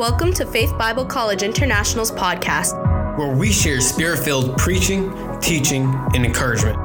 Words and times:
Welcome 0.00 0.32
to 0.32 0.46
Faith 0.46 0.78
Bible 0.78 1.04
College 1.04 1.42
International's 1.42 2.10
podcast, 2.10 2.72
where 3.18 3.36
we 3.36 3.52
share 3.52 3.82
spirit 3.82 4.20
filled 4.20 4.56
preaching, 4.56 5.12
teaching, 5.40 5.94
and 6.14 6.24
encouragement. 6.24 6.78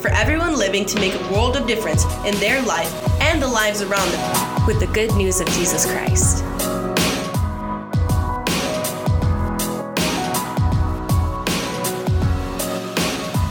For 0.00 0.08
everyone 0.08 0.58
living 0.58 0.84
to 0.86 0.98
make 0.98 1.14
a 1.14 1.32
world 1.32 1.56
of 1.56 1.68
difference 1.68 2.04
in 2.26 2.34
their 2.40 2.60
life 2.62 2.92
and 3.22 3.40
the 3.40 3.46
lives 3.46 3.82
around 3.82 4.10
them 4.10 4.66
with 4.66 4.80
the 4.80 4.88
good 4.88 5.14
news 5.14 5.40
of 5.40 5.46
Jesus 5.50 5.86
Christ. 5.86 6.42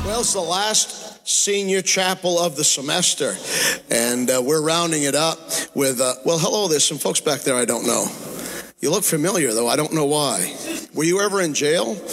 Well, 0.04 0.20
it's 0.20 0.34
the 0.34 0.42
last 0.42 1.26
senior 1.26 1.82
chapel 1.82 2.38
of 2.38 2.58
the 2.58 2.66
semester, 2.66 3.38
and 3.90 4.30
uh, 4.30 4.42
we're 4.44 4.62
rounding 4.62 5.04
it 5.04 5.16
up 5.16 5.40
with, 5.74 6.02
uh, 6.02 6.16
well, 6.26 6.38
hello, 6.38 6.68
there's 6.68 6.84
some 6.84 6.98
folks 6.98 7.22
back 7.22 7.40
there 7.42 7.56
I 7.56 7.64
don't 7.64 7.88
know. 7.88 8.12
You 8.82 8.92
look 8.92 9.04
familiar, 9.04 9.52
though. 9.54 9.68
I 9.68 9.76
don't 9.76 9.92
know 9.94 10.06
why. 10.06 10.56
Were 10.94 11.04
you 11.04 11.20
ever 11.20 11.42
in 11.42 11.54
jail? 11.54 11.96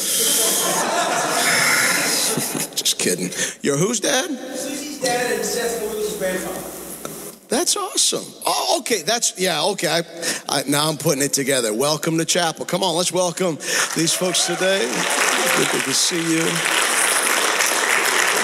Just 2.74 2.98
kidding. 2.98 3.30
You're 3.62 3.76
whose 3.76 4.00
dad? 4.00 4.26
Susie's 4.56 5.00
dad 5.00 5.32
and 5.32 5.44
Seth 5.44 5.80
Louis' 5.82 6.18
grandfather. 6.18 7.46
That's 7.46 7.76
awesome. 7.76 8.24
Oh, 8.44 8.78
okay. 8.80 9.02
That's 9.02 9.38
yeah. 9.38 9.62
Okay. 9.62 9.86
I, 9.86 10.02
I, 10.48 10.64
now 10.66 10.88
I'm 10.88 10.96
putting 10.96 11.22
it 11.22 11.32
together. 11.32 11.72
Welcome 11.72 12.18
to 12.18 12.24
chapel. 12.24 12.64
Come 12.64 12.82
on, 12.82 12.96
let's 12.96 13.12
welcome 13.12 13.58
these 13.94 14.12
folks 14.12 14.48
today. 14.48 14.80
Good 14.80 15.84
to 15.84 15.94
see 15.94 16.16
you. 16.16 16.42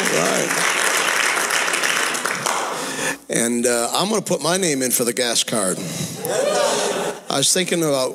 All 0.07 0.23
right. 0.31 0.49
And 3.29 3.67
uh, 3.67 3.91
I'm 3.93 4.09
going 4.09 4.23
to 4.23 4.29
put 4.29 4.41
my 4.41 4.59
name 4.59 4.81
in 4.83 4.93
for 4.93 5.03
the 5.03 5.13
gas 5.13 5.43
card. 5.43 5.79
I 7.33 7.39
was 7.39 7.51
thinking 7.51 7.83
about 7.83 8.13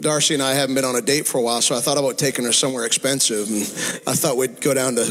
Darcy 0.00 0.34
and 0.34 0.42
I 0.42 0.54
haven't 0.54 0.74
been 0.74 0.84
on 0.84 0.96
a 0.96 1.00
date 1.00 1.24
for 1.24 1.38
a 1.38 1.40
while, 1.40 1.62
so 1.62 1.76
I 1.76 1.80
thought 1.80 1.98
about 1.98 2.18
taking 2.18 2.44
her 2.44 2.52
somewhere 2.52 2.84
expensive. 2.84 3.46
And 3.48 3.62
I 4.08 4.14
thought 4.14 4.36
we'd 4.36 4.60
go 4.60 4.74
down 4.74 4.96
to 4.96 5.04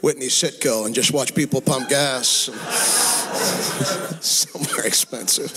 Whitney 0.00 0.28
Citgo 0.28 0.86
and 0.86 0.94
just 0.94 1.12
watch 1.12 1.34
people 1.34 1.60
pump 1.60 1.90
gas. 1.90 2.48
somewhere 4.20 4.86
expensive. 4.86 5.52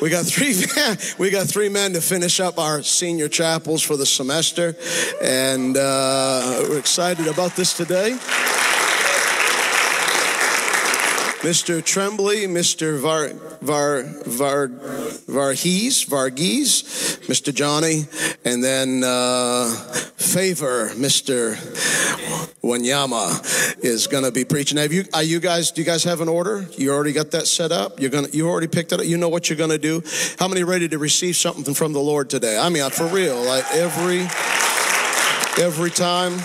We 0.00 0.08
got 0.08 0.24
three. 0.24 0.54
We 1.18 1.30
got 1.30 1.48
three 1.48 1.68
men 1.68 1.92
to 1.92 2.00
finish 2.00 2.40
up 2.40 2.58
our 2.58 2.82
senior 2.82 3.28
chapels 3.28 3.82
for 3.82 3.96
the 3.96 4.06
semester, 4.06 4.74
and 5.22 5.76
uh, 5.76 6.64
we're 6.68 6.78
excited 6.78 7.26
about 7.26 7.56
this 7.56 7.76
today. 7.76 8.16
Mr. 11.46 11.84
Tremblay, 11.84 12.46
Mr. 12.46 12.98
Var, 12.98 13.28
Var, 13.60 14.02
Var, 14.26 14.66
Varghese, 15.26 16.06
Varghese, 16.06 17.18
Mr. 17.26 17.52
Johnny, 17.52 18.04
and 18.44 18.62
then 18.62 19.02
uh, 19.04 19.68
Favor, 20.16 20.90
Mr. 20.90 21.56
Wanyama 22.62 23.84
is 23.84 24.06
going 24.06 24.24
to 24.24 24.30
be 24.30 24.44
preaching. 24.44 24.78
Have 24.78 24.92
you, 24.92 25.04
are 25.12 25.22
you 25.22 25.40
guys, 25.40 25.72
do 25.72 25.80
you 25.80 25.86
guys 25.86 26.04
have 26.04 26.20
an 26.20 26.28
order? 26.28 26.66
You 26.78 26.92
already 26.92 27.12
got 27.12 27.32
that 27.32 27.46
set 27.46 27.72
up? 27.72 28.00
You're 28.00 28.10
going 28.10 28.26
to, 28.26 28.36
you 28.36 28.48
already 28.48 28.68
picked 28.68 28.92
it 28.92 29.00
up? 29.00 29.06
You 29.06 29.16
know 29.16 29.28
what 29.28 29.50
you're 29.50 29.56
going 29.56 29.70
to 29.70 29.78
do? 29.78 30.02
How 30.38 30.46
many 30.46 30.62
ready 30.62 30.88
to 30.88 30.98
receive 30.98 31.36
something 31.36 31.74
from 31.74 31.92
the 31.92 32.00
Lord 32.00 32.30
today? 32.30 32.58
I 32.58 32.68
mean, 32.68 32.88
for 32.90 33.06
real, 33.06 33.42
like 33.42 33.64
every, 33.72 34.20
every 35.62 35.90
time. 35.90 36.38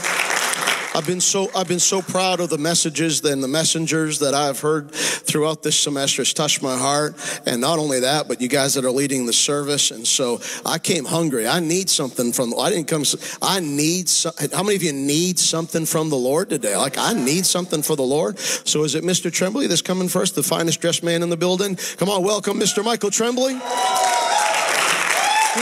I've 0.93 1.07
been 1.07 1.21
so 1.21 1.49
I've 1.55 1.69
been 1.69 1.79
so 1.79 2.01
proud 2.01 2.41
of 2.41 2.49
the 2.49 2.57
messages 2.57 3.23
and 3.23 3.41
the 3.41 3.47
messengers 3.47 4.19
that 4.19 4.33
I've 4.33 4.59
heard 4.59 4.91
throughout 4.91 5.63
this 5.63 5.77
semester. 5.77 6.21
It's 6.21 6.33
touched 6.33 6.61
my 6.61 6.77
heart, 6.77 7.15
and 7.45 7.61
not 7.61 7.79
only 7.79 8.01
that, 8.01 8.27
but 8.27 8.41
you 8.41 8.49
guys 8.49 8.73
that 8.73 8.83
are 8.83 8.91
leading 8.91 9.25
the 9.25 9.31
service. 9.31 9.91
And 9.91 10.05
so 10.05 10.41
I 10.65 10.79
came 10.79 11.05
hungry. 11.05 11.47
I 11.47 11.61
need 11.61 11.89
something 11.89 12.33
from. 12.33 12.53
I 12.59 12.69
didn't 12.69 12.87
come. 12.87 13.05
I 13.41 13.61
need. 13.61 14.11
How 14.53 14.63
many 14.63 14.75
of 14.75 14.83
you 14.83 14.91
need 14.91 15.39
something 15.39 15.85
from 15.85 16.09
the 16.09 16.17
Lord 16.17 16.49
today? 16.49 16.75
Like 16.75 16.97
I 16.97 17.13
need 17.13 17.45
something 17.45 17.81
for 17.81 17.95
the 17.95 18.03
Lord. 18.03 18.37
So 18.37 18.83
is 18.83 18.93
it 18.93 19.05
Mr. 19.05 19.31
Tremblay 19.31 19.67
that's 19.67 19.81
coming 19.81 20.09
first, 20.09 20.35
the 20.35 20.43
finest 20.43 20.81
dressed 20.81 21.03
man 21.03 21.23
in 21.23 21.29
the 21.29 21.37
building? 21.37 21.77
Come 21.97 22.09
on, 22.09 22.21
welcome 22.21 22.59
Mr. 22.59 22.83
Michael 22.83 23.11
Tremblay. 23.11 23.53
You're 23.53 23.61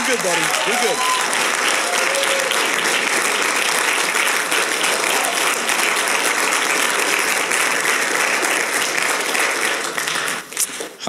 good, 0.06 0.18
buddy. 0.24 0.42
You're 0.66 0.80
good. 0.82 1.29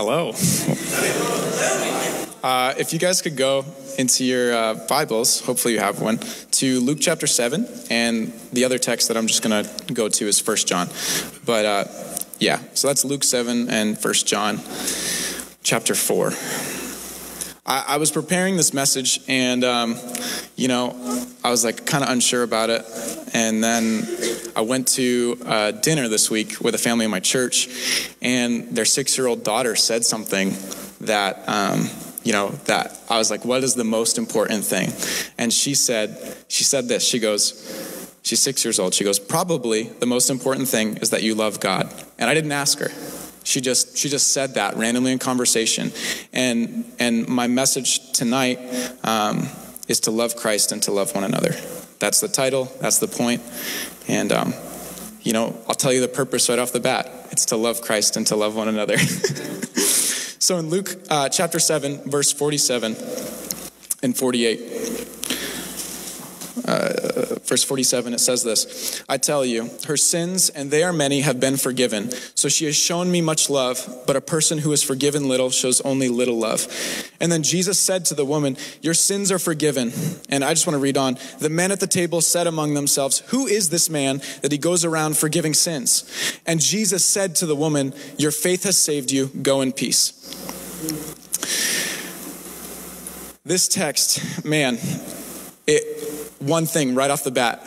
Hello. 0.03 0.29
Uh, 2.41 2.73
if 2.79 2.91
you 2.91 2.97
guys 2.97 3.21
could 3.21 3.37
go 3.37 3.63
into 3.99 4.25
your 4.25 4.51
uh, 4.51 4.73
Bibles, 4.89 5.41
hopefully 5.41 5.75
you 5.75 5.79
have 5.79 6.01
one, 6.01 6.17
to 6.17 6.79
Luke 6.79 6.97
chapter 6.99 7.27
7, 7.27 7.67
and 7.91 8.33
the 8.51 8.65
other 8.65 8.79
text 8.79 9.09
that 9.09 9.15
I'm 9.15 9.27
just 9.27 9.43
going 9.43 9.63
to 9.63 9.93
go 9.93 10.09
to 10.09 10.25
is 10.25 10.39
First 10.39 10.67
John. 10.67 10.89
But 11.45 11.65
uh, 11.65 11.83
yeah, 12.39 12.61
so 12.73 12.87
that's 12.87 13.05
Luke 13.05 13.23
7 13.23 13.69
and 13.69 13.95
First 13.95 14.25
John 14.25 14.59
chapter 15.61 15.93
4. 15.93 16.31
I, 17.67 17.85
I 17.89 17.97
was 17.97 18.09
preparing 18.09 18.57
this 18.57 18.73
message, 18.73 19.19
and, 19.27 19.63
um, 19.63 19.97
you 20.55 20.67
know, 20.67 20.95
I 21.43 21.51
was 21.51 21.63
like 21.63 21.85
kind 21.85 22.03
of 22.03 22.09
unsure 22.09 22.41
about 22.41 22.71
it. 22.71 22.83
And 23.35 23.63
then 23.63 24.07
I 24.55 24.61
went 24.61 24.87
to 24.89 25.37
uh, 25.45 25.71
dinner 25.71 26.07
this 26.07 26.29
week 26.29 26.59
with 26.59 26.75
a 26.75 26.77
family 26.77 27.05
in 27.05 27.11
my 27.11 27.19
church, 27.19 27.69
and 28.21 28.75
their 28.75 28.85
six 28.85 29.17
year 29.17 29.27
old 29.27 29.43
daughter 29.43 29.75
said 29.75 30.03
something 30.03 30.53
that, 31.01 31.47
um, 31.47 31.89
you 32.23 32.33
know, 32.33 32.49
that 32.65 32.99
I 33.09 33.17
was 33.17 33.31
like, 33.31 33.45
what 33.45 33.63
is 33.63 33.75
the 33.75 33.83
most 33.83 34.17
important 34.17 34.63
thing? 34.63 34.91
And 35.37 35.53
she 35.53 35.73
said, 35.73 36.37
she 36.47 36.63
said 36.63 36.87
this. 36.87 37.07
She 37.07 37.19
goes, 37.19 38.11
she's 38.23 38.39
six 38.39 38.65
years 38.65 38.79
old. 38.79 38.93
She 38.93 39.03
goes, 39.03 39.19
probably 39.19 39.83
the 39.83 40.05
most 40.05 40.29
important 40.29 40.67
thing 40.67 40.97
is 40.97 41.11
that 41.11 41.23
you 41.23 41.35
love 41.35 41.59
God. 41.59 41.91
And 42.19 42.29
I 42.29 42.33
didn't 42.33 42.51
ask 42.51 42.79
her. 42.79 42.91
She 43.43 43.59
just 43.59 43.97
she 43.97 44.07
just 44.07 44.31
said 44.33 44.53
that 44.53 44.77
randomly 44.77 45.11
in 45.11 45.17
conversation, 45.17 45.91
and 46.31 46.85
and 46.99 47.27
my 47.27 47.47
message 47.47 48.11
tonight 48.11 48.59
um, 49.03 49.47
is 49.87 50.01
to 50.01 50.11
love 50.11 50.35
Christ 50.35 50.71
and 50.71 50.83
to 50.83 50.91
love 50.91 51.15
one 51.15 51.23
another. 51.23 51.55
That's 51.97 52.19
the 52.19 52.27
title. 52.27 52.65
That's 52.79 52.99
the 52.99 53.07
point. 53.07 53.41
And 54.07 54.31
um, 54.31 54.53
you 55.21 55.33
know, 55.33 55.55
I'll 55.67 55.75
tell 55.75 55.93
you 55.93 56.01
the 56.01 56.07
purpose 56.07 56.49
right 56.49 56.59
off 56.59 56.71
the 56.71 56.79
bat. 56.79 57.09
It's 57.31 57.45
to 57.47 57.57
love 57.57 57.81
Christ 57.81 58.17
and 58.17 58.25
to 58.27 58.35
love 58.35 58.55
one 58.55 58.67
another. 58.67 58.97
so 58.97 60.57
in 60.57 60.69
Luke 60.69 60.95
uh, 61.09 61.29
chapter 61.29 61.59
seven, 61.59 61.97
verse 62.09 62.31
forty-seven 62.31 62.95
and 64.03 64.17
forty-eight. 64.17 65.10
Uh, 66.71 67.35
verse 67.43 67.65
47, 67.65 68.13
it 68.13 68.19
says 68.19 68.43
this 68.43 69.03
I 69.09 69.17
tell 69.17 69.43
you, 69.43 69.69
her 69.87 69.97
sins, 69.97 70.49
and 70.49 70.71
they 70.71 70.83
are 70.83 70.93
many, 70.93 71.21
have 71.21 71.39
been 71.39 71.57
forgiven. 71.57 72.11
So 72.33 72.47
she 72.47 72.65
has 72.65 72.77
shown 72.77 73.11
me 73.11 73.19
much 73.19 73.49
love, 73.49 74.03
but 74.07 74.15
a 74.15 74.21
person 74.21 74.59
who 74.59 74.71
is 74.71 74.81
forgiven 74.81 75.27
little 75.27 75.49
shows 75.49 75.81
only 75.81 76.07
little 76.07 76.37
love. 76.37 76.67
And 77.19 77.29
then 77.31 77.43
Jesus 77.43 77.77
said 77.77 78.05
to 78.05 78.13
the 78.13 78.23
woman, 78.23 78.55
Your 78.81 78.93
sins 78.93 79.31
are 79.31 79.39
forgiven. 79.39 79.91
And 80.29 80.45
I 80.45 80.53
just 80.53 80.65
want 80.65 80.75
to 80.75 80.79
read 80.81 80.95
on. 80.95 81.17
The 81.39 81.49
men 81.49 81.71
at 81.71 81.81
the 81.81 81.87
table 81.87 82.21
said 82.21 82.47
among 82.47 82.73
themselves, 82.73 83.19
Who 83.27 83.47
is 83.47 83.69
this 83.69 83.89
man 83.89 84.21
that 84.41 84.53
he 84.53 84.57
goes 84.57 84.85
around 84.85 85.17
forgiving 85.17 85.53
sins? 85.53 86.39
And 86.45 86.61
Jesus 86.61 87.03
said 87.03 87.35
to 87.37 87.45
the 87.45 87.55
woman, 87.55 87.93
Your 88.17 88.31
faith 88.31 88.63
has 88.63 88.77
saved 88.77 89.11
you. 89.11 89.27
Go 89.27 89.59
in 89.59 89.73
peace. 89.73 90.13
This 93.43 93.67
text, 93.67 94.45
man, 94.45 94.77
it, 95.67 96.31
one 96.39 96.65
thing 96.65 96.95
right 96.95 97.11
off 97.11 97.23
the 97.23 97.31
bat 97.31 97.65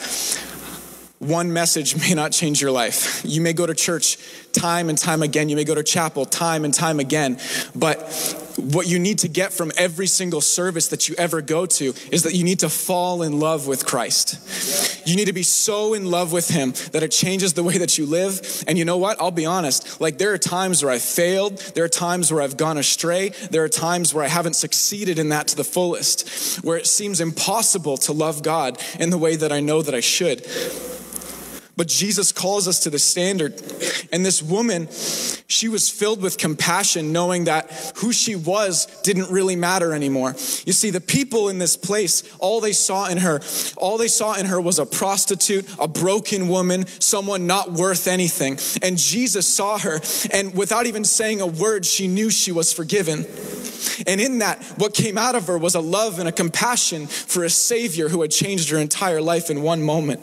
one 1.19 1.53
message 1.53 1.97
may 2.01 2.15
not 2.15 2.33
change 2.33 2.61
your 2.61 2.71
life. 2.71 3.23
You 3.25 3.41
may 3.41 3.53
go 3.53 3.67
to 3.67 3.75
church 3.75 4.19
time 4.53 4.89
and 4.89 4.99
time 4.99 5.23
again. 5.23 5.49
You 5.49 5.57
may 5.57 5.65
go 5.65 5.75
to 5.75 5.83
chapel 5.83 6.27
time 6.27 6.65
and 6.65 6.73
time 6.73 7.01
again. 7.01 7.39
But 7.75 7.99
what 8.57 8.87
you 8.87 8.99
need 8.99 9.19
to 9.21 9.29
get 9.29 9.53
from 9.53 9.73
every 9.77 10.07
single 10.07 10.41
service 10.41 10.89
that 10.89 11.09
you 11.09 11.15
ever 11.17 11.43
go 11.43 11.67
to 11.67 11.95
is 12.11 12.23
that 12.23 12.35
you 12.35 12.45
need 12.45 12.61
to 12.61 12.69
fall 12.69 13.23
in 13.23 13.39
love 13.41 13.67
with 13.67 13.85
Christ. 13.85 15.07
You 15.07 15.17
need 15.17 15.27
to 15.27 15.33
be 15.33 15.43
so 15.43 15.95
in 15.95 16.11
love 16.11 16.33
with 16.33 16.49
Him 16.49 16.73
that 16.93 17.03
it 17.03 17.11
changes 17.11 17.55
the 17.55 17.63
way 17.63 17.79
that 17.79 17.99
you 17.99 18.07
live. 18.07 18.65
And 18.67 18.79
you 18.79 18.85
know 18.85 18.97
what? 18.97 19.21
I'll 19.21 19.31
be 19.31 19.47
honest. 19.47 20.01
Like, 20.01 20.19
there 20.19 20.33
are 20.33 20.39
times 20.39 20.83
where 20.83 20.93
I've 20.93 21.03
failed, 21.03 21.59
there 21.75 21.85
are 21.85 21.89
times 21.89 22.33
where 22.33 22.43
I've 22.43 22.57
gone 22.57 22.79
astray, 22.79 23.31
there 23.51 23.65
are 23.65 23.69
times 23.69 24.15
where 24.15 24.25
I 24.25 24.29
haven't 24.29 24.55
succeeded 24.55 25.19
in 25.19 25.31
that 25.31 25.49
to 25.49 25.57
the 25.57 25.65
fullest, 25.65 26.65
where 26.65 26.77
it 26.77 26.87
seems 26.87 27.21
impossible 27.21 27.97
to 27.99 28.13
love 28.13 28.43
God 28.43 28.81
in 28.99 29.11
the 29.11 29.19
way 29.19 29.37
that 29.37 29.53
I 29.53 29.61
know 29.61 29.83
that 29.83 29.95
I 29.95 30.01
should. 30.01 30.47
But 31.77 31.89
Jesus 31.89 32.31
calls 32.31 32.69
us 32.69 32.81
to 32.81 32.91
the 32.91 32.99
standard. 32.99 33.61
And 34.13 34.25
this 34.25 34.41
woman, 34.41 34.89
she 35.49 35.69
was 35.69 35.91
filled 35.91 36.23
with 36.23 36.39
compassion, 36.39 37.13
knowing 37.13 37.45
that 37.45 37.93
who 37.97 38.13
she 38.13 38.37
was 38.37 38.87
didn't 39.03 39.31
really 39.31 39.57
matter 39.57 39.93
anymore. 39.93 40.31
You 40.65 40.73
see, 40.73 40.91
the 40.91 41.01
people 41.01 41.49
in 41.49 41.59
this 41.59 41.77
place, 41.77 42.23
all 42.39 42.61
they 42.61 42.73
saw 42.73 43.09
in 43.09 43.19
her, 43.19 43.41
all 43.77 43.99
they 43.99 44.09
saw 44.09 44.35
in 44.35 44.47
her 44.47 44.61
was 44.61 44.79
a 44.79 44.87
prostitute, 44.87 45.67
a 45.81 45.89
broken 45.89 46.49
woman, 46.49 46.87
someone 47.01 47.47
not 47.47 47.73
worth 47.73 48.07
anything. 48.07 48.59
And 48.83 48.97
Jesus 48.97 49.47
saw 49.47 49.79
her, 49.79 50.01
and 50.33 50.55
without 50.55 50.87
even 50.87 51.05
saying 51.05 51.41
a 51.41 51.47
word, 51.47 51.85
she 51.85 52.07
knew 52.07 52.31
she 52.31 52.53
was 52.53 52.73
forgiven. 52.73 53.27
And 54.07 54.21
in 54.21 54.39
that, 54.39 54.63
what 54.77 54.95
came 54.95 55.19
out 55.19 55.35
of 55.35 55.47
her 55.49 55.59
was 55.59 55.75
a 55.75 55.81
love 55.81 56.19
and 56.19 56.29
a 56.29 56.33
compassion 56.33 57.07
for 57.07 57.45
a 57.45 57.51
Savior 57.51 58.09
who 58.09 58.23
had 58.23 58.31
changed 58.31 58.71
her 58.71 58.79
entire 58.79 59.21
life 59.21 59.51
in 59.51 59.63
one 59.63 59.83
moment. 59.83 60.21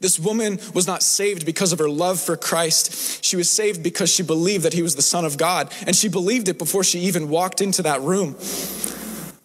This 0.00 0.18
woman 0.18 0.58
was 0.74 0.86
not 0.86 1.02
saved 1.02 1.46
because 1.46 1.72
of 1.72 1.78
her 1.78 1.88
love 1.88 2.20
for 2.20 2.36
Christ. 2.36 3.24
She 3.24 3.36
was 3.36 3.50
saved 3.50 3.82
because 3.82 4.10
she 4.10 4.22
believed 4.22 4.64
that 4.64 4.74
he 4.74 4.82
was 4.82 4.94
the 4.94 5.02
Son 5.02 5.24
of 5.24 5.36
God. 5.36 5.72
And 5.86 5.96
she 5.96 6.08
believed 6.08 6.48
it 6.48 6.58
before 6.58 6.84
she 6.84 7.00
even 7.00 7.28
walked 7.28 7.60
into 7.60 7.82
that 7.82 8.00
room. 8.02 8.36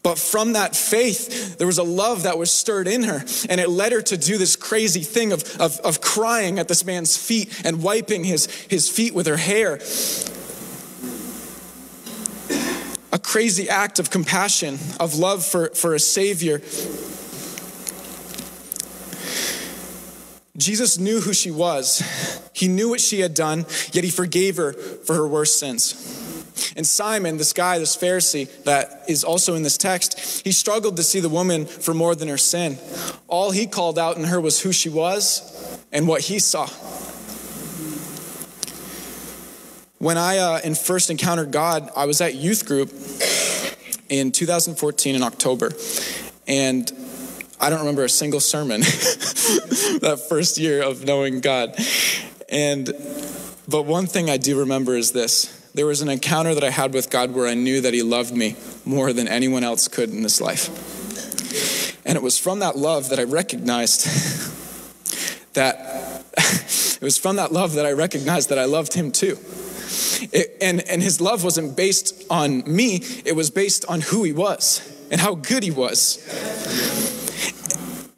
But 0.03 0.17
from 0.17 0.53
that 0.53 0.75
faith, 0.75 1.57
there 1.57 1.67
was 1.67 1.77
a 1.77 1.83
love 1.83 2.23
that 2.23 2.37
was 2.37 2.49
stirred 2.49 2.87
in 2.87 3.03
her, 3.03 3.23
and 3.49 3.61
it 3.61 3.69
led 3.69 3.91
her 3.91 4.01
to 4.01 4.17
do 4.17 4.37
this 4.39 4.55
crazy 4.55 5.01
thing 5.01 5.31
of, 5.31 5.43
of, 5.61 5.79
of 5.81 6.01
crying 6.01 6.57
at 6.57 6.67
this 6.67 6.83
man's 6.83 7.15
feet 7.15 7.61
and 7.63 7.83
wiping 7.83 8.23
his, 8.23 8.47
his 8.47 8.89
feet 8.89 9.13
with 9.13 9.27
her 9.27 9.37
hair. 9.37 9.79
A 13.13 13.19
crazy 13.19 13.69
act 13.69 13.99
of 13.99 14.09
compassion, 14.09 14.79
of 14.99 15.15
love 15.15 15.45
for, 15.45 15.69
for 15.69 15.93
a 15.93 15.99
Savior. 15.99 16.61
Jesus 20.61 20.97
knew 20.97 21.19
who 21.19 21.33
she 21.33 21.51
was. 21.51 22.01
He 22.53 22.67
knew 22.67 22.89
what 22.89 23.01
she 23.01 23.19
had 23.19 23.33
done, 23.33 23.65
yet 23.91 24.03
he 24.03 24.09
forgave 24.09 24.57
her 24.57 24.73
for 24.73 25.15
her 25.15 25.27
worst 25.27 25.59
sins. 25.59 26.73
And 26.75 26.85
Simon, 26.85 27.37
this 27.37 27.53
guy, 27.53 27.79
this 27.79 27.97
Pharisee 27.97 28.47
that 28.63 29.03
is 29.07 29.23
also 29.23 29.55
in 29.55 29.63
this 29.63 29.77
text, 29.77 30.43
he 30.43 30.51
struggled 30.51 30.97
to 30.97 31.03
see 31.03 31.19
the 31.19 31.29
woman 31.29 31.65
for 31.65 31.93
more 31.93 32.15
than 32.15 32.27
her 32.27 32.37
sin. 32.37 32.77
All 33.27 33.51
he 33.51 33.65
called 33.65 33.97
out 33.97 34.17
in 34.17 34.25
her 34.25 34.39
was 34.39 34.61
who 34.61 34.71
she 34.71 34.89
was 34.89 35.79
and 35.91 36.07
what 36.07 36.21
he 36.21 36.39
saw. 36.39 36.67
When 39.97 40.17
I 40.17 40.37
uh, 40.37 40.59
and 40.63 40.77
first 40.77 41.09
encountered 41.09 41.51
God, 41.51 41.89
I 41.95 42.05
was 42.05 42.21
at 42.21 42.35
youth 42.35 42.65
group 42.65 42.89
in 44.09 44.31
2014 44.31 45.15
in 45.15 45.23
October. 45.23 45.71
And 46.47 46.91
I 47.61 47.69
don't 47.69 47.79
remember 47.79 48.03
a 48.03 48.09
single 48.09 48.39
sermon 48.39 48.81
that 50.01 50.25
first 50.27 50.57
year 50.57 50.81
of 50.81 51.05
knowing 51.05 51.41
God. 51.41 51.75
And 52.49 52.87
but 53.69 53.83
one 53.83 54.07
thing 54.07 54.31
I 54.31 54.37
do 54.37 54.59
remember 54.59 54.95
is 54.95 55.11
this. 55.11 55.57
There 55.75 55.85
was 55.85 56.01
an 56.01 56.09
encounter 56.09 56.55
that 56.55 56.63
I 56.63 56.71
had 56.71 56.91
with 56.91 57.11
God 57.11 57.35
where 57.35 57.47
I 57.47 57.53
knew 57.53 57.79
that 57.81 57.93
he 57.93 58.01
loved 58.01 58.35
me 58.35 58.55
more 58.83 59.13
than 59.13 59.27
anyone 59.27 59.63
else 59.63 59.87
could 59.87 60.09
in 60.09 60.23
this 60.23 60.41
life. 60.41 60.69
And 62.03 62.17
it 62.17 62.23
was 62.23 62.39
from 62.39 62.59
that 62.59 62.77
love 62.77 63.09
that 63.09 63.19
I 63.19 63.23
recognized 63.23 64.05
that 65.53 66.25
it 66.37 67.01
was 67.01 67.19
from 67.19 67.35
that 67.35 67.51
love 67.51 67.73
that 67.73 67.85
I 67.85 67.91
recognized 67.91 68.49
that 68.49 68.57
I 68.57 68.65
loved 68.65 68.93
him 68.93 69.11
too. 69.11 69.37
It, 70.33 70.57
and, 70.61 70.81
and 70.89 71.01
his 71.01 71.21
love 71.21 71.43
wasn't 71.43 71.77
based 71.77 72.25
on 72.29 72.63
me, 72.65 73.01
it 73.23 73.35
was 73.35 73.51
based 73.51 73.85
on 73.85 74.01
who 74.01 74.23
he 74.23 74.33
was 74.33 74.81
and 75.11 75.21
how 75.21 75.35
good 75.35 75.61
he 75.61 75.71
was. 75.71 77.20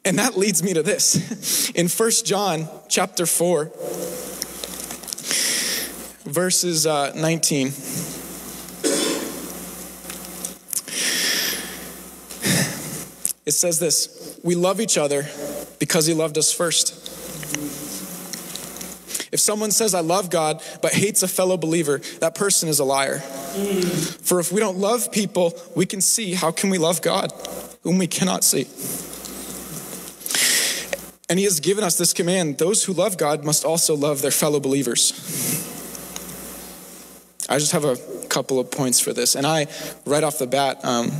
And 0.04 0.18
that 0.18 0.36
leads 0.36 0.62
me 0.62 0.74
to 0.74 0.82
this. 0.82 1.70
In 1.70 1.88
1 1.88 2.10
John 2.24 2.68
chapter 2.88 3.24
4, 3.24 3.70
verses 6.24 6.86
uh, 6.86 7.12
19. 7.14 7.68
It 13.46 13.52
says 13.52 13.78
this 13.78 14.38
We 14.42 14.54
love 14.54 14.80
each 14.80 14.98
other 14.98 15.26
because 15.78 16.06
he 16.06 16.14
loved 16.14 16.36
us 16.38 16.52
first. 16.52 17.00
If 19.32 19.40
someone 19.40 19.72
says, 19.72 19.94
I 19.94 20.00
love 20.00 20.30
God, 20.30 20.62
but 20.80 20.92
hates 20.92 21.24
a 21.24 21.28
fellow 21.28 21.56
believer, 21.56 21.98
that 22.20 22.36
person 22.36 22.68
is 22.68 22.78
a 22.78 22.84
liar. 22.84 23.18
For 23.18 24.38
if 24.38 24.52
we 24.52 24.60
don't 24.60 24.78
love 24.78 25.10
people 25.10 25.54
we 25.74 25.86
can 25.86 26.00
see, 26.00 26.34
how 26.34 26.52
can 26.52 26.70
we 26.70 26.78
love 26.78 27.02
God, 27.02 27.32
whom 27.82 27.98
we 27.98 28.06
cannot 28.06 28.44
see? 28.44 28.66
And 31.34 31.40
he 31.40 31.46
has 31.46 31.58
given 31.58 31.82
us 31.82 31.98
this 31.98 32.12
command 32.12 32.58
those 32.58 32.84
who 32.84 32.92
love 32.92 33.18
God 33.18 33.42
must 33.42 33.64
also 33.64 33.96
love 33.96 34.22
their 34.22 34.30
fellow 34.30 34.60
believers. 34.60 35.10
I 37.48 37.58
just 37.58 37.72
have 37.72 37.84
a 37.84 37.96
couple 38.28 38.60
of 38.60 38.70
points 38.70 39.00
for 39.00 39.12
this. 39.12 39.34
And 39.34 39.44
I, 39.44 39.66
right 40.06 40.22
off 40.22 40.38
the 40.38 40.46
bat, 40.46 40.84
um, 40.84 41.10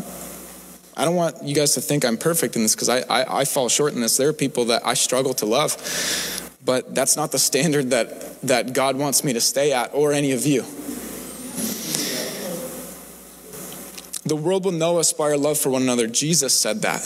I 0.96 1.04
don't 1.04 1.16
want 1.16 1.42
you 1.42 1.52
guys 1.52 1.74
to 1.74 1.80
think 1.80 2.04
I'm 2.04 2.16
perfect 2.16 2.54
in 2.54 2.62
this 2.62 2.76
because 2.76 2.88
I, 2.88 3.00
I, 3.00 3.40
I 3.40 3.44
fall 3.44 3.68
short 3.68 3.92
in 3.94 4.00
this. 4.00 4.16
There 4.16 4.28
are 4.28 4.32
people 4.32 4.66
that 4.66 4.86
I 4.86 4.94
struggle 4.94 5.34
to 5.34 5.46
love, 5.46 5.74
but 6.64 6.94
that's 6.94 7.16
not 7.16 7.32
the 7.32 7.40
standard 7.40 7.90
that, 7.90 8.40
that 8.42 8.72
God 8.72 8.94
wants 8.94 9.24
me 9.24 9.32
to 9.32 9.40
stay 9.40 9.72
at 9.72 9.92
or 9.94 10.12
any 10.12 10.30
of 10.30 10.46
you. 10.46 10.60
The 14.22 14.36
world 14.36 14.64
will 14.64 14.70
know 14.70 14.98
us 14.98 15.12
by 15.12 15.24
our 15.24 15.36
love 15.36 15.58
for 15.58 15.70
one 15.70 15.82
another. 15.82 16.06
Jesus 16.06 16.54
said 16.54 16.82
that. 16.82 17.02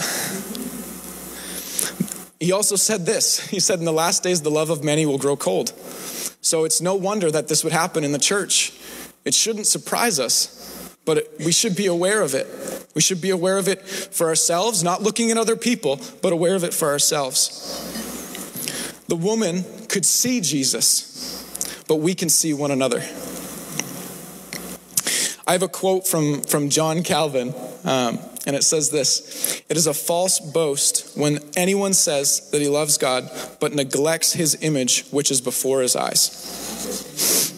He 2.40 2.52
also 2.52 2.76
said 2.76 3.06
this 3.06 3.38
He 3.50 3.61
said, 3.61 3.79
In 3.79 3.85
the 3.85 3.93
last 3.93 4.23
days, 4.23 4.43
the 4.43 4.50
love 4.50 4.70
of 4.70 4.85
many 4.85 5.06
will 5.06 5.19
grow 5.19 5.37
cold. 5.37 5.73
So 6.40 6.64
it's 6.64 6.81
no 6.81 6.94
wonder 6.94 7.31
that 7.31 7.49
this 7.49 7.64
would 7.64 7.73
happen 7.73 8.05
in 8.05 8.12
the 8.12 8.19
church. 8.19 8.73
It 9.25 9.35
shouldn't 9.35 9.67
surprise 9.67 10.20
us, 10.20 10.96
but 11.05 11.19
it, 11.19 11.32
we 11.40 11.52
should 11.52 11.76
be 11.76 11.87
aware 11.87 12.23
of 12.23 12.35
it. 12.35 12.46
We 12.94 13.02
should 13.02 13.20
be 13.20 13.31
aware 13.31 13.58
of 13.58 13.69
it 13.69 13.82
for 13.82 14.29
ourselves, 14.29 14.82
not 14.82 15.02
looking 15.02 15.31
at 15.31 15.37
other 15.37 15.56
people, 15.56 16.00
but 16.23 16.32
aware 16.32 16.55
of 16.55 16.64
it 16.64 16.73
for 16.73 16.88
ourselves. 16.88 17.44
The 19.08 19.17
woman 19.17 19.64
could 19.88 20.06
see 20.06 20.41
Jesus, 20.41 21.84
but 21.88 21.96
we 21.96 22.14
can 22.14 22.29
see 22.29 22.55
one 22.55 22.70
another. 22.70 23.02
I 25.46 25.52
have 25.52 25.62
a 25.62 25.69
quote 25.69 26.06
from, 26.06 26.43
from 26.43 26.69
John 26.69 27.02
Calvin, 27.02 27.55
um, 27.84 28.19
and 28.49 28.56
it 28.56 28.65
says 28.65 28.91
this 28.91 29.62
It 29.69 29.77
is 29.77 29.87
a 29.87 29.95
false 29.95 30.41
boast 30.41 31.17
when 31.17 31.39
anyone 31.55 31.93
says 31.93 32.50
that 32.50 32.61
he 32.61 32.69
loves 32.69 32.97
God, 32.97 33.31
but 33.61 33.75
neglects 33.75 34.33
his 34.33 34.61
image 34.62 35.05
which 35.11 35.31
is 35.31 35.41
before 35.41 35.83
his 35.83 35.95
eyes. 35.95 37.55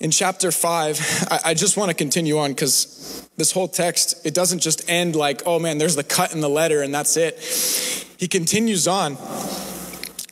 In 0.00 0.10
chapter 0.10 0.50
five, 0.50 0.98
I, 1.30 1.40
I 1.50 1.54
just 1.54 1.76
want 1.76 1.90
to 1.90 1.94
continue 1.94 2.38
on 2.38 2.52
because 2.52 3.28
this 3.36 3.52
whole 3.52 3.68
text, 3.68 4.24
it 4.26 4.32
doesn't 4.32 4.60
just 4.60 4.88
end 4.88 5.14
like, 5.14 5.42
oh 5.44 5.58
man, 5.58 5.76
there's 5.76 5.96
the 5.96 6.04
cut 6.04 6.32
in 6.32 6.40
the 6.40 6.48
letter 6.48 6.80
and 6.80 6.94
that's 6.94 7.18
it. 7.18 7.38
He 8.18 8.26
continues 8.26 8.88
on. 8.88 9.18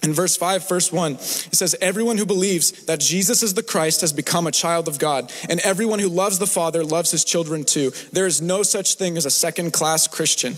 In 0.02 0.12
verse 0.12 0.36
5, 0.36 0.68
verse 0.68 0.92
1, 0.92 1.12
it 1.14 1.20
says, 1.54 1.74
Everyone 1.80 2.18
who 2.18 2.26
believes 2.26 2.84
that 2.84 3.00
Jesus 3.00 3.42
is 3.42 3.54
the 3.54 3.62
Christ 3.62 4.00
has 4.02 4.12
become 4.12 4.46
a 4.46 4.52
child 4.52 4.86
of 4.86 4.98
God, 4.98 5.32
and 5.48 5.58
everyone 5.60 5.98
who 5.98 6.08
loves 6.08 6.38
the 6.38 6.46
Father 6.46 6.84
loves 6.84 7.10
his 7.10 7.24
children 7.24 7.64
too. 7.64 7.90
There 8.12 8.26
is 8.26 8.40
no 8.40 8.62
such 8.62 8.94
thing 8.94 9.16
as 9.16 9.26
a 9.26 9.30
second 9.30 9.72
class 9.72 10.06
Christian. 10.06 10.52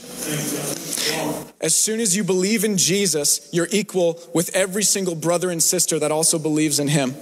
As 1.62 1.76
soon 1.76 2.00
as 2.00 2.16
you 2.16 2.24
believe 2.24 2.64
in 2.64 2.76
Jesus, 2.76 3.48
you're 3.52 3.68
equal 3.70 4.20
with 4.34 4.54
every 4.54 4.82
single 4.82 5.14
brother 5.14 5.50
and 5.50 5.62
sister 5.62 5.98
that 5.98 6.12
also 6.12 6.38
believes 6.38 6.78
in 6.78 6.88
him. 6.88 7.14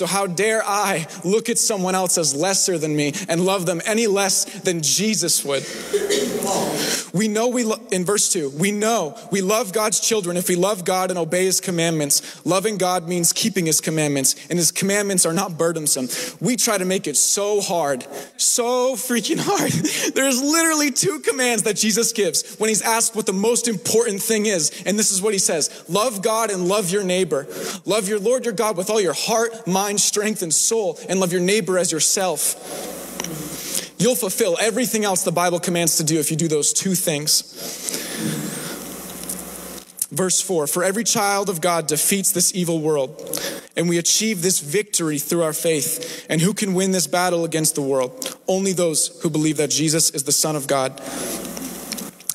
So, 0.00 0.06
how 0.06 0.26
dare 0.26 0.62
I 0.64 1.06
look 1.24 1.50
at 1.50 1.58
someone 1.58 1.94
else 1.94 2.16
as 2.16 2.34
lesser 2.34 2.78
than 2.78 2.96
me 2.96 3.12
and 3.28 3.44
love 3.44 3.66
them 3.66 3.82
any 3.84 4.06
less 4.06 4.46
than 4.62 4.80
Jesus 4.80 5.44
would? 5.44 5.62
We 7.12 7.28
know 7.28 7.48
we, 7.48 7.64
lo- 7.64 7.80
in 7.90 8.04
verse 8.04 8.32
2, 8.32 8.50
we 8.50 8.70
know 8.72 9.18
we 9.30 9.42
love 9.42 9.72
God's 9.72 10.00
children 10.00 10.36
if 10.36 10.48
we 10.48 10.56
love 10.56 10.84
God 10.84 11.10
and 11.10 11.18
obey 11.18 11.44
his 11.44 11.60
commandments. 11.60 12.46
Loving 12.46 12.78
God 12.78 13.08
means 13.08 13.32
keeping 13.32 13.66
his 13.66 13.80
commandments, 13.80 14.36
and 14.48 14.58
his 14.58 14.70
commandments 14.70 15.26
are 15.26 15.32
not 15.32 15.58
burdensome. 15.58 16.08
We 16.40 16.56
try 16.56 16.78
to 16.78 16.84
make 16.84 17.06
it 17.06 17.16
so 17.16 17.60
hard, 17.60 18.06
so 18.36 18.94
freaking 18.94 19.38
hard. 19.38 19.70
There's 20.14 20.40
literally 20.40 20.92
two 20.92 21.18
commands 21.20 21.64
that 21.64 21.76
Jesus 21.76 22.12
gives 22.12 22.56
when 22.56 22.68
he's 22.68 22.82
asked 22.82 23.16
what 23.16 23.26
the 23.26 23.32
most 23.32 23.68
important 23.68 24.22
thing 24.22 24.46
is. 24.46 24.70
And 24.86 24.98
this 24.98 25.12
is 25.12 25.20
what 25.20 25.32
he 25.32 25.38
says 25.38 25.84
love 25.88 26.22
God 26.22 26.50
and 26.50 26.68
love 26.68 26.90
your 26.90 27.04
neighbor. 27.04 27.46
Love 27.84 28.08
your 28.08 28.20
Lord 28.20 28.44
your 28.44 28.54
God 28.54 28.76
with 28.76 28.88
all 28.88 29.00
your 29.00 29.14
heart, 29.14 29.66
mind, 29.66 29.89
strength, 29.98 30.42
and 30.42 30.52
soul, 30.52 30.98
and 31.08 31.20
love 31.20 31.32
your 31.32 31.40
neighbor 31.40 31.78
as 31.78 31.90
yourself. 31.90 32.56
You'll 33.98 34.14
fulfill 34.14 34.56
everything 34.60 35.04
else 35.04 35.24
the 35.24 35.32
Bible 35.32 35.60
commands 35.60 35.98
to 35.98 36.04
do 36.04 36.18
if 36.18 36.30
you 36.30 36.36
do 36.36 36.48
those 36.48 36.72
two 36.72 36.94
things. 36.94 37.42
Verse 40.10 40.40
4 40.40 40.66
For 40.66 40.82
every 40.82 41.04
child 41.04 41.48
of 41.48 41.60
God 41.60 41.86
defeats 41.86 42.32
this 42.32 42.54
evil 42.54 42.80
world, 42.80 43.40
and 43.76 43.88
we 43.88 43.98
achieve 43.98 44.42
this 44.42 44.60
victory 44.60 45.18
through 45.18 45.42
our 45.42 45.52
faith. 45.52 46.26
And 46.28 46.40
who 46.40 46.54
can 46.54 46.74
win 46.74 46.90
this 46.90 47.06
battle 47.06 47.44
against 47.44 47.74
the 47.74 47.82
world? 47.82 48.36
Only 48.48 48.72
those 48.72 49.20
who 49.22 49.30
believe 49.30 49.58
that 49.58 49.70
Jesus 49.70 50.10
is 50.10 50.24
the 50.24 50.32
Son 50.32 50.56
of 50.56 50.66
God. 50.66 51.00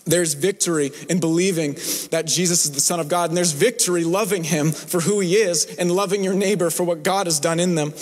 There's 0.05 0.35
victory 0.35 0.91
in 1.09 1.19
believing 1.19 1.73
that 2.11 2.25
Jesus 2.25 2.65
is 2.65 2.71
the 2.71 2.79
Son 2.79 2.99
of 2.99 3.09
God, 3.09 3.29
and 3.29 3.37
there's 3.37 3.51
victory 3.51 4.03
loving 4.03 4.43
Him 4.43 4.71
for 4.71 5.01
who 5.01 5.19
He 5.19 5.35
is 5.35 5.65
and 5.77 5.91
loving 5.91 6.23
your 6.23 6.35
neighbor 6.35 6.69
for 6.69 6.83
what 6.83 7.03
God 7.03 7.25
has 7.25 7.39
done 7.39 7.59
in 7.59 7.75
them. 7.75 7.93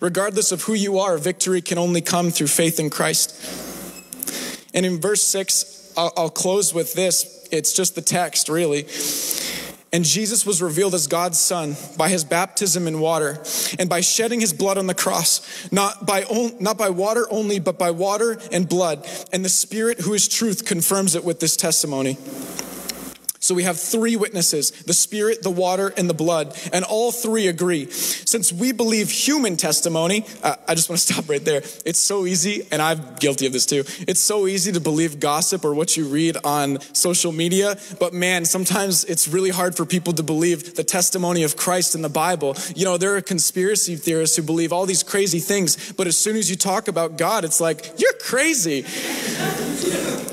Regardless 0.00 0.52
of 0.52 0.62
who 0.62 0.74
you 0.74 0.98
are, 0.98 1.18
victory 1.18 1.60
can 1.60 1.78
only 1.78 2.00
come 2.00 2.30
through 2.30 2.48
faith 2.48 2.80
in 2.80 2.90
Christ. 2.90 3.34
And 4.74 4.86
in 4.86 5.00
verse 5.00 5.22
6, 5.22 5.94
I'll, 5.96 6.12
I'll 6.16 6.30
close 6.30 6.72
with 6.72 6.94
this. 6.94 7.46
It's 7.52 7.72
just 7.72 7.94
the 7.94 8.02
text, 8.02 8.48
really. 8.48 8.86
And 9.94 10.06
Jesus 10.06 10.46
was 10.46 10.62
revealed 10.62 10.94
as 10.94 11.06
God's 11.06 11.38
Son 11.38 11.76
by 11.98 12.08
his 12.08 12.24
baptism 12.24 12.86
in 12.86 12.98
water 12.98 13.42
and 13.78 13.90
by 13.90 14.00
shedding 14.00 14.40
his 14.40 14.54
blood 14.54 14.78
on 14.78 14.86
the 14.86 14.94
cross, 14.94 15.42
not 15.70 16.06
by, 16.06 16.24
on, 16.24 16.52
not 16.58 16.78
by 16.78 16.88
water 16.88 17.26
only, 17.30 17.58
but 17.58 17.78
by 17.78 17.90
water 17.90 18.38
and 18.50 18.66
blood. 18.66 19.06
And 19.32 19.44
the 19.44 19.50
Spirit, 19.50 20.00
who 20.00 20.14
is 20.14 20.28
truth, 20.28 20.64
confirms 20.64 21.14
it 21.14 21.24
with 21.24 21.40
this 21.40 21.56
testimony. 21.56 22.16
So 23.42 23.56
we 23.56 23.64
have 23.64 23.78
three 23.78 24.14
witnesses 24.14 24.70
the 24.70 24.94
Spirit, 24.94 25.42
the 25.42 25.50
water, 25.50 25.92
and 25.96 26.08
the 26.08 26.14
blood, 26.14 26.56
and 26.72 26.84
all 26.84 27.10
three 27.10 27.48
agree. 27.48 27.90
Since 27.90 28.52
we 28.52 28.70
believe 28.70 29.10
human 29.10 29.56
testimony, 29.56 30.24
uh, 30.44 30.54
I 30.68 30.76
just 30.76 30.88
want 30.88 31.00
to 31.00 31.12
stop 31.12 31.28
right 31.28 31.44
there. 31.44 31.62
It's 31.84 31.98
so 31.98 32.24
easy, 32.24 32.68
and 32.70 32.80
I'm 32.80 33.16
guilty 33.16 33.46
of 33.46 33.52
this 33.52 33.66
too. 33.66 33.82
It's 34.06 34.20
so 34.20 34.46
easy 34.46 34.70
to 34.70 34.80
believe 34.80 35.18
gossip 35.18 35.64
or 35.64 35.74
what 35.74 35.96
you 35.96 36.06
read 36.06 36.36
on 36.44 36.80
social 36.94 37.32
media, 37.32 37.76
but 37.98 38.14
man, 38.14 38.44
sometimes 38.44 39.04
it's 39.04 39.26
really 39.26 39.50
hard 39.50 39.76
for 39.76 39.84
people 39.84 40.12
to 40.12 40.22
believe 40.22 40.76
the 40.76 40.84
testimony 40.84 41.42
of 41.42 41.56
Christ 41.56 41.96
in 41.96 42.02
the 42.02 42.08
Bible. 42.08 42.56
You 42.76 42.84
know, 42.84 42.96
there 42.96 43.16
are 43.16 43.20
conspiracy 43.20 43.96
theorists 43.96 44.36
who 44.36 44.44
believe 44.44 44.72
all 44.72 44.86
these 44.86 45.02
crazy 45.02 45.40
things, 45.40 45.92
but 45.94 46.06
as 46.06 46.16
soon 46.16 46.36
as 46.36 46.48
you 46.48 46.54
talk 46.54 46.86
about 46.86 47.18
God, 47.18 47.44
it's 47.44 47.60
like, 47.60 47.92
you're 47.98 48.14
crazy. 48.20 48.86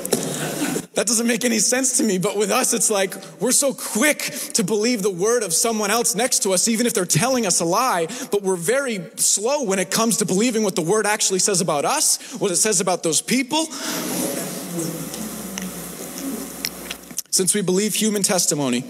That 0.99 1.07
doesn't 1.07 1.27
make 1.27 1.45
any 1.45 1.59
sense 1.59 1.95
to 1.99 2.03
me, 2.03 2.17
but 2.17 2.35
with 2.35 2.51
us, 2.51 2.73
it's 2.73 2.89
like 2.89 3.15
we're 3.39 3.53
so 3.53 3.73
quick 3.73 4.19
to 4.55 4.65
believe 4.65 5.01
the 5.01 5.09
word 5.09 5.43
of 5.43 5.53
someone 5.53 5.91
else 5.91 6.13
next 6.13 6.43
to 6.43 6.51
us, 6.51 6.67
even 6.67 6.85
if 6.85 6.93
they're 6.93 7.05
telling 7.05 7.45
us 7.45 7.61
a 7.61 7.63
lie, 7.63 8.07
but 8.31 8.41
we're 8.43 8.57
very 8.57 8.99
slow 9.15 9.63
when 9.63 9.79
it 9.79 9.91
comes 9.91 10.17
to 10.17 10.25
believing 10.25 10.61
what 10.61 10.75
the 10.75 10.81
word 10.81 11.05
actually 11.05 11.39
says 11.39 11.61
about 11.61 11.85
us, 11.85 12.33
what 12.33 12.51
it 12.51 12.57
says 12.57 12.81
about 12.81 13.01
those 13.01 13.21
people. 13.21 13.67
Since 17.31 17.55
we 17.55 17.61
believe 17.61 17.95
human 17.95 18.21
testimony, 18.21 18.83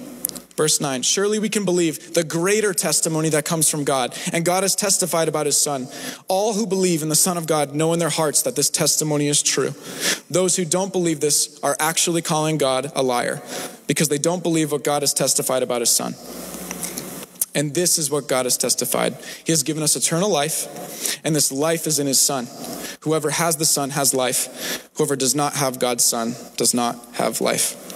Verse 0.59 0.81
9, 0.81 1.03
surely 1.03 1.39
we 1.39 1.47
can 1.47 1.63
believe 1.63 2.13
the 2.15 2.23
greater 2.25 2.73
testimony 2.73 3.29
that 3.29 3.45
comes 3.45 3.69
from 3.69 3.85
God. 3.85 4.13
And 4.33 4.43
God 4.43 4.63
has 4.63 4.75
testified 4.75 5.29
about 5.29 5.45
his 5.45 5.57
Son. 5.57 5.87
All 6.27 6.53
who 6.53 6.67
believe 6.67 7.01
in 7.01 7.07
the 7.07 7.15
Son 7.15 7.37
of 7.37 7.47
God 7.47 7.73
know 7.73 7.93
in 7.93 7.99
their 7.99 8.09
hearts 8.09 8.41
that 8.41 8.57
this 8.57 8.69
testimony 8.69 9.29
is 9.29 9.41
true. 9.41 9.73
Those 10.29 10.57
who 10.57 10.65
don't 10.65 10.91
believe 10.91 11.21
this 11.21 11.57
are 11.63 11.77
actually 11.79 12.21
calling 12.21 12.57
God 12.57 12.91
a 12.93 13.01
liar 13.01 13.41
because 13.87 14.09
they 14.09 14.17
don't 14.17 14.43
believe 14.43 14.73
what 14.73 14.83
God 14.83 15.01
has 15.01 15.13
testified 15.13 15.63
about 15.63 15.79
his 15.79 15.91
Son. 15.91 16.13
And 17.55 17.73
this 17.73 17.97
is 17.97 18.11
what 18.11 18.27
God 18.27 18.45
has 18.45 18.57
testified. 18.57 19.15
He 19.45 19.53
has 19.53 19.63
given 19.63 19.81
us 19.81 19.95
eternal 19.95 20.29
life, 20.29 21.21
and 21.23 21.33
this 21.33 21.53
life 21.53 21.87
is 21.87 21.99
in 21.99 22.07
his 22.07 22.19
Son. 22.19 22.49
Whoever 23.03 23.29
has 23.29 23.55
the 23.55 23.63
Son 23.63 23.91
has 23.91 24.13
life. 24.13 24.89
Whoever 24.97 25.15
does 25.15 25.35
not 25.35 25.53
have 25.53 25.79
God's 25.79 26.03
Son 26.03 26.35
does 26.57 26.73
not 26.73 26.97
have 27.13 27.39
life. 27.39 27.88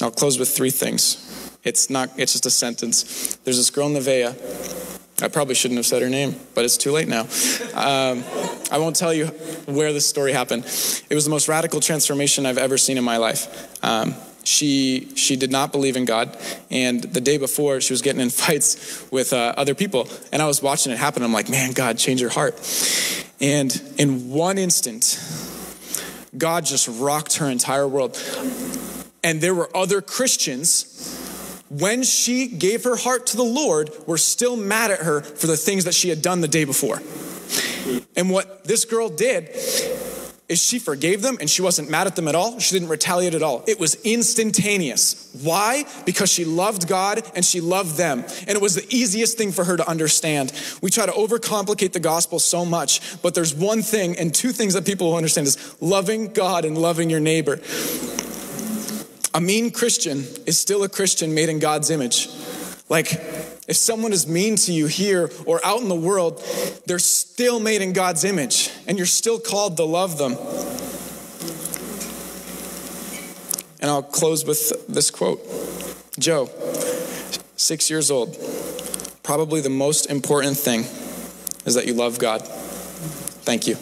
I'll 0.00 0.10
close 0.10 0.38
with 0.38 0.48
three 0.48 0.70
things. 0.70 1.24
It's 1.64 1.90
not, 1.90 2.10
it's 2.16 2.32
just 2.32 2.46
a 2.46 2.50
sentence. 2.50 3.36
There's 3.44 3.56
this 3.56 3.70
girl, 3.70 3.88
Nevaeh. 3.88 4.34
I 5.20 5.28
probably 5.28 5.56
shouldn't 5.56 5.78
have 5.78 5.86
said 5.86 6.00
her 6.00 6.08
name, 6.08 6.36
but 6.54 6.64
it's 6.64 6.76
too 6.76 6.92
late 6.92 7.08
now. 7.08 7.22
Um, 7.74 8.22
I 8.70 8.78
won't 8.78 8.94
tell 8.94 9.12
you 9.12 9.26
where 9.66 9.92
this 9.92 10.06
story 10.06 10.32
happened. 10.32 10.64
It 11.10 11.14
was 11.14 11.24
the 11.24 11.30
most 11.30 11.48
radical 11.48 11.80
transformation 11.80 12.46
I've 12.46 12.58
ever 12.58 12.78
seen 12.78 12.96
in 12.96 13.04
my 13.04 13.16
life. 13.16 13.84
Um, 13.84 14.14
she 14.44 15.12
she 15.16 15.36
did 15.36 15.50
not 15.50 15.72
believe 15.72 15.96
in 15.96 16.04
God, 16.04 16.38
and 16.70 17.02
the 17.02 17.20
day 17.20 17.36
before 17.36 17.80
she 17.80 17.92
was 17.92 18.00
getting 18.00 18.20
in 18.20 18.30
fights 18.46 19.04
with 19.10 19.32
uh, 19.32 19.54
other 19.56 19.74
people, 19.74 20.08
and 20.32 20.40
I 20.40 20.46
was 20.46 20.62
watching 20.62 20.92
it 20.92 20.98
happen. 20.98 21.24
I'm 21.24 21.32
like, 21.32 21.50
man, 21.50 21.72
God, 21.72 21.98
change 21.98 22.20
her 22.20 22.28
heart. 22.28 22.54
And 23.40 23.70
in 23.98 24.30
one 24.30 24.56
instant, 24.56 25.20
God 26.38 26.64
just 26.64 26.88
rocked 26.88 27.38
her 27.38 27.46
entire 27.46 27.88
world 27.88 28.16
and 29.22 29.40
there 29.40 29.54
were 29.54 29.74
other 29.76 30.00
Christians 30.00 31.24
when 31.70 32.02
she 32.02 32.46
gave 32.46 32.84
her 32.84 32.96
heart 32.96 33.26
to 33.26 33.36
the 33.36 33.42
Lord 33.42 33.90
were 34.06 34.18
still 34.18 34.56
mad 34.56 34.90
at 34.90 35.00
her 35.00 35.20
for 35.20 35.46
the 35.46 35.56
things 35.56 35.84
that 35.84 35.94
she 35.94 36.08
had 36.08 36.22
done 36.22 36.40
the 36.40 36.48
day 36.48 36.64
before. 36.64 37.00
And 38.16 38.30
what 38.30 38.64
this 38.64 38.84
girl 38.84 39.08
did 39.08 39.50
is 40.48 40.62
she 40.62 40.78
forgave 40.78 41.20
them 41.20 41.36
and 41.40 41.50
she 41.50 41.60
wasn't 41.60 41.90
mad 41.90 42.06
at 42.06 42.16
them 42.16 42.26
at 42.26 42.34
all. 42.34 42.58
She 42.58 42.74
didn't 42.74 42.88
retaliate 42.88 43.34
at 43.34 43.42
all. 43.42 43.64
It 43.66 43.78
was 43.78 43.96
instantaneous. 43.96 45.30
Why? 45.42 45.84
Because 46.06 46.32
she 46.32 46.46
loved 46.46 46.88
God 46.88 47.22
and 47.34 47.44
she 47.44 47.60
loved 47.60 47.98
them. 47.98 48.20
And 48.20 48.50
it 48.50 48.62
was 48.62 48.74
the 48.74 48.86
easiest 48.88 49.36
thing 49.36 49.52
for 49.52 49.64
her 49.64 49.76
to 49.76 49.86
understand. 49.86 50.52
We 50.80 50.90
try 50.90 51.04
to 51.04 51.12
overcomplicate 51.12 51.92
the 51.92 52.00
gospel 52.00 52.38
so 52.38 52.64
much, 52.64 53.20
but 53.20 53.34
there's 53.34 53.54
one 53.54 53.82
thing 53.82 54.16
and 54.16 54.34
two 54.34 54.52
things 54.52 54.72
that 54.72 54.86
people 54.86 55.08
will 55.08 55.16
understand 55.16 55.46
is 55.46 55.76
loving 55.82 56.32
God 56.32 56.64
and 56.64 56.78
loving 56.78 57.10
your 57.10 57.20
neighbor. 57.20 57.60
A 59.38 59.40
mean 59.40 59.70
Christian 59.70 60.24
is 60.46 60.58
still 60.58 60.82
a 60.82 60.88
Christian 60.88 61.32
made 61.32 61.48
in 61.48 61.60
God's 61.60 61.90
image. 61.90 62.28
Like, 62.88 63.12
if 63.68 63.76
someone 63.76 64.12
is 64.12 64.26
mean 64.26 64.56
to 64.56 64.72
you 64.72 64.88
here 64.88 65.30
or 65.46 65.64
out 65.64 65.80
in 65.80 65.88
the 65.88 65.94
world, 65.94 66.42
they're 66.86 66.98
still 66.98 67.60
made 67.60 67.80
in 67.80 67.92
God's 67.92 68.24
image, 68.24 68.68
and 68.88 68.98
you're 68.98 69.06
still 69.06 69.38
called 69.38 69.76
to 69.76 69.84
love 69.84 70.18
them. 70.18 70.32
And 73.78 73.88
I'll 73.88 74.02
close 74.02 74.44
with 74.44 74.88
this 74.88 75.08
quote 75.12 75.38
Joe, 76.18 76.50
six 77.54 77.88
years 77.88 78.10
old, 78.10 78.36
probably 79.22 79.60
the 79.60 79.70
most 79.70 80.06
important 80.06 80.56
thing 80.56 80.80
is 81.64 81.74
that 81.74 81.86
you 81.86 81.94
love 81.94 82.18
God. 82.18 82.42
Thank 82.42 83.68
you. 83.68 83.76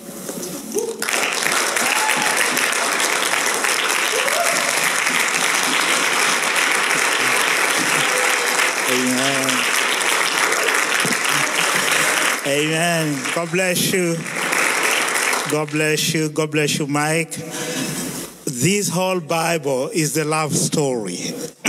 Amen. 8.89 9.49
Amen. 12.57 13.23
God 13.35 13.51
bless 13.51 13.93
you. 13.93 14.17
God 15.51 15.69
bless 15.71 16.15
you. 16.15 16.31
God 16.31 16.51
bless 16.53 16.79
you, 16.79 16.87
Mike. 16.87 17.33
This 18.47 18.89
whole 18.89 19.21
Bible 19.21 19.91
is 19.93 20.15
the 20.15 20.25
love 20.25 20.55
story. 20.55 21.17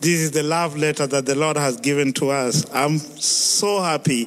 this 0.00 0.20
is 0.22 0.30
the 0.30 0.42
love 0.42 0.78
letter 0.78 1.06
that 1.06 1.26
the 1.26 1.34
Lord 1.34 1.58
has 1.58 1.76
given 1.76 2.14
to 2.14 2.30
us. 2.30 2.64
I'm 2.72 2.96
so 2.96 3.82
happy 3.82 4.24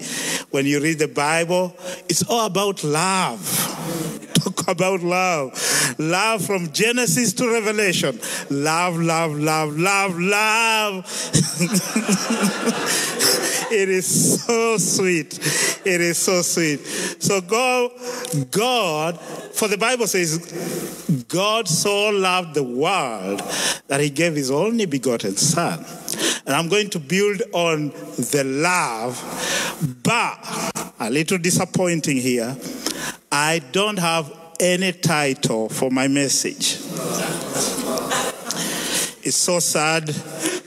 when 0.52 0.68
you 0.68 0.80
read 0.80 1.00
the 1.00 1.08
Bible. 1.08 1.76
It's 2.08 2.22
all 2.30 2.46
about 2.46 2.84
love. 2.84 3.42
Talk 4.36 4.68
about 4.68 5.02
love. 5.02 5.96
Love 5.98 6.46
from 6.46 6.72
Genesis 6.72 7.34
to 7.34 7.52
Revelation. 7.52 8.20
Love, 8.52 8.98
love, 8.98 9.32
love, 9.32 9.76
love, 9.76 10.20
love. 10.20 11.04
it 13.72 13.90
is 13.90 14.44
so 14.44 14.78
sweet. 14.78 15.38
It 15.86 16.02
is 16.02 16.18
so 16.18 16.42
sweet. 16.42 16.78
So 17.22 17.42
God, 17.42 17.92
God, 18.52 19.20
for 19.20 19.68
the 19.68 19.78
Bible 19.78 20.08
says, 20.08 21.26
God 21.28 21.68
so 21.68 22.10
loved 22.10 22.54
the 22.54 22.64
world 22.64 23.42
that 23.88 24.00
he 24.00 24.10
gave 24.10 24.36
his 24.36 24.52
only 24.52 24.86
begotten 24.86 25.36
son. 25.36 25.86
And 26.46 26.56
I'm 26.56 26.70
going 26.70 26.90
to 26.92 27.00
build 27.00 27.42
on 27.54 27.90
the 27.90 28.44
love, 28.46 29.22
but 30.04 30.84
a 31.00 31.10
little 31.10 31.38
disappointing 31.38 32.18
here. 32.18 32.56
I 33.32 33.60
don't 33.72 34.00
have 34.00 34.32
any 34.60 34.94
title 34.94 35.70
for 35.70 35.92
my 35.92 36.08
message. 36.08 36.78
It's 39.24 39.36
so 39.36 39.60
sad 39.60 40.10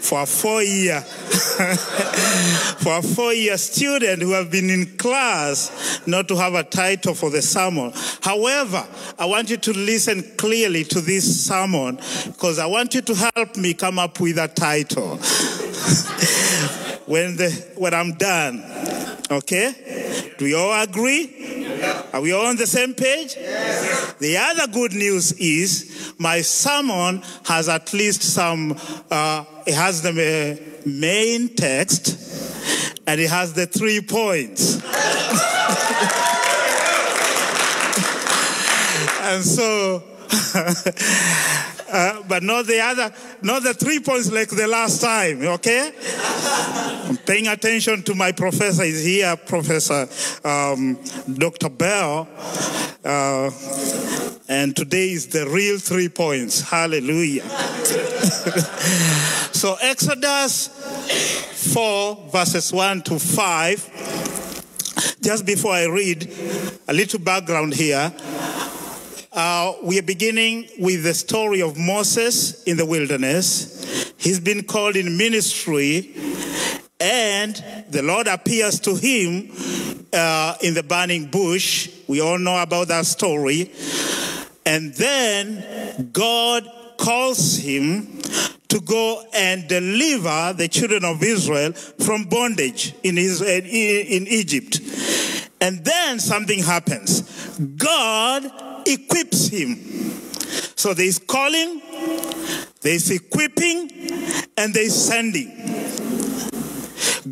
for 0.01 0.23
a 0.23 0.27
four 0.27 0.63
year 0.63 1.01
for 2.81 2.99
a 2.99 3.03
four 3.03 3.33
year 3.33 3.57
student 3.59 4.23
who 4.23 4.33
have 4.33 4.51
been 4.51 4.71
in 4.71 4.97
class 4.97 6.01
not 6.07 6.27
to 6.29 6.37
have 6.37 6.55
a 6.55 6.65
title 6.65 7.15
for 7.15 7.31
the 7.31 7.43
sermon. 7.43 7.93
However, 8.23 8.87
I 9.19 9.27
want 9.27 9.51
you 9.51 9.57
to 9.59 9.73
listen 9.73 10.23
clearly 10.37 10.85
to 10.85 11.01
this 11.01 11.47
sermon 11.47 11.97
because 12.27 12.59
I 12.59 12.67
want 12.67 12.95
you 12.95 13.03
to 13.03 13.31
help 13.35 13.57
me 13.57 13.75
come 13.75 13.99
up 13.99 14.21
with 14.21 14.39
a 14.39 14.49
title. 14.49 15.17
when 17.11 17.37
the 17.37 17.51
when 17.77 17.93
I'm 17.93 18.13
done. 18.13 18.63
Okay? 19.31 20.33
Do 20.39 20.45
we 20.45 20.55
all 20.55 20.81
agree? 20.81 21.40
Are 22.13 22.21
we 22.21 22.33
all 22.33 22.47
on 22.47 22.57
the 22.57 22.67
same 22.67 22.95
page? 22.95 23.37
The 23.37 24.37
other 24.39 24.67
good 24.73 24.93
news 24.93 25.33
is 25.33 26.13
my 26.19 26.41
sermon 26.41 27.23
has 27.45 27.69
at 27.69 27.93
least 27.93 28.23
some, 28.23 28.77
uh, 29.11 29.45
it 29.67 29.75
has 29.75 30.03
the 30.03 30.11
uh, 30.11 30.57
main 30.89 31.55
text 31.55 32.19
and 33.07 33.21
it 33.21 33.31
has 33.31 33.53
the 33.53 33.67
three 33.67 34.01
points. 34.01 34.75
and 39.23 39.45
so 39.45 40.03
Uh, 41.93 42.23
but 42.29 42.43
not 42.43 42.67
the 42.67 42.81
other, 42.81 43.13
not 43.43 43.63
the 43.63 43.75
three 43.75 43.99
points 43.99 44.31
like 44.31 44.49
the 44.49 44.67
last 44.67 45.01
time, 45.01 45.45
okay? 45.45 45.93
I'm 47.05 47.17
paying 47.17 47.49
attention 47.49 48.03
to 48.05 48.15
my 48.15 48.33
professor. 48.33 48.85
Is 48.85 49.05
here, 49.05 49.37
Professor 49.37 50.09
um, 50.47 50.99
Dr. 51.35 51.69
Bell. 51.69 52.29
Uh, 53.05 53.51
and 54.49 54.77
today 54.77 55.11
is 55.11 55.29
the 55.29 55.49
real 55.49 55.79
three 55.79 56.09
points. 56.09 56.61
Hallelujah. 56.61 57.43
so, 59.53 59.77
Exodus 59.81 60.69
4, 61.73 62.31
verses 62.31 62.73
1 62.73 63.03
to 63.03 63.19
5. 63.19 65.17
Just 65.23 65.47
before 65.47 65.73
I 65.73 65.85
read, 65.85 66.33
a 66.89 66.93
little 66.93 67.21
background 67.21 67.75
here. 67.75 68.13
Uh, 69.33 69.75
we 69.85 69.97
are 69.97 70.03
beginning 70.03 70.69
with 70.81 71.05
the 71.05 71.15
story 71.15 71.63
of 71.63 71.79
Moses 71.79 72.65
in 72.65 72.77
the 72.77 72.85
wilderness. 72.85 74.13
He's 74.17 74.41
been 74.41 74.65
called 74.65 74.97
in 74.97 75.17
ministry, 75.17 76.13
and 76.99 77.55
the 77.91 78.03
Lord 78.03 78.27
appears 78.27 78.81
to 78.81 78.97
him 78.97 79.53
uh, 80.13 80.57
in 80.63 80.75
the 80.75 80.83
burning 80.83 81.27
bush. 81.27 81.91
We 82.09 82.21
all 82.21 82.39
know 82.39 82.61
about 82.61 82.89
that 82.89 83.07
story. 83.07 83.71
And 84.67 84.95
then 84.95 86.11
God 86.13 86.69
calls 86.99 87.57
him 87.57 88.21
to 88.67 88.81
go 88.81 89.23
and 89.33 89.69
deliver 89.69 90.55
the 90.55 90.67
children 90.67 91.05
of 91.05 91.23
Israel 91.23 91.73
from 91.73 92.25
bondage 92.25 92.95
in, 93.05 93.17
his, 93.17 93.41
in 93.43 94.27
Egypt. 94.27 94.81
And 95.61 95.85
then 95.85 96.19
something 96.19 96.65
happens. 96.65 97.21
God 97.77 98.70
equips 98.87 99.49
him. 99.49 99.77
So 100.77 100.95
there's 100.95 101.19
calling, 101.19 101.83
there's 102.81 103.11
equipping, 103.11 103.91
and 104.57 104.73
there's 104.73 104.95
sending. 104.95 105.51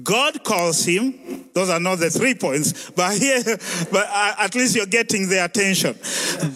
God 0.02 0.44
calls 0.44 0.84
him. 0.84 1.47
Those 1.58 1.70
are 1.70 1.80
not 1.80 1.96
the 1.96 2.08
three 2.08 2.36
points, 2.36 2.88
but 2.90 3.18
here, 3.18 3.42
but 3.90 4.06
uh, 4.08 4.34
at 4.38 4.54
least 4.54 4.76
you're 4.76 4.86
getting 4.86 5.28
the 5.28 5.44
attention. 5.44 5.98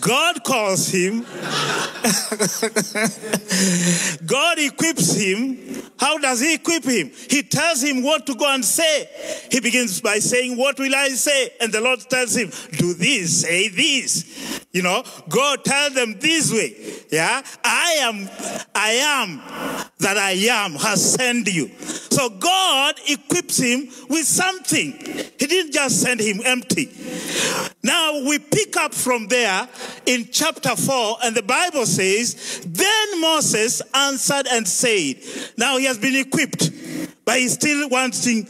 God 0.00 0.44
calls 0.44 0.86
him. 0.86 1.22
God 4.24 4.60
equips 4.60 5.14
him. 5.14 5.58
How 5.98 6.18
does 6.18 6.40
he 6.40 6.54
equip 6.54 6.84
him? 6.84 7.10
He 7.28 7.42
tells 7.42 7.82
him 7.82 8.04
what 8.04 8.26
to 8.26 8.36
go 8.36 8.54
and 8.54 8.64
say. 8.64 9.08
He 9.50 9.58
begins 9.58 10.00
by 10.00 10.20
saying, 10.20 10.56
What 10.56 10.78
will 10.78 10.94
I 10.94 11.08
say? 11.08 11.50
And 11.60 11.72
the 11.72 11.80
Lord 11.80 11.98
tells 12.08 12.36
him, 12.36 12.50
Do 12.78 12.94
this, 12.94 13.40
say 13.40 13.70
this. 13.70 14.64
You 14.70 14.82
know, 14.82 15.02
go 15.28 15.56
tell 15.64 15.90
them 15.90 16.14
this 16.20 16.52
way. 16.52 16.76
Yeah, 17.10 17.42
I 17.64 17.96
am, 18.02 18.30
I 18.72 18.92
am 18.92 19.38
that 19.98 20.16
I 20.16 20.32
am 20.32 20.74
has 20.74 21.14
sent 21.14 21.52
you. 21.52 21.70
So 21.78 22.28
God 22.28 22.94
equips 23.08 23.58
him 23.58 23.88
with 24.08 24.26
something. 24.26 24.91
He 25.38 25.46
didn't 25.46 25.72
just 25.72 26.00
send 26.00 26.20
him 26.20 26.40
empty. 26.44 26.90
Now 27.82 28.22
we 28.26 28.38
pick 28.38 28.76
up 28.76 28.94
from 28.94 29.26
there 29.26 29.68
in 30.06 30.28
chapter 30.30 30.76
4, 30.76 31.16
and 31.24 31.34
the 31.34 31.42
Bible 31.42 31.84
says, 31.84 32.62
Then 32.66 33.20
Moses 33.20 33.82
answered 33.94 34.46
and 34.50 34.66
said, 34.68 35.16
Now 35.58 35.78
he 35.78 35.86
has 35.86 35.98
been 35.98 36.14
equipped, 36.14 36.70
but 37.24 37.38
he's 37.38 37.54
still 37.54 37.88
wanting. 37.88 38.46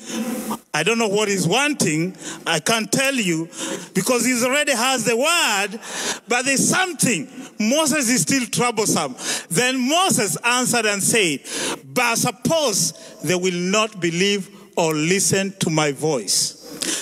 I 0.75 0.83
don't 0.83 0.99
know 0.99 1.09
what 1.09 1.29
he's 1.29 1.47
wanting. 1.47 2.17
I 2.47 2.61
can't 2.61 2.91
tell 2.91 3.15
you 3.15 3.49
because 3.95 4.25
he 4.25 4.35
already 4.45 4.73
has 4.73 5.05
the 5.05 5.17
word, 5.17 5.81
but 6.29 6.45
there's 6.45 6.69
something. 6.69 7.29
Moses 7.59 8.11
is 8.11 8.23
still 8.23 8.47
troublesome. 8.47 9.17
Then 9.51 9.89
Moses 9.89 10.37
answered 10.45 10.87
and 10.87 11.03
said, 11.03 11.41
But 11.85 12.17
suppose 12.17 12.93
they 13.23 13.35
will 13.35 13.53
not 13.53 14.01
believe 14.01 14.62
or 14.77 14.95
listen 14.95 15.53
to 15.61 15.71
my 15.71 15.93
voice. 15.93 16.59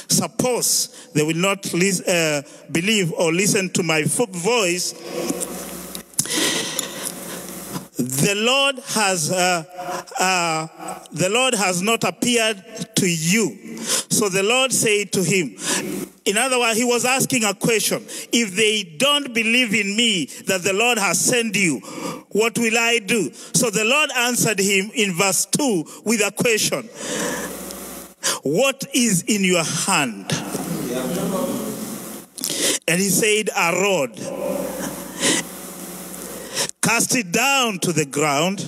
Suppose 0.08 1.10
they 1.14 1.22
will 1.22 1.36
not 1.36 1.66
uh, 1.74 2.42
believe 2.70 3.12
or 3.12 3.32
listen 3.32 3.70
to 3.70 3.82
my 3.82 4.04
voice. 4.04 4.92
The 7.96 8.34
Lord 8.36 8.78
has 8.94 9.30
uh, 9.30 9.64
uh, 10.18 10.66
the 11.12 11.28
Lord 11.28 11.54
has 11.54 11.82
not 11.82 12.04
appeared 12.04 12.62
to 12.96 13.06
you. 13.06 13.78
So 13.78 14.28
the 14.28 14.42
Lord 14.42 14.72
said 14.72 15.12
to 15.12 15.22
him, 15.22 15.56
in 16.24 16.36
other 16.36 16.58
words, 16.58 16.78
he 16.78 16.84
was 16.84 17.04
asking 17.04 17.44
a 17.44 17.54
question. 17.54 18.04
If 18.32 18.54
they 18.54 18.84
don't 18.98 19.32
believe 19.34 19.74
in 19.74 19.96
me 19.96 20.26
that 20.46 20.62
the 20.62 20.72
Lord 20.72 20.98
has 20.98 21.18
sent 21.18 21.56
you, 21.56 21.80
what 22.30 22.58
will 22.58 22.78
I 22.78 22.98
do? 22.98 23.32
So 23.32 23.70
the 23.70 23.84
Lord 23.84 24.10
answered 24.16 24.60
him 24.60 24.90
in 24.94 25.14
verse 25.14 25.46
2 25.46 26.02
with 26.04 26.20
a 26.20 26.30
question. 26.30 26.88
What 28.42 28.84
is 28.94 29.22
in 29.22 29.44
your 29.44 29.64
hand? 29.64 30.32
And 32.88 33.00
he 33.00 33.08
said, 33.08 33.50
A 33.56 33.72
rod. 33.80 34.16
Cast 36.82 37.14
it 37.14 37.30
down 37.30 37.78
to 37.80 37.92
the 37.92 38.06
ground. 38.06 38.60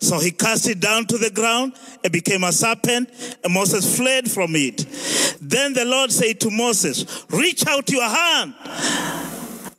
So 0.00 0.18
he 0.20 0.30
cast 0.30 0.68
it 0.68 0.80
down 0.80 1.06
to 1.06 1.18
the 1.18 1.30
ground. 1.30 1.74
It 2.02 2.12
became 2.12 2.44
a 2.44 2.52
serpent, 2.52 3.10
and 3.42 3.52
Moses 3.52 3.96
fled 3.96 4.30
from 4.30 4.54
it. 4.54 4.86
Then 5.40 5.72
the 5.72 5.84
Lord 5.84 6.12
said 6.12 6.40
to 6.40 6.50
Moses, 6.50 7.24
Reach 7.30 7.66
out 7.66 7.90
your 7.90 8.08
hand 8.08 8.54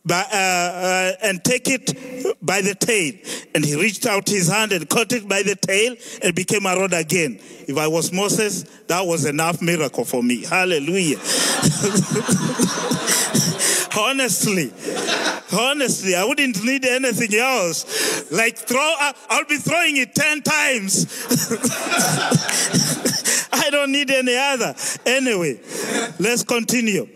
by, 0.06 0.22
uh, 0.22 0.36
uh, 0.36 1.12
and 1.22 1.44
take 1.44 1.68
it 1.68 1.94
by 2.42 2.62
the 2.62 2.76
tail. 2.76 3.14
And 3.54 3.66
he 3.66 3.76
reached 3.76 4.06
out 4.06 4.28
his 4.28 4.48
hand 4.48 4.72
and 4.72 4.88
caught 4.90 5.12
it 5.14 5.28
by 5.28 5.44
the 5.44 5.56
tail 5.56 5.96
and 6.24 6.34
became 6.36 6.66
a 6.66 6.76
rod 6.76 6.94
again. 6.94 7.40
If 7.68 7.78
I 7.78 7.88
was 7.88 8.12
Moses, 8.12 8.64
that 8.88 9.06
was 9.06 9.26
enough 9.26 9.62
miracle 9.62 10.06
for 10.06 10.24
me. 10.24 10.46
Hallelujah. 10.46 11.18
honestly, 13.98 14.72
honestly, 15.54 16.16
I 16.16 16.24
wouldn't 16.24 16.64
need 16.64 16.86
anything 16.86 17.38
else. 17.40 18.32
Like 18.32 18.58
throw, 18.58 18.94
I'll 19.30 19.46
be 19.46 19.58
throwing 19.58 19.98
it 19.98 20.16
10 20.16 20.42
times. 20.42 21.06
I 23.52 23.70
don't 23.70 23.92
need 23.92 24.10
any 24.10 24.36
other. 24.36 24.74
Anyway, 25.06 25.60
let's 26.20 26.44
continue 26.44 27.08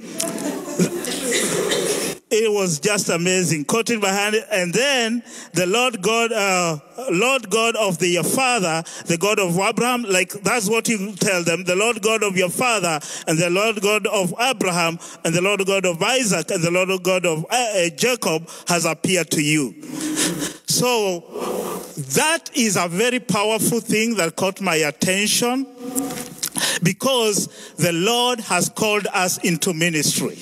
it 2.33 2.51
was 2.51 2.79
just 2.79 3.09
amazing. 3.09 3.65
Caught 3.65 3.87
behind 4.01 4.35
it, 4.35 4.45
and 4.51 4.73
then 4.73 5.21
the 5.53 5.67
Lord 5.67 6.01
God, 6.01 6.31
uh, 6.31 6.79
Lord 7.11 7.49
God 7.49 7.75
of 7.75 7.99
the, 7.99 8.07
your 8.07 8.23
father, 8.23 8.83
the 9.05 9.17
God 9.17 9.39
of 9.39 9.57
Abraham, 9.59 10.03
like 10.03 10.31
that's 10.41 10.67
what 10.67 10.87
you 10.87 11.13
tell 11.13 11.43
them. 11.43 11.63
The 11.63 11.75
Lord 11.75 12.01
God 12.01 12.23
of 12.23 12.35
your 12.35 12.49
father, 12.49 12.99
and 13.27 13.37
the 13.37 13.49
Lord 13.49 13.81
God 13.81 14.07
of 14.07 14.33
Abraham, 14.39 14.97
and 15.23 15.33
the 15.35 15.41
Lord 15.41 15.63
God 15.65 15.85
of 15.85 16.01
Isaac, 16.01 16.49
and 16.49 16.63
the 16.63 16.71
Lord 16.71 17.03
God 17.03 17.25
of 17.25 17.45
uh, 17.45 17.49
uh 17.51 17.89
Jacob 17.95 18.49
has 18.67 18.85
appeared 18.85 19.29
to 19.31 19.41
you. 19.41 19.73
So 20.67 21.19
that 22.15 22.49
is 22.55 22.77
a 22.77 22.87
very 22.87 23.19
powerful 23.19 23.79
thing 23.79 24.15
that 24.15 24.35
caught 24.35 24.59
my 24.59 24.75
attention 24.75 25.67
because 26.81 27.75
the 27.75 27.91
Lord 27.93 28.39
has 28.39 28.69
called 28.69 29.05
us 29.13 29.37
into 29.43 29.73
ministry. 29.73 30.39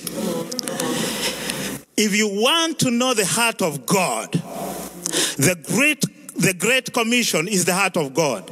If 1.96 2.16
you 2.16 2.28
want 2.28 2.78
to 2.80 2.90
know 2.90 3.14
the 3.14 3.26
heart 3.26 3.60
of 3.60 3.84
God, 3.86 4.32
the 4.32 5.56
great, 5.66 6.00
the 6.34 6.54
great 6.54 6.92
commission 6.92 7.48
is 7.48 7.64
the 7.64 7.74
heart 7.74 7.96
of 7.96 8.14
God. 8.14 8.50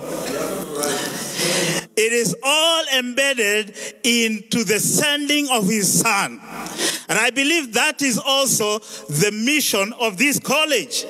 It 1.96 2.12
is 2.12 2.34
all 2.42 2.84
embedded 2.96 3.76
into 4.04 4.64
the 4.64 4.78
sending 4.78 5.48
of 5.50 5.66
his 5.66 6.00
son. 6.00 6.40
And 7.08 7.18
I 7.18 7.30
believe 7.30 7.74
that 7.74 8.02
is 8.02 8.18
also 8.18 8.78
the 8.78 9.30
mission 9.32 9.92
of 9.94 10.16
this 10.16 10.38
college. 10.38 11.04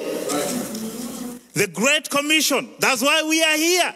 The 1.61 1.67
Great 1.67 2.09
Commission. 2.09 2.71
That's 2.79 3.03
why 3.03 3.23
we 3.23 3.45
are 3.45 3.55
here. 3.55 3.95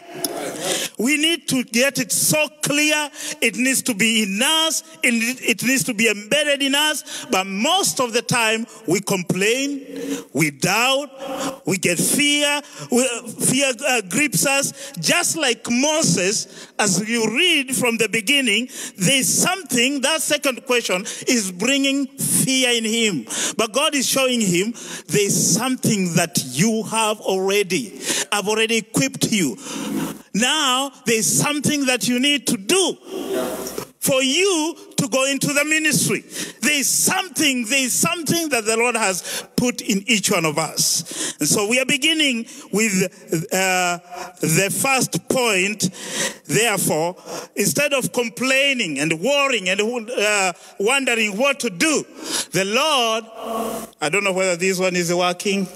We 0.99 1.17
need 1.17 1.47
to 1.47 1.63
get 1.63 1.97
it 1.97 2.11
so 2.11 2.47
clear. 2.61 3.09
It 3.41 3.55
needs 3.55 3.81
to 3.83 3.95
be 3.95 4.21
in 4.21 4.39
us. 4.39 4.83
It 5.01 5.63
needs 5.63 5.83
to 5.85 5.95
be 5.95 6.07
embedded 6.07 6.61
in 6.61 6.75
us. 6.75 7.25
But 7.31 7.47
most 7.47 7.99
of 7.99 8.13
the 8.13 8.21
time, 8.21 8.67
we 8.87 8.99
complain, 8.99 10.23
we 10.31 10.51
doubt, 10.51 11.65
we 11.65 11.79
get 11.79 11.97
fear. 11.97 12.61
Fear 12.61 13.71
uh, 13.83 14.01
grips 14.09 14.45
us. 14.45 14.91
Just 14.99 15.35
like 15.35 15.67
Moses, 15.67 16.71
as 16.77 17.07
you 17.07 17.29
read 17.35 17.75
from 17.75 17.97
the 17.97 18.09
beginning, 18.09 18.67
there's 18.97 19.29
something, 19.29 20.01
that 20.01 20.21
second 20.21 20.65
question 20.65 21.05
is 21.27 21.51
bringing 21.51 22.07
fear 22.07 22.71
in 22.71 22.83
him. 22.83 23.25
But 23.57 23.73
God 23.73 23.95
is 23.95 24.07
showing 24.07 24.41
him 24.41 24.73
there's 25.07 25.35
something 25.35 26.15
that 26.15 26.43
you 26.45 26.83
have 26.83 27.21
already. 27.21 27.99
I've 28.31 28.47
already 28.47 28.77
equipped 28.77 29.31
you. 29.31 29.57
Now 30.33 30.91
there's 31.05 31.27
something 31.27 31.85
that 31.85 32.07
you 32.07 32.19
need 32.19 32.47
to 32.47 32.57
do 32.57 32.97
for 33.99 34.21
you 34.21 34.75
to 34.97 35.07
go 35.07 35.25
into 35.25 35.47
the 35.47 35.65
ministry. 35.65 36.23
There 36.61 36.79
is 36.79 36.87
something, 36.87 37.65
there 37.65 37.85
is 37.85 37.93
something 37.93 38.49
that 38.49 38.65
the 38.65 38.77
Lord 38.77 38.95
has 38.95 39.47
put 39.55 39.81
in 39.81 40.03
each 40.07 40.31
one 40.31 40.45
of 40.45 40.57
us. 40.57 41.35
And 41.39 41.47
so 41.47 41.67
we 41.67 41.79
are 41.79 41.85
beginning 41.85 42.45
with 42.71 42.93
uh, 43.51 43.99
the 44.41 44.69
first 44.71 45.27
point. 45.29 45.89
Therefore, 46.45 47.15
instead 47.55 47.93
of 47.93 48.13
complaining 48.13 48.99
and 48.99 49.19
worrying 49.19 49.69
and 49.69 50.09
uh, 50.09 50.53
wondering 50.79 51.37
what 51.37 51.59
to 51.61 51.69
do, 51.69 52.05
the 52.51 52.65
Lord, 52.65 53.25
I 54.01 54.09
don't 54.09 54.23
know 54.23 54.33
whether 54.33 54.55
this 54.55 54.79
one 54.79 54.95
is 54.95 55.13
working. 55.13 55.67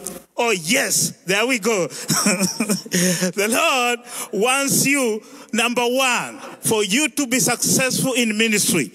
Oh, 0.41 0.51
yes, 0.51 1.11
there 1.25 1.45
we 1.45 1.59
go. 1.59 1.87
the 1.87 3.47
Lord 3.49 3.99
wants 4.31 4.85
you, 4.85 5.21
number 5.51 5.85
one, 5.85 6.39
for 6.61 6.81
you 6.81 7.09
to 7.09 7.27
be 7.27 7.39
successful 7.39 8.13
in 8.13 8.37
ministry, 8.37 8.91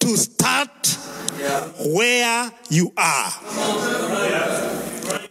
to 0.00 0.16
start 0.16 0.98
where 1.86 2.50
you 2.68 2.92
are. 2.96 3.30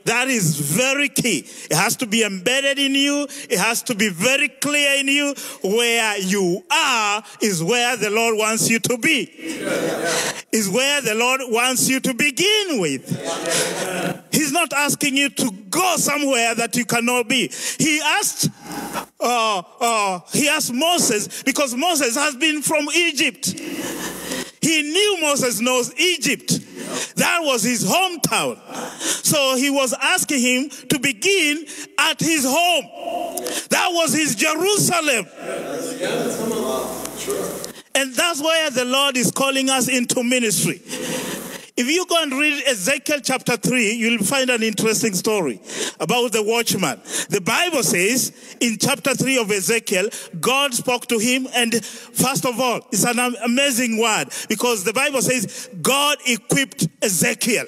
That 0.05 0.27
is 0.27 0.59
very 0.59 1.07
key. 1.07 1.45
It 1.69 1.75
has 1.75 1.95
to 1.97 2.07
be 2.07 2.23
embedded 2.23 2.79
in 2.79 2.95
you. 2.95 3.27
It 3.47 3.59
has 3.59 3.83
to 3.83 3.95
be 3.95 4.09
very 4.09 4.49
clear 4.49 4.99
in 4.99 5.07
you. 5.07 5.35
Where 5.63 6.17
you 6.17 6.63
are 6.71 7.23
is 7.41 7.63
where 7.63 7.95
the 7.95 8.09
Lord 8.09 8.35
wants 8.37 8.69
you 8.69 8.79
to 8.79 8.97
be. 8.97 9.29
Is 10.51 10.67
where 10.67 11.01
the 11.01 11.13
Lord 11.13 11.41
wants 11.43 11.87
you 11.87 11.99
to 11.99 12.13
begin 12.15 12.81
with. 12.81 13.07
He's 14.31 14.51
not 14.51 14.73
asking 14.73 15.15
you 15.15 15.29
to 15.29 15.51
go 15.69 15.97
somewhere 15.97 16.55
that 16.55 16.75
you 16.75 16.85
cannot 16.85 17.27
be. 17.27 17.51
He 17.77 18.01
asked, 18.01 18.49
uh, 19.19 19.61
uh, 19.79 20.19
he 20.33 20.49
asked 20.49 20.73
Moses 20.73 21.43
because 21.43 21.75
Moses 21.75 22.15
has 22.15 22.35
been 22.35 22.63
from 22.63 22.87
Egypt. 22.95 23.53
He 24.61 24.81
knew 24.81 25.21
Moses 25.21 25.61
knows 25.61 25.93
Egypt. 25.99 26.49
That 27.15 27.39
was 27.41 27.63
his 27.63 27.83
hometown. 27.85 28.59
So 29.01 29.55
he 29.55 29.69
was 29.69 29.93
asking 29.93 30.41
him 30.41 30.69
to 30.89 30.99
begin 30.99 31.65
at 31.97 32.19
his 32.19 32.45
home. 32.45 32.85
That 33.69 33.89
was 33.91 34.13
his 34.13 34.35
Jerusalem. 34.35 35.25
And 37.95 38.13
that's 38.13 38.41
where 38.41 38.69
the 38.69 38.85
Lord 38.85 39.17
is 39.17 39.31
calling 39.31 39.69
us 39.69 39.87
into 39.87 40.23
ministry. 40.23 40.81
If 41.79 41.87
you 41.89 42.05
go 42.07 42.21
and 42.21 42.33
read 42.33 42.61
Ezekiel 42.67 43.21
chapter 43.23 43.55
3, 43.55 43.93
you'll 43.93 44.21
find 44.21 44.49
an 44.49 44.63
interesting 44.63 45.13
story 45.13 45.61
about 46.01 46.33
the 46.33 46.43
watchman. 46.43 46.99
The 47.29 47.39
Bible 47.39 47.83
says 47.83 48.33
in 48.59 48.77
chapter 48.77 49.15
3 49.15 49.37
of 49.37 49.49
Ezekiel, 49.49 50.09
God 50.41 50.73
spoke 50.73 51.07
to 51.07 51.17
him, 51.19 51.47
and 51.55 51.73
first 51.85 52.45
of 52.45 52.59
all, 52.59 52.81
it's 52.91 53.05
an 53.05 53.17
amazing 53.17 53.97
word 53.97 54.25
because 54.49 54.83
the 54.83 54.91
Bible 54.91 55.21
says 55.21 55.69
God 55.81 56.17
equipped 56.27 56.89
Ezekiel. 57.01 57.63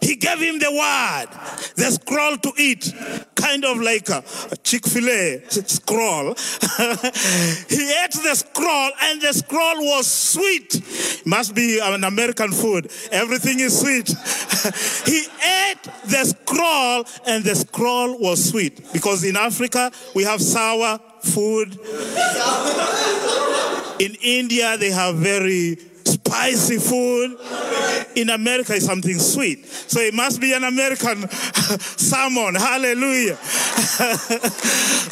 He 0.00 0.16
gave 0.16 0.40
him 0.40 0.58
the 0.58 0.72
word, 0.72 1.28
the 1.76 1.92
scroll 1.92 2.38
to 2.38 2.52
eat, 2.60 2.92
kind 3.36 3.64
of 3.64 3.78
like 3.78 4.08
a, 4.08 4.24
Chick 4.64 4.86
fil 4.86 5.08
A 5.08 5.40
scroll. 5.48 6.34
he 7.68 7.92
ate 8.02 8.16
the 8.26 8.34
scroll, 8.34 8.90
and 9.02 9.20
the 9.20 9.32
scroll 9.32 9.76
was 9.76 10.10
sweet. 10.10 10.80
Must 11.26 11.54
be 11.54 11.78
an 11.78 12.02
American 12.04 12.50
food. 12.50 12.90
Everything 13.12 13.51
is 13.60 13.80
sweet. 13.80 14.08
he 15.06 15.20
ate 15.20 15.82
the 16.06 16.24
scroll, 16.24 17.04
and 17.26 17.44
the 17.44 17.54
scroll 17.54 18.18
was 18.18 18.50
sweet. 18.50 18.92
Because 18.92 19.24
in 19.24 19.36
Africa, 19.36 19.90
we 20.14 20.24
have 20.24 20.40
sour 20.40 20.98
food. 21.20 21.78
In 24.00 24.16
India, 24.22 24.76
they 24.76 24.90
have 24.90 25.16
very 25.16 25.78
spicy 26.04 26.78
food. 26.78 27.36
In 28.16 28.30
America, 28.30 28.74
it's 28.74 28.86
something 28.86 29.18
sweet. 29.18 29.66
So 29.66 30.00
it 30.00 30.14
must 30.14 30.40
be 30.40 30.52
an 30.52 30.64
American 30.64 31.28
salmon. 31.30 32.54
Hallelujah. 32.54 33.36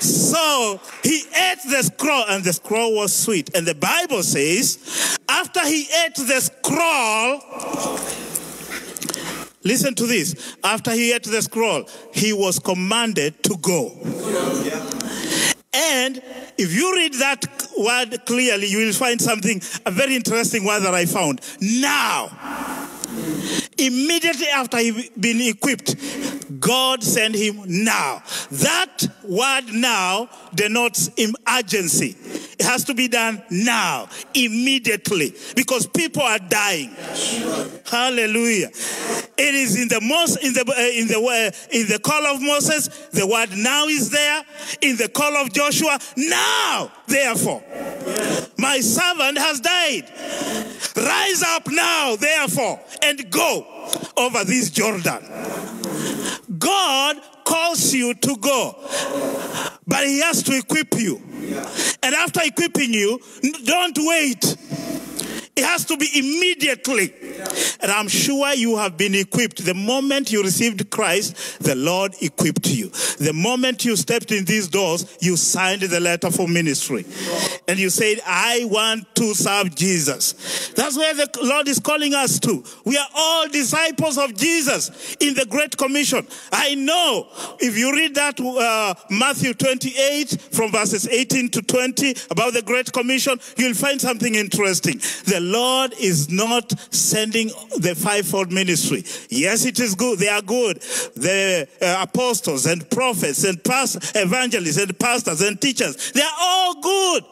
so 0.00 0.80
he 1.02 1.22
ate 1.28 1.58
the 1.68 1.82
scroll, 1.82 2.24
and 2.28 2.44
the 2.44 2.52
scroll 2.52 2.94
was 2.96 3.14
sweet. 3.14 3.54
And 3.56 3.66
the 3.66 3.74
Bible 3.74 4.22
says, 4.22 5.18
after 5.28 5.60
he 5.66 5.86
ate 6.04 6.16
the 6.16 6.40
scroll, 6.40 7.40
Listen 9.62 9.94
to 9.94 10.06
this. 10.06 10.56
After 10.64 10.90
he 10.92 11.12
ate 11.12 11.24
the 11.24 11.42
scroll, 11.42 11.88
he 12.12 12.32
was 12.32 12.58
commanded 12.58 13.42
to 13.44 13.56
go. 13.60 13.92
And 15.72 16.22
if 16.58 16.74
you 16.74 16.94
read 16.94 17.14
that 17.14 17.44
word 17.78 18.24
clearly, 18.26 18.66
you 18.66 18.78
will 18.86 18.92
find 18.92 19.20
something, 19.20 19.60
a 19.86 19.90
very 19.90 20.16
interesting 20.16 20.64
word 20.64 20.80
that 20.80 20.94
I 20.94 21.06
found. 21.06 21.40
Now. 21.60 22.28
Immediately 23.78 24.48
after 24.48 24.78
he 24.78 25.10
been 25.18 25.40
equipped, 25.40 25.96
God 26.60 27.02
sent 27.02 27.34
him 27.34 27.62
now. 27.66 28.22
That 28.50 29.06
word 29.24 29.72
now 29.72 30.28
denotes 30.54 31.10
urgency. 31.48 32.16
It 32.60 32.66
has 32.66 32.84
to 32.84 32.94
be 32.94 33.08
done 33.08 33.42
now, 33.50 34.10
immediately, 34.34 35.32
because 35.56 35.86
people 35.86 36.20
are 36.20 36.38
dying. 36.38 36.94
Hallelujah. 37.90 38.68
It 38.68 39.54
is 39.54 39.80
in 39.80 39.88
the 39.88 39.98
most 40.02 40.44
in 40.44 40.52
the 40.52 40.60
uh, 40.68 41.00
in 41.00 41.08
the 41.08 41.18
uh, 41.18 41.74
in 41.74 41.86
the 41.86 41.98
call 41.98 42.26
of 42.26 42.42
Moses, 42.42 42.88
the 43.12 43.26
word 43.26 43.56
now 43.56 43.86
is 43.86 44.10
there. 44.10 44.44
In 44.82 44.96
the 44.98 45.08
call 45.08 45.34
of 45.38 45.50
Joshua, 45.54 45.98
now, 46.18 46.92
therefore, 47.06 47.62
my 48.58 48.80
servant 48.80 49.38
has 49.38 49.60
died. 49.60 50.04
Rise 50.94 51.42
up 51.42 51.66
now, 51.66 52.16
therefore, 52.16 52.78
and 53.02 53.30
go 53.30 53.88
over 54.18 54.44
this 54.44 54.68
Jordan. 54.68 55.24
God 56.58 57.16
calls 57.50 57.92
you 57.92 58.14
to 58.14 58.36
go, 58.36 58.76
but 59.86 60.06
He 60.06 60.20
has 60.20 60.42
to 60.44 60.56
equip 60.56 60.94
you. 60.94 61.20
And 62.02 62.14
after 62.14 62.40
equipping 62.44 62.94
you, 62.94 63.18
don't 63.64 63.98
wait. 63.98 64.56
It 65.60 65.66
has 65.66 65.84
to 65.84 65.96
be 65.98 66.08
immediately. 66.14 67.12
And 67.80 67.92
I'm 67.92 68.08
sure 68.08 68.50
you 68.54 68.78
have 68.78 68.96
been 68.96 69.14
equipped. 69.14 69.62
The 69.62 69.74
moment 69.74 70.32
you 70.32 70.42
received 70.42 70.88
Christ, 70.88 71.62
the 71.62 71.74
Lord 71.74 72.14
equipped 72.22 72.68
you. 72.68 72.88
The 73.18 73.32
moment 73.34 73.84
you 73.84 73.94
stepped 73.96 74.32
in 74.32 74.46
these 74.46 74.68
doors, 74.68 75.18
you 75.20 75.36
signed 75.36 75.82
the 75.82 76.00
letter 76.00 76.30
for 76.30 76.48
ministry. 76.48 77.04
And 77.68 77.78
you 77.78 77.90
said, 77.90 78.20
I 78.26 78.64
want 78.70 79.14
to 79.16 79.34
serve 79.34 79.74
Jesus. 79.74 80.70
That's 80.76 80.96
where 80.96 81.12
the 81.12 81.28
Lord 81.42 81.68
is 81.68 81.78
calling 81.78 82.14
us 82.14 82.40
to. 82.40 82.64
We 82.86 82.96
are 82.96 83.08
all 83.14 83.46
disciples 83.48 84.16
of 84.16 84.34
Jesus 84.34 85.14
in 85.20 85.34
the 85.34 85.44
Great 85.44 85.76
Commission. 85.76 86.26
I 86.52 86.74
know 86.74 87.28
if 87.58 87.76
you 87.76 87.92
read 87.92 88.14
that 88.14 88.40
uh, 88.40 88.94
Matthew 89.10 89.52
28 89.52 90.40
from 90.52 90.72
verses 90.72 91.06
18 91.06 91.50
to 91.50 91.60
20 91.60 92.14
about 92.30 92.54
the 92.54 92.62
Great 92.62 92.90
Commission, 92.94 93.38
you'll 93.58 93.74
find 93.74 94.00
something 94.00 94.34
interesting. 94.34 94.98
The 95.26 95.49
Lord 95.50 95.92
is 95.98 96.30
not 96.30 96.72
sending 96.92 97.48
the 97.78 97.94
fivefold 97.96 98.52
ministry. 98.52 99.04
Yes, 99.28 99.64
it 99.64 99.80
is 99.80 99.94
good. 99.94 100.18
They 100.18 100.28
are 100.28 100.42
good. 100.42 100.80
The 101.16 101.68
uh, 101.80 102.06
apostles 102.08 102.66
and 102.66 102.88
prophets 102.90 103.44
and 103.44 103.62
past 103.62 104.12
evangelists 104.16 104.78
and 104.78 104.98
pastors 104.98 105.40
and 105.40 105.60
teachers, 105.60 106.12
they 106.12 106.22
are 106.22 106.36
all 106.38 106.80
good. 106.80 107.24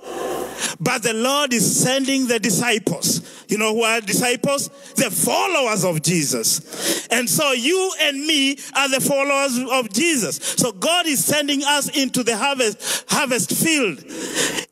But 0.80 1.02
the 1.02 1.14
Lord 1.14 1.52
is 1.52 1.80
sending 1.80 2.26
the 2.26 2.38
disciples. 2.38 3.44
You 3.48 3.58
know 3.58 3.74
who 3.74 3.82
are 3.82 4.00
disciples? 4.00 4.68
The 4.96 5.10
followers 5.10 5.84
of 5.84 6.02
Jesus. 6.02 7.06
And 7.08 7.28
so 7.28 7.52
you 7.52 7.92
and 8.00 8.26
me 8.26 8.58
are 8.76 8.88
the 8.88 9.00
followers 9.00 9.58
of 9.70 9.92
Jesus. 9.92 10.36
So 10.36 10.72
God 10.72 11.06
is 11.06 11.24
sending 11.24 11.62
us 11.64 11.88
into 11.96 12.22
the 12.22 12.36
harvest, 12.36 13.04
harvest 13.08 13.52
field. 13.52 13.98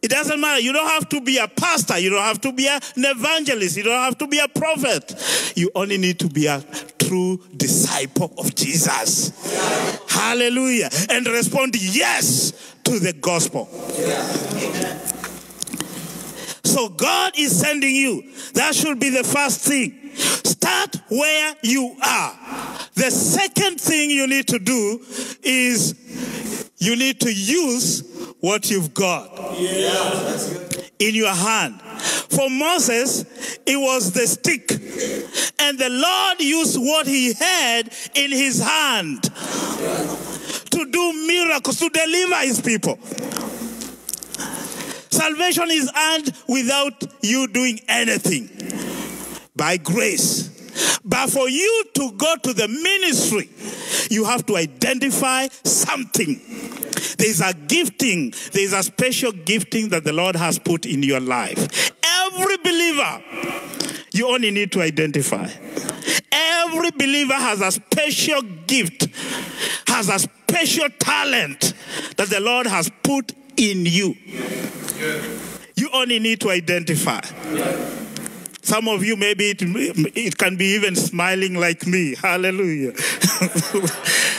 It 0.03 0.11
doesn't 0.11 0.41
matter. 0.41 0.61
You 0.61 0.73
don't 0.73 0.89
have 0.89 1.09
to 1.11 1.21
be 1.21 1.39
a 1.39 1.49
pastor. 1.49 1.99
You 1.99 2.11
don't 2.11 2.23
have 2.23 2.41
to 2.43 2.53
be 2.53 2.69
an 2.69 2.81
evangelist. 2.97 3.36
You 3.38 3.83
don't 3.83 4.03
have 4.03 4.18
to 4.18 4.27
be 4.27 4.38
a 4.38 4.49
prophet. 4.49 5.53
You 5.55 5.70
only 5.75 5.99
need 5.99 6.18
to 6.20 6.29
be 6.29 6.46
a 6.46 6.64
true 6.99 7.40
disciple 7.57 8.33
of 8.38 8.55
Jesus. 8.55 9.31
Hallelujah. 10.09 10.88
And 11.11 11.27
respond 11.27 11.77
yes 11.77 12.75
to 12.85 12.99
the 12.99 13.12
gospel. 13.12 13.66
So 16.64 16.88
God 16.88 17.38
is 17.38 17.59
sending 17.59 17.94
you. 17.94 18.22
That 18.55 18.75
should 18.75 18.99
be 18.99 19.11
the 19.11 19.25
first 19.25 19.61
thing. 19.61 20.14
Start 20.16 20.96
where 21.11 21.55
you 21.62 21.94
are. 22.03 22.33
The 22.94 23.11
second 23.11 23.81
thing 23.81 24.11
you 24.11 24.27
need 24.27 24.49
to 24.49 24.59
do 24.59 25.05
is 25.42 25.94
you 26.79 26.96
need 26.96 27.20
to 27.20 27.33
use 27.33 28.35
what 28.47 28.71
you've 28.71 28.95
got 28.95 29.27
in 31.01 31.17
your 31.17 31.35
hand. 31.35 31.81
For 31.81 32.49
Moses, 32.49 33.25
it 33.67 33.77
was 33.77 34.13
the 34.13 34.25
stick. 34.25 34.71
And 35.59 35.77
the 35.77 35.91
Lord 35.91 36.41
used 36.41 36.79
what 36.79 37.09
he 37.09 37.33
had 37.33 37.93
in 38.15 38.31
his 38.31 38.63
hand 38.63 39.25
to 39.25 40.91
do 40.93 41.27
miracles, 41.27 41.81
to 41.81 41.89
deliver 41.89 42.37
his 42.37 42.61
people. 42.61 43.01
Salvation 45.11 45.69
is 45.73 45.91
earned 45.97 46.33
without 46.47 47.03
you 47.23 47.49
doing 47.49 47.81
anything. 47.89 48.49
by 49.57 49.77
grace. 49.77 50.56
But 51.05 51.31
for 51.31 51.49
you 51.49 51.85
to 51.95 52.12
go 52.12 52.37
to 52.43 52.53
the 52.53 52.69
ministry, 52.69 53.49
you 54.11 54.25
have 54.25 54.45
to 54.47 54.57
identify 54.57 55.49
something. 55.65 56.41
There's 57.19 57.41
a 57.41 57.55
gifting, 57.55 58.35
there's 58.53 58.73
a 58.73 58.83
special 58.83 59.33
gifting 59.33 59.89
that 59.91 60.05
the 60.05 60.12
Lord 60.12 60.37
has 60.37 60.59
put 60.59 60.87
in 60.87 61.03
your 61.03 61.21
life. 61.21 61.93
Every 62.05 62.57
believer, 62.59 63.23
you 64.12 64.29
only 64.29 64.51
need 64.51 64.73
to 64.73 64.83
identify. 64.83 65.49
Every 66.33 66.91
believer 66.91 67.35
has 67.35 67.61
a 67.61 67.73
special 67.73 68.43
gift, 68.67 69.09
has 69.89 70.09
a 70.09 70.19
special 70.19 70.89
talent 70.99 71.75
that 72.17 72.29
the 72.29 72.41
Lord 72.41 72.67
has 72.67 72.91
put 73.03 73.33
in 73.57 73.87
you. 73.87 74.15
You 75.77 75.91
only 75.93 76.19
need 76.19 76.41
to 76.41 76.51
identify. 76.51 77.21
Some 78.67 78.89
of 78.89 79.05
you, 79.05 79.15
maybe 79.15 79.51
it, 79.51 79.63
it 79.63 80.39
can 80.39 80.57
be 80.57 80.75
even 80.75 80.97
smiling 80.97 81.55
like 81.55 81.87
me. 81.87 82.17
Hallelujah. 82.17 82.95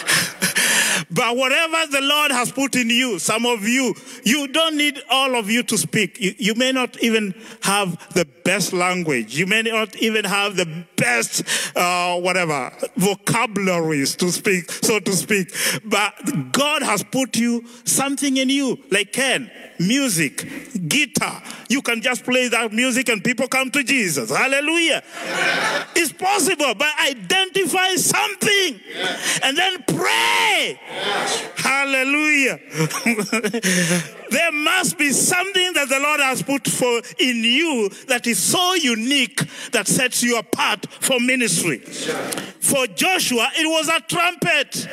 but 1.17 1.35
whatever 1.35 1.91
the 1.91 2.01
Lord 2.01 2.31
has 2.31 2.51
put 2.51 2.75
in 2.75 2.91
you, 2.91 3.17
some 3.17 3.47
of 3.47 3.67
you, 3.67 3.95
you 4.23 4.47
don't 4.49 4.77
need 4.77 5.01
all 5.09 5.35
of 5.35 5.49
you 5.49 5.63
to 5.63 5.75
speak. 5.75 6.19
You, 6.21 6.35
you 6.37 6.53
may 6.53 6.71
not 6.71 6.95
even 7.01 7.33
have 7.63 8.13
the 8.13 8.25
best 8.45 8.71
language. 8.71 9.35
You 9.35 9.47
may 9.47 9.63
not 9.63 9.95
even 9.95 10.25
have 10.25 10.55
the 10.55 10.85
best, 10.95 11.43
uh, 11.75 12.19
whatever, 12.19 12.71
vocabularies 12.97 14.15
to 14.17 14.31
speak, 14.31 14.71
so 14.71 14.99
to 14.99 15.13
speak. 15.13 15.51
But 15.83 16.51
God 16.51 16.83
has 16.83 17.01
put 17.03 17.35
you 17.35 17.65
something 17.83 18.37
in 18.37 18.49
you, 18.49 18.77
like 18.91 19.11
Ken 19.11 19.49
music, 19.79 20.47
guitar. 20.87 21.41
You 21.69 21.81
can 21.81 22.01
just 22.01 22.23
play 22.23 22.47
that 22.49 22.71
music 22.71 23.09
and 23.09 23.23
people 23.23 23.47
come 23.47 23.71
to 23.71 23.83
Jesus. 23.83 24.29
Hallelujah. 24.29 25.03
It's 25.95 26.13
possible, 26.13 26.73
but 26.75 26.87
identify 27.07 27.95
something 27.95 28.79
and 29.43 29.57
then 29.57 29.83
pray. 29.87 30.79
Hallelujah. 31.57 32.59
there 34.29 34.51
must 34.51 34.97
be 34.97 35.11
something 35.11 35.73
that 35.73 35.89
the 35.89 35.99
Lord 35.99 36.19
has 36.19 36.41
put 36.41 36.67
for 36.67 37.01
in 37.19 37.43
you 37.43 37.89
that 38.07 38.27
is 38.27 38.41
so 38.41 38.73
unique 38.73 39.41
that 39.71 39.87
sets 39.87 40.23
you 40.23 40.37
apart 40.37 40.85
for 40.99 41.19
ministry. 41.19 41.79
For 41.79 42.87
Joshua, 42.87 43.49
it 43.55 43.65
was 43.65 43.87
a 43.87 43.99
trumpet. 44.01 44.87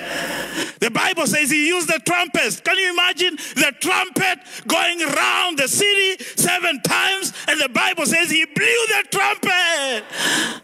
The 0.80 0.90
Bible 0.90 1.26
says 1.26 1.50
he 1.50 1.68
used 1.68 1.88
the 1.88 2.00
trumpet. 2.04 2.62
Can 2.64 2.78
you 2.78 2.92
imagine 2.92 3.36
the 3.36 3.72
trumpet 3.80 4.38
going 4.66 5.02
around 5.02 5.58
the 5.58 5.68
city 5.68 6.22
seven 6.36 6.80
times? 6.82 7.32
And 7.48 7.60
the 7.60 7.68
Bible 7.68 8.06
says 8.06 8.30
he 8.30 8.44
blew 8.44 8.64
the 8.64 9.04
trumpet. 9.10 10.04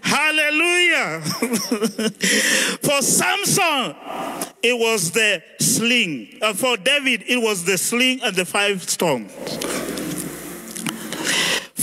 Hallelujah. 0.02 1.20
for 2.82 3.02
Samson, 3.02 3.96
it 4.62 4.78
was 4.78 5.10
the 5.12 5.42
sling. 5.58 6.38
Uh, 6.42 6.52
for 6.52 6.76
David, 6.76 7.24
it 7.26 7.38
was 7.38 7.64
the 7.64 7.78
sling 7.78 8.20
and 8.22 8.36
the 8.36 8.44
five 8.60 8.82
stones. 8.82 10.09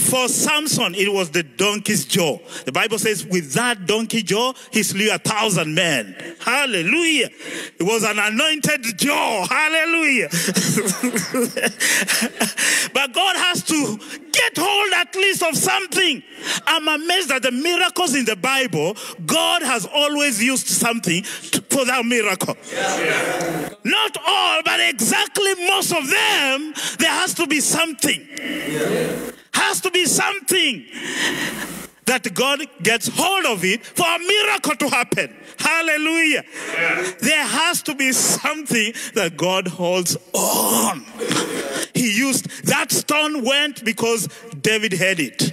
For 0.08 0.26
Samson, 0.28 0.94
it 0.94 1.12
was 1.12 1.30
the 1.30 1.42
donkey's 1.42 2.06
jaw. 2.06 2.38
The 2.64 2.72
Bible 2.72 2.98
says, 2.98 3.26
with 3.26 3.52
that 3.52 3.84
donkey 3.86 4.22
jaw, 4.22 4.54
he 4.72 4.82
slew 4.82 5.10
a 5.12 5.18
thousand 5.18 5.74
men. 5.74 6.16
Hallelujah. 6.40 7.28
It 7.78 7.82
was 7.82 8.04
an 8.04 8.18
anointed 8.18 8.96
jaw. 8.96 9.46
Hallelujah. 9.46 10.28
but 12.94 13.12
God 13.12 13.36
has 13.36 13.62
to 13.64 13.98
get 14.32 14.56
hold 14.56 14.92
at 14.94 15.14
least 15.14 15.42
of 15.42 15.54
something. 15.54 16.22
I'm 16.66 16.88
amazed 16.88 17.28
that 17.28 17.42
the 17.42 17.52
miracles 17.52 18.14
in 18.14 18.24
the 18.24 18.36
Bible, 18.36 18.96
God 19.26 19.60
has 19.62 19.84
always 19.84 20.42
used 20.42 20.68
something 20.68 21.22
to, 21.22 21.60
for 21.68 21.84
that 21.84 22.06
miracle. 22.06 22.56
Yeah. 22.72 23.74
Not 23.84 24.16
all, 24.26 24.62
but 24.64 24.80
exactly 24.80 25.54
most 25.66 25.92
of 25.92 26.08
them, 26.08 26.72
there 26.98 27.10
has 27.10 27.34
to 27.34 27.46
be 27.46 27.60
something. 27.60 28.26
Yeah. 28.38 29.32
Has 29.58 29.80
to 29.82 29.90
be 29.90 30.04
something 30.06 30.86
that 32.06 32.32
God 32.32 32.60
gets 32.82 33.08
hold 33.12 33.44
of 33.44 33.64
it 33.64 33.84
for 33.84 34.06
a 34.06 34.18
miracle 34.18 34.76
to 34.76 34.88
happen. 34.88 35.34
Hallelujah. 35.58 36.44
Yeah. 36.72 37.12
There 37.20 37.44
has 37.44 37.82
to 37.82 37.94
be 37.94 38.12
something 38.12 38.94
that 39.14 39.36
God 39.36 39.68
holds 39.68 40.16
on. 40.32 41.04
He 41.94 42.16
used 42.16 42.48
that 42.66 42.90
stone 42.92 43.44
went 43.44 43.84
because 43.84 44.28
David 44.60 44.92
had 44.92 45.20
it. 45.20 45.52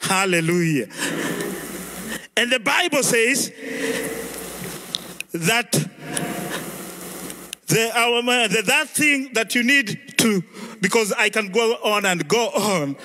Hallelujah. 0.00 0.86
And 2.36 2.52
the 2.52 2.60
Bible 2.60 3.02
says 3.02 3.50
that 5.32 5.72
the, 7.66 7.90
the, 8.48 8.62
that 8.64 8.88
thing 8.90 9.32
that 9.34 9.54
you 9.54 9.62
need 9.64 10.14
to, 10.18 10.42
because 10.80 11.12
I 11.12 11.28
can 11.28 11.50
go 11.52 11.74
on 11.84 12.06
and 12.06 12.26
go 12.28 12.48
on, 12.48 12.96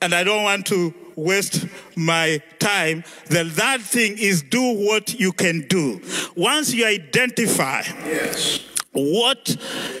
and 0.00 0.14
I 0.14 0.24
don't 0.24 0.42
want 0.42 0.66
to 0.66 0.94
waste 1.16 1.66
my 1.96 2.40
time, 2.58 3.04
then 3.26 3.50
that 3.50 3.80
thing 3.80 4.16
is 4.18 4.42
do 4.42 4.62
what 4.86 5.18
you 5.18 5.32
can 5.32 5.66
do. 5.68 6.00
Once 6.36 6.72
you 6.72 6.86
identify, 6.86 7.82
yes 8.04 8.64
what 8.92 9.56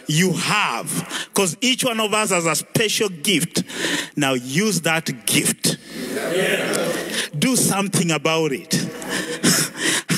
you 0.08 0.32
have 0.32 1.28
because 1.28 1.56
each 1.60 1.84
one 1.84 2.00
of 2.00 2.12
us 2.14 2.30
has 2.30 2.46
a 2.46 2.54
special 2.54 3.08
gift. 3.08 3.62
Now 4.16 4.32
use 4.34 4.80
that 4.82 5.26
gift. 5.26 5.76
Do 7.38 7.54
something 7.54 8.10
about 8.10 8.52
it 8.52 8.72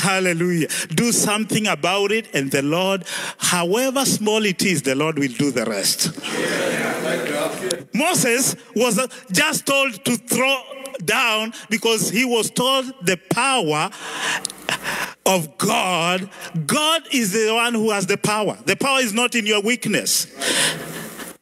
Hallelujah. 0.03 0.69
Do 0.95 1.13
something 1.13 1.67
about 1.67 2.11
it, 2.11 2.35
and 2.35 2.51
the 2.51 2.63
Lord, 2.63 3.05
however 3.39 4.05
small 4.07 4.45
it 4.47 4.63
is, 4.63 4.83
the 4.83 4.95
Lord 4.95 5.19
will 5.19 5.33
do 5.33 5.51
the 5.51 5.67
rest. 5.67 6.19
Moses 7.95 8.57
was 8.75 8.99
uh, 8.99 9.07
just 9.31 9.67
told 9.67 10.03
to 10.07 10.17
throw 10.17 10.63
down 11.05 11.53
because 11.69 12.09
he 12.11 12.25
was 12.25 12.51
told 12.51 12.87
the 13.03 13.19
power 13.31 13.91
of 15.27 15.59
God. 15.59 16.31
God 16.67 17.03
is 17.13 17.33
the 17.33 17.53
one 17.53 17.75
who 17.75 17.91
has 17.91 18.07
the 18.07 18.17
power. 18.17 18.59
The 18.65 18.77
power 18.77 19.01
is 19.01 19.13
not 19.13 19.35
in 19.35 19.45
your 19.45 19.61
weakness. 19.61 20.27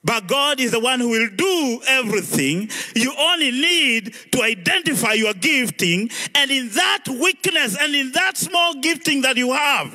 But 0.05 0.29
God 0.29 0.61
is 0.61 0.71
the 0.71 0.81
one 0.81 1.01
who 1.01 1.09
will 1.09 1.29
do 1.35 1.81
everything. 1.89 2.71
You 2.95 3.13
only 3.19 3.51
need 3.51 4.15
to 4.33 4.43
identify 4.43 5.15
your 5.15 5.35
gifting, 5.35 6.11
and 6.35 6.51
in 6.51 6.69
that 6.71 7.05
weakness 7.09 7.77
and 7.79 7.95
in 7.95 8.13
that 8.13 8.37
small 8.37 8.75
gifting 8.75 9.23
that 9.23 9.37
you 9.37 9.53
have, 9.53 9.93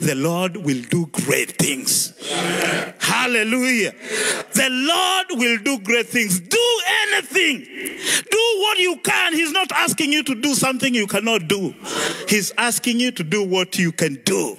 the 0.00 0.14
Lord 0.14 0.56
will 0.56 0.80
do 0.82 1.06
great 1.06 1.58
things. 1.58 2.14
Hallelujah. 3.00 3.92
The 4.52 4.68
Lord 4.70 5.26
will 5.40 5.58
do 5.58 5.78
great 5.80 6.06
things. 6.06 6.38
Do 6.38 6.80
anything. 7.12 7.64
Do 8.30 8.54
what 8.60 8.78
you 8.78 8.96
can. 9.02 9.34
He's 9.34 9.52
not 9.52 9.72
asking 9.72 10.12
you 10.12 10.22
to 10.24 10.34
do 10.36 10.54
something 10.54 10.94
you 10.94 11.08
cannot 11.08 11.48
do, 11.48 11.74
He's 12.28 12.52
asking 12.56 13.00
you 13.00 13.10
to 13.12 13.24
do 13.24 13.42
what 13.42 13.78
you 13.78 13.90
can 13.90 14.14
do. 14.24 14.56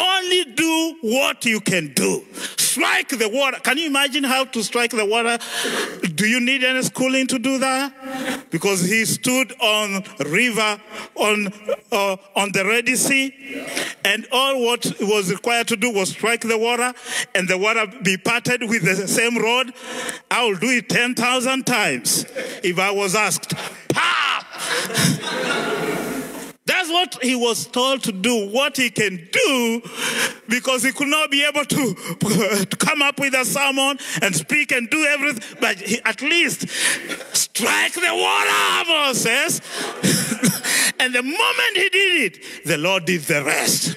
Only 0.00 0.44
do 0.44 0.96
what 1.02 1.44
you 1.44 1.60
can 1.60 1.92
do. 1.92 2.24
Strike 2.56 3.10
the 3.10 3.28
water. 3.28 3.58
Can 3.60 3.76
you 3.76 3.86
imagine 3.86 4.24
how 4.24 4.44
to 4.44 4.62
strike 4.62 4.92
the 4.92 5.04
water? 5.04 5.38
Do 6.14 6.26
you 6.26 6.40
need 6.40 6.64
any 6.64 6.82
schooling 6.82 7.26
to 7.26 7.38
do 7.38 7.58
that? 7.58 8.48
Because 8.50 8.82
he 8.82 9.04
stood 9.04 9.52
on 9.60 10.02
river 10.20 10.80
on 11.16 11.52
uh, 11.92 12.16
on 12.34 12.52
the 12.52 12.64
Red 12.64 12.88
Sea, 12.96 13.34
and 14.04 14.26
all 14.32 14.64
what 14.64 14.90
was 15.00 15.30
required 15.30 15.68
to 15.68 15.76
do 15.76 15.92
was 15.92 16.10
strike 16.10 16.42
the 16.42 16.56
water, 16.58 16.94
and 17.34 17.46
the 17.46 17.58
water 17.58 17.86
be 18.02 18.16
parted 18.16 18.62
with 18.62 18.82
the 18.84 19.06
same 19.06 19.36
rod. 19.36 19.72
I 20.30 20.44
will 20.44 20.56
do 20.56 20.68
it 20.68 20.88
ten 20.88 21.14
thousand 21.14 21.66
times 21.66 22.24
if 22.62 22.78
I 22.78 22.90
was 22.90 23.14
asked. 23.14 23.54
Pa! 23.88 25.86
That's 26.66 26.90
what 26.90 27.18
he 27.22 27.34
was 27.34 27.66
told 27.66 28.02
to 28.04 28.12
do, 28.12 28.48
what 28.48 28.76
he 28.76 28.90
can 28.90 29.28
do, 29.32 29.82
because 30.48 30.82
he 30.82 30.92
could 30.92 31.08
not 31.08 31.30
be 31.30 31.44
able 31.44 31.64
to, 31.64 31.94
to 32.64 32.76
come 32.76 33.02
up 33.02 33.18
with 33.18 33.34
a 33.34 33.44
sermon 33.44 33.98
and 34.22 34.36
speak 34.36 34.70
and 34.70 34.88
do 34.88 35.04
everything, 35.04 35.56
but 35.60 35.78
he, 35.78 36.00
at 36.04 36.20
least 36.22 36.68
strike 37.32 37.94
the 37.94 38.14
water, 38.14 38.88
Moses. 38.88 39.60
and 41.00 41.14
the 41.14 41.22
moment 41.22 41.76
he 41.76 41.88
did 41.88 42.34
it, 42.34 42.64
the 42.66 42.78
Lord 42.78 43.04
did 43.06 43.22
the 43.22 43.42
rest. 43.42 43.96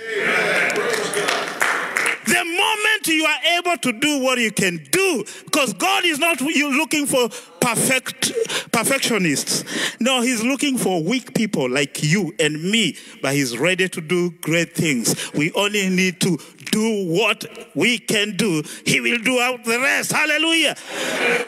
The 2.26 2.46
moment 2.46 3.08
you 3.08 3.26
are 3.26 3.60
able 3.60 3.78
to 3.78 3.92
do 3.92 4.20
what 4.24 4.40
you 4.40 4.52
can 4.52 4.78
do, 4.92 5.26
because 5.44 5.74
God 5.74 6.06
is 6.06 6.20
not 6.20 6.40
you 6.40 6.72
looking 6.78 7.06
for 7.06 7.30
perfect 7.64 8.34
perfectionists. 8.72 9.64
No, 10.00 10.22
He's 10.22 10.44
looking 10.44 10.78
for 10.78 11.02
weak 11.02 11.34
people 11.34 11.70
like 11.70 12.04
you 12.04 12.34
and 12.40 12.62
me, 12.62 12.98
but 13.22 13.34
He's 13.34 13.58
ready 13.58 13.88
to 13.88 14.02
do 14.02 14.32
great 14.42 14.74
things. 14.74 15.32
We 15.34 15.52
only 15.54 15.90
need 15.90 16.20
to 16.22 16.38
do 16.72 17.08
what 17.08 17.46
we 17.76 18.00
can 18.00 18.36
do, 18.36 18.64
He 18.86 19.00
will 19.00 19.20
do 19.20 19.40
out 19.40 19.64
the 19.64 19.80
rest. 19.80 20.12
Hallelujah. 20.12 20.76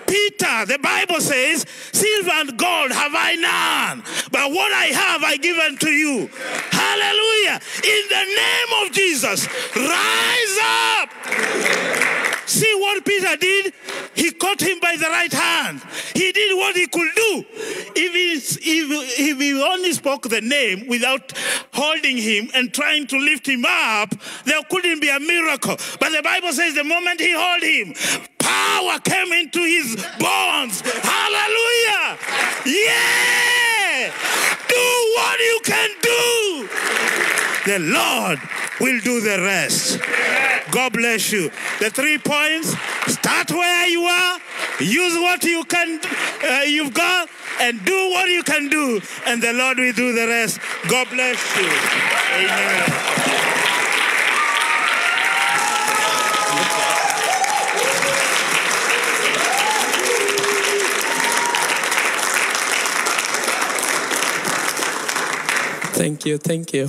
Peter, 0.08 0.66
the 0.66 0.80
Bible 0.82 1.20
says, 1.20 1.66
Silver 1.92 2.32
and 2.32 2.58
gold 2.58 2.92
have 2.92 3.12
I 3.14 3.36
none, 3.36 4.04
but 4.32 4.52
what 4.52 4.72
I 4.72 4.86
have 4.86 5.24
I 5.24 5.38
give 5.38 5.58
unto 5.58 5.90
you. 5.90 6.30
Hallelujah. 6.72 7.60
In 7.84 8.04
the 8.10 8.26
name 8.36 8.86
of 8.86 8.94
Jesus, 8.94 9.48
rise 9.76 10.60
up. 11.02 12.35
See 12.46 12.74
what 12.80 13.04
Peter 13.06 13.36
did? 13.38 13.74
He 14.14 14.32
caught 14.32 14.62
him 14.62 14.80
by 14.80 14.96
the 14.98 15.08
right 15.08 15.32
hand. 15.32 15.82
He 16.14 16.32
did 16.32 16.58
what 16.58 16.76
he 16.76 16.88
could 16.88 17.10
do. 17.16 17.46
If 17.96 18.14
he, 18.14 18.34
if, 18.34 19.20
if 19.20 19.40
he 19.40 19.62
only 19.62 19.94
spoke 19.94 20.30
the 20.30 20.42
name 20.42 20.88
without 20.88 21.34
holding 21.74 22.18
him 22.18 22.50
and 22.54 22.74
trying 22.74 23.08
to 23.08 23.18
lift 23.18 23.48
him 23.48 23.66
up, 23.68 24.14
there 24.46 24.62
couldn't 24.70 25.02
be 25.02 25.10
a 25.10 25.20
miracle. 25.20 25.76
But 26.00 26.10
the 26.10 26.22
Bible 26.24 26.52
says 26.54 26.76
the 26.76 26.84
moment 26.84 27.20
he 27.20 27.32
held 27.32 27.64
him, 27.64 27.94
power 28.46 29.00
came 29.00 29.32
into 29.34 29.60
his 29.60 29.96
bones. 30.20 30.82
Hallelujah! 30.82 32.18
Yeah! 32.66 34.14
Do 34.68 34.86
what 35.16 35.40
you 35.40 35.60
can 35.64 35.90
do. 36.02 36.70
The 37.66 37.80
Lord 37.80 38.40
will 38.80 39.00
do 39.02 39.22
the 39.22 39.42
rest. 39.42 40.00
God 40.72 40.94
bless 40.94 41.32
you. 41.32 41.50
The 41.80 41.90
three 41.90 42.18
points 42.18 42.76
start 43.08 43.50
where 43.52 43.88
you 43.88 44.04
are, 44.04 44.40
use 44.80 45.16
what 45.16 45.44
you 45.44 45.64
can, 45.64 46.00
uh, 46.48 46.62
you've 46.66 46.94
got, 46.94 47.30
and 47.62 47.84
do 47.86 48.10
what 48.12 48.30
you 48.30 48.44
can 48.44 48.70
do, 48.70 49.02
and 49.26 49.42
the 49.42 49.54
Lord 49.54 49.78
will 49.78 49.94
do 49.94 50.14
the 50.14 50.28
rest. 50.28 50.60
God 50.90 51.08
bless 51.10 51.40
you. 51.58 51.70
Amen. 52.36 53.26
Thank 66.06 66.24
you, 66.24 66.38
thank 66.38 66.72
you. 66.72 66.88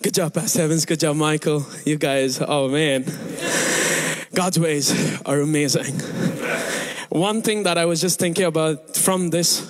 Good 0.00 0.14
job, 0.14 0.32
Pastor 0.32 0.62
Evans. 0.62 0.86
Good 0.86 1.00
job, 1.00 1.16
Michael. 1.16 1.66
You 1.84 1.98
guys, 1.98 2.40
oh 2.40 2.66
man. 2.66 3.04
God's 4.34 4.58
ways 4.58 5.20
are 5.26 5.38
amazing. 5.40 6.00
One 7.10 7.42
thing 7.42 7.64
that 7.64 7.76
I 7.76 7.84
was 7.84 8.00
just 8.00 8.18
thinking 8.18 8.46
about 8.46 8.96
from 8.96 9.28
this 9.28 9.60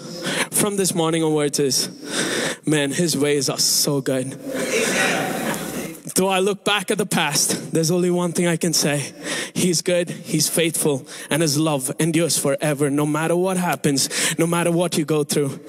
from 0.52 0.76
this 0.76 0.94
morning 0.94 1.24
onwards 1.24 1.58
is 1.58 1.90
man, 2.64 2.92
his 2.92 3.16
ways 3.16 3.50
are 3.50 3.58
so 3.58 4.00
good. 4.00 4.30
Though 6.14 6.28
I 6.28 6.38
look 6.38 6.64
back 6.64 6.92
at 6.92 6.98
the 6.98 7.06
past, 7.06 7.72
there's 7.72 7.90
only 7.90 8.12
one 8.12 8.30
thing 8.30 8.46
I 8.46 8.56
can 8.56 8.72
say. 8.72 9.12
He's 9.62 9.80
good, 9.80 10.10
He's 10.10 10.48
faithful, 10.48 11.06
and 11.30 11.40
His 11.40 11.56
love 11.56 11.88
endures 12.00 12.36
forever, 12.36 12.90
no 12.90 13.06
matter 13.06 13.36
what 13.36 13.56
happens, 13.56 14.08
no 14.36 14.44
matter 14.44 14.72
what 14.72 14.98
you 14.98 15.04
go 15.04 15.22
through. 15.22 15.60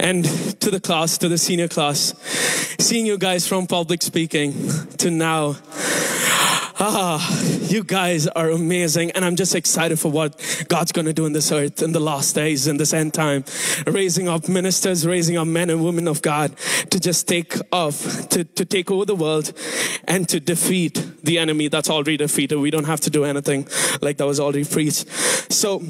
And 0.00 0.24
to 0.60 0.68
the 0.68 0.80
class, 0.80 1.16
to 1.18 1.28
the 1.28 1.38
senior 1.38 1.68
class, 1.68 2.12
seeing 2.80 3.06
you 3.06 3.18
guys 3.18 3.46
from 3.46 3.68
public 3.68 4.02
speaking 4.02 4.52
to 4.98 5.12
now, 5.12 5.56
Ah, 6.82 7.42
you 7.68 7.84
guys 7.84 8.26
are 8.26 8.48
amazing, 8.48 9.10
and 9.10 9.22
I'm 9.22 9.36
just 9.36 9.54
excited 9.54 10.00
for 10.00 10.10
what 10.10 10.64
God's 10.68 10.92
going 10.92 11.04
to 11.04 11.12
do 11.12 11.26
in 11.26 11.34
this 11.34 11.52
earth 11.52 11.82
in 11.82 11.92
the 11.92 12.00
last 12.00 12.34
days, 12.34 12.66
in 12.66 12.78
this 12.78 12.94
end 12.94 13.12
time. 13.12 13.44
Raising 13.86 14.28
up 14.28 14.48
ministers, 14.48 15.06
raising 15.06 15.36
up 15.36 15.46
men 15.46 15.68
and 15.68 15.84
women 15.84 16.08
of 16.08 16.22
God 16.22 16.56
to 16.88 16.98
just 16.98 17.28
take 17.28 17.54
off, 17.70 18.30
to, 18.30 18.44
to 18.44 18.64
take 18.64 18.90
over 18.90 19.04
the 19.04 19.14
world, 19.14 19.52
and 20.08 20.26
to 20.30 20.40
defeat 20.40 20.94
the 21.22 21.38
enemy 21.38 21.68
that's 21.68 21.90
already 21.90 22.16
defeated. 22.16 22.58
We 22.58 22.70
don't 22.70 22.86
have 22.86 23.00
to 23.00 23.10
do 23.10 23.24
anything 23.24 23.68
like 24.00 24.16
that 24.16 24.26
was 24.26 24.40
already 24.40 24.64
preached. 24.64 25.06
So, 25.52 25.82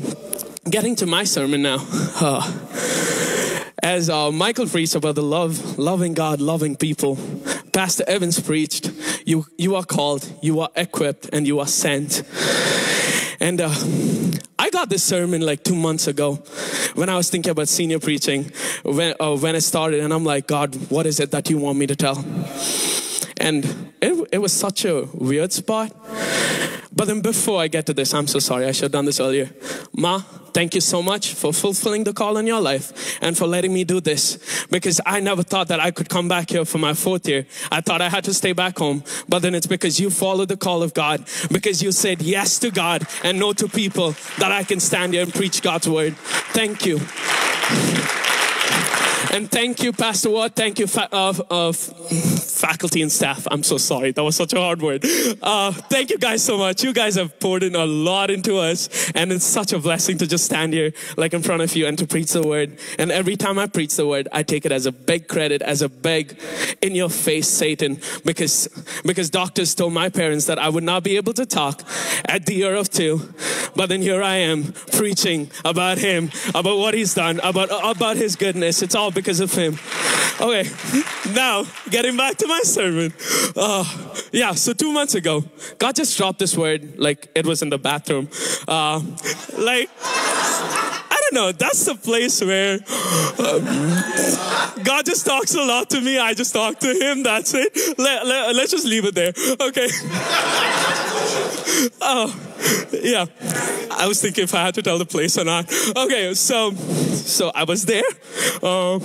getting 0.68 0.96
to 0.96 1.06
my 1.06 1.22
sermon 1.22 1.62
now. 1.62 1.86
Uh, 2.20 3.49
as 3.82 4.10
uh, 4.10 4.30
Michael 4.30 4.66
preached 4.66 4.94
about 4.94 5.14
the 5.14 5.22
love, 5.22 5.78
loving 5.78 6.14
God, 6.14 6.40
loving 6.40 6.76
people, 6.76 7.18
Pastor 7.72 8.04
Evans 8.06 8.38
preached, 8.40 8.90
you, 9.24 9.46
you 9.56 9.74
are 9.76 9.84
called, 9.84 10.30
you 10.42 10.60
are 10.60 10.70
equipped, 10.76 11.28
and 11.32 11.46
you 11.46 11.60
are 11.60 11.66
sent. 11.66 12.22
And 13.40 13.60
uh, 13.60 13.74
I 14.58 14.70
got 14.70 14.90
this 14.90 15.02
sermon 15.02 15.40
like 15.40 15.64
two 15.64 15.74
months 15.74 16.06
ago 16.06 16.36
when 16.94 17.08
I 17.08 17.16
was 17.16 17.30
thinking 17.30 17.50
about 17.50 17.68
senior 17.68 17.98
preaching, 17.98 18.50
when, 18.82 19.14
uh, 19.18 19.36
when 19.36 19.54
it 19.54 19.62
started, 19.62 20.00
and 20.00 20.12
I'm 20.12 20.24
like, 20.24 20.46
God, 20.46 20.74
what 20.90 21.06
is 21.06 21.20
it 21.20 21.30
that 21.30 21.48
you 21.48 21.58
want 21.58 21.78
me 21.78 21.86
to 21.86 21.96
tell? 21.96 22.18
And 23.38 23.64
it, 24.02 24.28
it 24.32 24.38
was 24.38 24.52
such 24.52 24.84
a 24.84 25.08
weird 25.14 25.52
spot. 25.52 25.92
But 26.92 27.06
then 27.06 27.22
before 27.22 27.62
I 27.62 27.68
get 27.68 27.86
to 27.86 27.94
this, 27.94 28.12
I'm 28.12 28.26
so 28.26 28.40
sorry, 28.40 28.66
I 28.66 28.72
should 28.72 28.82
have 28.82 28.92
done 28.92 29.06
this 29.06 29.20
earlier. 29.20 29.50
Ma, 29.96 30.22
thank 30.52 30.74
you 30.74 30.80
so 30.80 31.02
much 31.02 31.34
for 31.34 31.52
fulfilling 31.52 32.04
the 32.04 32.12
call 32.12 32.36
in 32.36 32.46
your 32.46 32.60
life 32.60 33.18
and 33.22 33.36
for 33.36 33.46
letting 33.46 33.72
me 33.72 33.84
do 33.84 34.00
this. 34.00 34.66
Because 34.70 35.00
I 35.06 35.20
never 35.20 35.42
thought 35.42 35.68
that 35.68 35.80
I 35.80 35.90
could 35.90 36.08
come 36.08 36.28
back 36.28 36.50
here 36.50 36.64
for 36.64 36.78
my 36.78 36.94
fourth 36.94 37.28
year. 37.28 37.46
I 37.70 37.80
thought 37.80 38.00
I 38.00 38.08
had 38.08 38.24
to 38.24 38.34
stay 38.34 38.52
back 38.52 38.78
home. 38.78 39.04
But 39.28 39.42
then 39.42 39.54
it's 39.54 39.66
because 39.66 39.98
you 40.00 40.10
followed 40.10 40.48
the 40.48 40.56
call 40.56 40.82
of 40.82 40.94
God, 40.94 41.24
because 41.50 41.82
you 41.82 41.92
said 41.92 42.22
yes 42.22 42.58
to 42.60 42.70
God 42.70 43.06
and 43.22 43.38
no 43.38 43.52
to 43.54 43.68
people 43.68 44.14
that 44.38 44.52
I 44.52 44.64
can 44.64 44.80
stand 44.80 45.14
here 45.14 45.22
and 45.22 45.32
preach 45.32 45.62
God's 45.62 45.88
word. 45.88 46.16
Thank 46.52 46.86
you. 46.86 47.00
And 49.32 49.50
thank 49.50 49.82
you, 49.82 49.92
Pastor 49.92 50.30
Watt. 50.30 50.56
Thank 50.56 50.78
you, 50.78 50.86
fa- 50.86 51.08
uh, 51.12 51.34
uh, 51.50 51.72
faculty 51.72 53.02
and 53.02 53.12
staff. 53.12 53.46
I'm 53.50 53.62
so 53.62 53.78
sorry. 53.78 54.12
That 54.12 54.24
was 54.24 54.36
such 54.36 54.52
a 54.52 54.58
hard 54.58 54.82
word. 54.82 55.04
Uh, 55.42 55.72
thank 55.72 56.10
you 56.10 56.18
guys 56.18 56.44
so 56.44 56.58
much. 56.58 56.82
You 56.82 56.92
guys 56.92 57.14
have 57.14 57.38
poured 57.38 57.62
in 57.62 57.74
a 57.74 57.86
lot 57.86 58.30
into 58.30 58.56
us. 58.56 59.10
And 59.14 59.32
it's 59.32 59.44
such 59.44 59.72
a 59.72 59.78
blessing 59.78 60.18
to 60.18 60.26
just 60.26 60.44
stand 60.44 60.72
here 60.72 60.92
like 61.16 61.32
in 61.34 61.42
front 61.42 61.62
of 61.62 61.74
you 61.76 61.86
and 61.86 61.96
to 61.98 62.06
preach 62.06 62.32
the 62.32 62.42
word. 62.42 62.78
And 62.98 63.10
every 63.12 63.36
time 63.36 63.58
I 63.58 63.66
preach 63.66 63.96
the 63.96 64.06
word, 64.06 64.28
I 64.32 64.42
take 64.42 64.66
it 64.66 64.72
as 64.72 64.86
a 64.86 64.92
big 64.92 65.28
credit, 65.28 65.62
as 65.62 65.82
a 65.82 65.88
big 65.88 66.38
in 66.82 66.94
your 66.94 67.08
face 67.08 67.48
Satan. 67.48 68.00
Because, 68.24 68.68
because 69.04 69.30
doctors 69.30 69.74
told 69.74 69.92
my 69.92 70.08
parents 70.08 70.46
that 70.46 70.58
I 70.58 70.68
would 70.68 70.84
not 70.84 71.04
be 71.04 71.16
able 71.16 71.34
to 71.34 71.46
talk 71.46 71.82
at 72.24 72.46
the 72.46 72.54
year 72.54 72.74
of 72.74 72.90
two. 72.90 73.32
But 73.76 73.88
then 73.88 74.02
here 74.02 74.22
I 74.22 74.36
am 74.36 74.72
preaching 74.92 75.50
about 75.64 75.98
him, 75.98 76.30
about 76.54 76.78
what 76.78 76.94
he's 76.94 77.14
done, 77.14 77.40
about, 77.42 77.68
about 77.84 78.16
his 78.16 78.36
goodness. 78.36 78.82
It's 78.82 78.94
all 78.94 79.09
because 79.10 79.40
of 79.40 79.52
him. 79.52 79.78
Okay, 80.40 80.68
now 81.34 81.64
getting 81.90 82.16
back 82.16 82.36
to 82.38 82.46
my 82.46 82.60
sermon. 82.62 83.12
Uh, 83.54 83.84
yeah, 84.32 84.52
so 84.52 84.72
two 84.72 84.92
months 84.92 85.14
ago, 85.14 85.44
God 85.78 85.94
just 85.96 86.16
dropped 86.16 86.38
this 86.38 86.56
word 86.56 86.98
like 86.98 87.28
it 87.34 87.44
was 87.44 87.62
in 87.62 87.68
the 87.68 87.78
bathroom. 87.78 88.28
Uh, 88.66 89.02
like, 89.58 89.90
know, 91.32 91.52
that's 91.52 91.84
the 91.84 91.94
place 91.94 92.40
where 92.42 92.74
um, 93.38 94.84
God 94.84 95.04
just 95.06 95.26
talks 95.26 95.54
a 95.54 95.62
lot 95.62 95.90
to 95.90 96.00
me. 96.00 96.18
I 96.18 96.34
just 96.34 96.52
talk 96.52 96.78
to 96.80 96.92
him. 96.92 97.22
That's 97.22 97.54
it. 97.54 97.98
Let, 97.98 98.26
let, 98.26 98.54
let's 98.54 98.70
just 98.70 98.86
leave 98.86 99.04
it 99.04 99.14
there. 99.14 99.32
Okay. 99.60 99.88
oh, 102.00 102.34
yeah. 102.92 103.26
I 103.90 104.06
was 104.06 104.20
thinking 104.20 104.44
if 104.44 104.54
I 104.54 104.62
had 104.62 104.74
to 104.74 104.82
tell 104.82 104.98
the 104.98 105.06
place 105.06 105.36
or 105.38 105.44
not. 105.44 105.72
Okay, 105.96 106.34
so 106.34 106.72
so 106.72 107.50
I 107.54 107.64
was 107.64 107.84
there. 107.86 108.04
Um, 108.62 109.02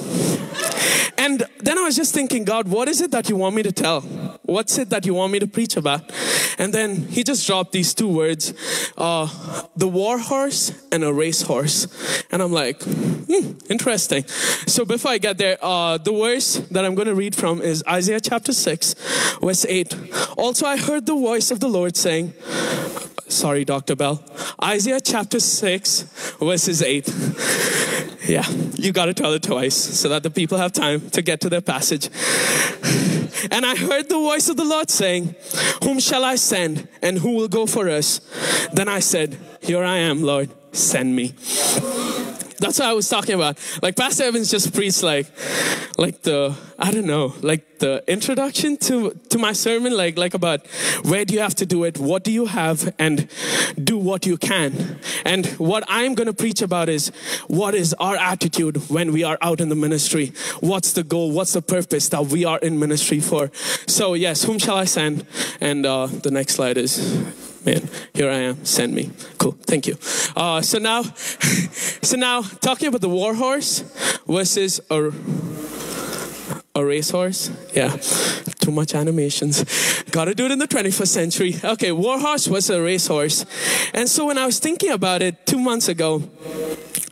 and 1.18 1.44
then 1.60 1.78
I 1.78 1.82
was 1.84 1.96
just 1.96 2.14
thinking, 2.14 2.44
God, 2.44 2.68
what 2.68 2.88
is 2.88 3.02
it 3.02 3.12
that 3.12 3.30
you 3.30 3.36
want 3.36 3.56
me 3.56 3.64
to 3.64 3.72
tell? 3.72 4.35
What's 4.46 4.78
it 4.78 4.90
that 4.90 5.06
you 5.06 5.14
want 5.16 5.34
me 5.34 5.40
to 5.40 5.48
preach 5.48 5.76
about? 5.76 6.12
And 6.58 6.74
then 6.74 7.08
he 7.08 7.24
just 7.24 7.46
dropped 7.48 7.72
these 7.72 7.94
two 7.94 8.08
words 8.08 8.54
uh, 8.98 9.28
the 9.76 9.88
war 9.88 10.18
horse 10.20 10.72
and 10.92 11.04
a 11.04 11.12
race 11.12 11.42
horse. 11.42 11.88
And 12.32 12.42
I'm 12.42 12.52
like, 12.52 12.82
hmm, 12.84 13.54
interesting. 13.70 14.26
So 14.68 14.86
before 14.86 15.12
I 15.12 15.18
get 15.18 15.38
there, 15.38 15.58
uh, 15.62 15.98
the 15.98 16.12
verse 16.12 16.58
that 16.72 16.86
I'm 16.86 16.96
going 16.96 17.08
to 17.08 17.16
read 17.16 17.36
from 17.36 17.62
is 17.62 17.84
Isaiah 17.88 18.20
chapter 18.20 18.54
6, 18.54 19.38
verse 19.42 19.66
8. 19.66 19.96
Also, 20.38 20.66
I 20.66 20.78
heard 20.78 21.06
the 21.06 21.16
voice 21.16 21.52
of 21.52 21.60
the 21.60 21.68
Lord 21.68 21.98
saying, 21.98 22.34
Sorry, 23.28 23.66
Dr. 23.66 23.96
Bell. 23.96 24.24
Isaiah 24.64 25.02
chapter 25.02 25.40
6, 25.40 26.38
verses 26.40 26.82
8. 26.82 27.10
Yeah, 28.28 28.48
you 28.76 28.92
got 28.92 29.06
to 29.06 29.14
tell 29.14 29.34
it 29.34 29.44
twice 29.44 29.76
so 29.76 30.10
that 30.10 30.24
the 30.24 30.30
people 30.30 30.58
have 30.58 30.72
time 30.72 31.10
to 31.12 31.22
get 31.22 31.42
to 31.42 31.50
their 31.50 31.62
passage. 31.62 32.10
And 33.52 33.66
I 33.66 33.76
heard 33.76 34.10
the 34.10 34.16
voice 34.16 34.50
of 34.50 34.58
the 34.58 34.66
Lord 34.66 34.90
saying, 34.90 35.36
Whom 35.84 36.00
shall 36.00 36.24
I 36.24 36.36
send 36.36 36.88
and 37.02 37.20
who 37.20 37.32
will 37.32 37.48
go 37.48 37.66
for 37.66 37.90
us? 37.90 38.22
Then 38.74 38.88
I 38.88 39.00
said, 39.00 39.38
Here 39.62 39.84
I 39.84 39.98
am, 39.98 40.24
Lord, 40.24 40.50
send 40.72 41.16
me. 41.16 41.34
That's 42.60 42.80
what 42.80 42.88
I 42.88 42.94
was 42.94 43.10
talking 43.10 43.36
about. 43.36 43.58
Like 43.82 43.96
Pastor 43.96 44.24
Evans 44.24 44.50
just 44.52 44.74
preached 44.74 45.04
like, 45.04 45.28
like 45.98 46.22
the 46.24 46.56
I 46.78 46.92
don't 46.92 47.06
know, 47.06 47.34
like 47.42 47.80
the 47.80 48.04
introduction 48.08 48.78
to 48.78 49.12
to 49.30 49.38
my 49.38 49.54
sermon, 49.54 49.96
like 49.96 50.18
like 50.18 50.34
about 50.34 50.66
where 51.04 51.26
do 51.26 51.34
you 51.34 51.40
have 51.40 51.56
to 51.56 51.66
do 51.66 51.84
it, 51.84 51.98
what 51.98 52.24
do 52.24 52.32
you 52.32 52.46
have, 52.46 52.94
and 53.00 53.30
do 53.82 53.98
what 53.98 54.26
you 54.26 54.38
can. 54.38 55.00
And 55.26 55.46
what 55.58 55.84
I'm 55.88 56.16
going 56.16 56.28
to 56.28 56.34
preach 56.34 56.62
about 56.62 56.90
is 56.90 57.10
what 57.48 57.76
is 57.76 57.94
our 58.00 58.16
attitude 58.16 58.78
when 58.90 59.12
we 59.12 59.24
are 59.24 59.38
out 59.42 59.62
in 59.62 59.70
the 59.70 59.76
ministry. 59.76 60.34
What's 60.60 60.94
the 60.94 61.04
goal? 61.04 61.32
What's 61.32 61.54
the 61.54 61.62
purpose 61.62 62.10
that 62.10 62.28
we 62.28 62.46
are 62.46 62.60
in 62.60 62.80
ministry 62.80 63.20
for? 63.20 63.52
So 63.88 64.14
yes, 64.14 64.44
whom 64.44 64.60
shall 64.60 64.78
I 64.78 64.86
send? 64.86 65.26
And 65.62 65.86
uh, 65.86 66.08
the 66.08 66.32
next 66.32 66.56
slide 66.56 66.78
is 66.78 67.00
man, 67.66 67.90
here 68.14 68.30
I 68.30 68.38
am, 68.38 68.64
send 68.64 68.94
me. 68.94 69.12
Cool, 69.38 69.54
thank 69.64 69.88
you. 69.88 69.98
Uh, 70.36 70.62
so 70.62 70.78
now, 70.78 71.02
so 72.02 72.18
now 72.18 72.42
talking 72.42 72.88
about 72.88 73.02
the 73.02 73.10
war 73.10 73.34
horse 73.34 73.84
versus 74.28 74.80
a, 74.90 75.12
a 76.76 76.86
racehorse. 76.86 77.52
Yeah, 77.74 77.98
too 78.60 78.72
much 78.72 78.94
animations. 78.94 79.64
Gotta 80.12 80.36
do 80.36 80.46
it 80.46 80.52
in 80.52 80.60
the 80.60 80.68
21st 80.68 81.08
century. 81.08 81.56
Okay, 81.64 81.92
war 81.92 82.20
horse 82.20 82.48
was 82.48 82.70
a 82.70 82.82
racehorse. 82.82 83.46
And 83.94 84.08
so 84.08 84.26
when 84.26 84.38
I 84.38 84.46
was 84.46 84.60
thinking 84.60 84.92
about 84.92 85.22
it 85.22 85.46
two 85.46 85.60
months 85.60 85.88
ago, 85.88 86.24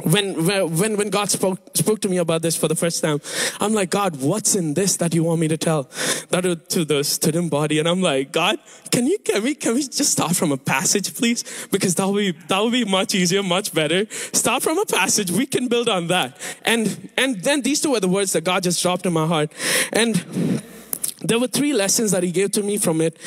when, 0.04 0.46
when, 0.46 0.98
when 0.98 1.10
God 1.10 1.30
spoke, 1.30 1.60
spoke 1.76 2.02
to 2.02 2.10
me 2.10 2.18
about 2.18 2.42
this 2.42 2.56
for 2.56 2.68
the 2.68 2.76
first 2.76 3.02
time, 3.02 3.22
I'm 3.60 3.74
like, 3.74 3.90
God, 3.90 4.22
what's 4.22 4.56
in 4.56 4.74
this 4.74 4.98
that 4.98 5.14
you 5.14 5.24
want 5.24 5.40
me 5.40 5.48
to 5.48 5.58
tell 5.58 5.84
that 6.30 6.70
to 6.70 6.86
the 6.86 7.04
student 7.04 7.50
body? 7.50 7.80
And 7.80 7.88
I'm 7.88 8.02
like, 8.02 8.32
God, 8.32 8.58
can 8.92 9.08
you, 9.08 9.18
can 9.20 9.44
we, 9.44 9.56
can 9.56 9.74
we 9.74 9.82
just 9.82 10.12
start 10.12 10.36
from 10.36 10.52
a 10.52 10.58
passage, 10.58 11.14
please? 11.16 11.68
Because 11.72 11.96
that 11.96 12.06
will 12.06 12.16
be, 12.16 12.32
that 12.32 12.60
will 12.60 12.72
be 12.72 12.86
much 12.86 13.16
easier, 13.16 13.44
much 13.44 13.74
better. 13.74 14.06
Start 14.34 14.64
from 14.64 14.78
a 14.78 14.86
passage. 14.86 15.32
We 15.32 15.46
can 15.46 15.68
build 15.68 15.90
on 15.90 16.08
that. 16.08 16.38
And, 16.64 17.10
and 17.18 17.42
then 17.44 17.62
these 17.62 17.82
two 17.82 17.92
were 17.92 18.00
the 18.00 18.08
words 18.08 18.34
that 18.34 18.44
God 18.44 18.64
just 18.64 18.82
dropped 18.82 19.06
in 19.06 19.14
my 19.14 19.28
heart. 19.28 19.52
And 19.92 20.62
there 21.24 21.40
were 21.40 21.48
three 21.48 21.74
lessons 21.74 22.12
that 22.12 22.24
he 22.24 22.32
gave 22.32 22.52
to 22.52 22.64
me 22.64 22.78
from 22.78 23.02
it. 23.02 23.18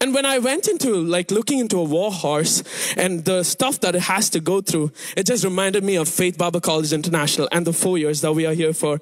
And 0.00 0.14
when 0.14 0.24
I 0.24 0.38
went 0.38 0.68
into 0.68 0.94
like 0.94 1.30
looking 1.30 1.58
into 1.58 1.78
a 1.78 1.84
war 1.84 2.12
horse 2.12 2.62
and 2.96 3.24
the 3.24 3.42
stuff 3.42 3.80
that 3.80 3.94
it 3.94 4.02
has 4.02 4.30
to 4.30 4.40
go 4.40 4.60
through, 4.60 4.92
it 5.16 5.26
just 5.26 5.44
reminded 5.44 5.84
me 5.84 5.96
of 5.96 6.08
Faith 6.08 6.38
Bible 6.38 6.60
College 6.60 6.92
International 6.92 7.48
and 7.52 7.66
the 7.66 7.72
four 7.72 7.98
years 7.98 8.20
that 8.20 8.32
we 8.32 8.46
are 8.46 8.54
here 8.54 8.72
for. 8.72 9.00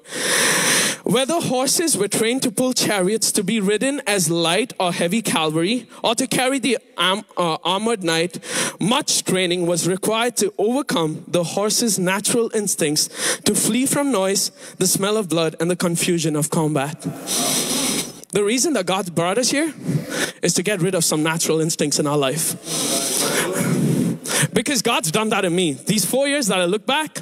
Whether 1.03 1.39
horses 1.39 1.97
were 1.97 2.07
trained 2.07 2.43
to 2.43 2.51
pull 2.51 2.73
chariots 2.73 3.31
to 3.31 3.43
be 3.43 3.59
ridden 3.59 4.01
as 4.05 4.29
light 4.29 4.73
or 4.79 4.91
heavy 4.91 5.21
cavalry 5.21 5.87
or 6.03 6.13
to 6.13 6.27
carry 6.27 6.59
the 6.59 6.77
um, 6.97 7.25
uh, 7.35 7.57
armored 7.63 8.03
knight, 8.03 8.39
much 8.79 9.23
training 9.23 9.65
was 9.65 9.87
required 9.87 10.37
to 10.37 10.53
overcome 10.57 11.23
the 11.27 11.43
horse's 11.43 11.97
natural 11.97 12.51
instincts 12.53 13.07
to 13.45 13.55
flee 13.55 13.85
from 13.85 14.11
noise, 14.11 14.51
the 14.77 14.85
smell 14.87 15.17
of 15.17 15.29
blood, 15.29 15.55
and 15.59 15.71
the 15.71 15.75
confusion 15.75 16.35
of 16.35 16.49
combat. 16.49 17.03
The 18.31 18.43
reason 18.43 18.73
that 18.73 18.85
God 18.85 19.15
brought 19.15 19.39
us 19.39 19.49
here 19.49 19.73
is 20.43 20.53
to 20.53 20.63
get 20.63 20.81
rid 20.81 20.93
of 20.93 21.03
some 21.03 21.23
natural 21.23 21.59
instincts 21.61 21.97
in 21.97 22.05
our 22.05 22.17
life. 22.17 23.88
Because 24.53 24.81
God's 24.81 25.11
done 25.11 25.29
that 25.29 25.45
in 25.45 25.55
me. 25.55 25.73
These 25.73 26.05
four 26.05 26.27
years 26.27 26.47
that 26.47 26.59
I 26.59 26.65
look 26.65 26.85
back, 26.85 27.19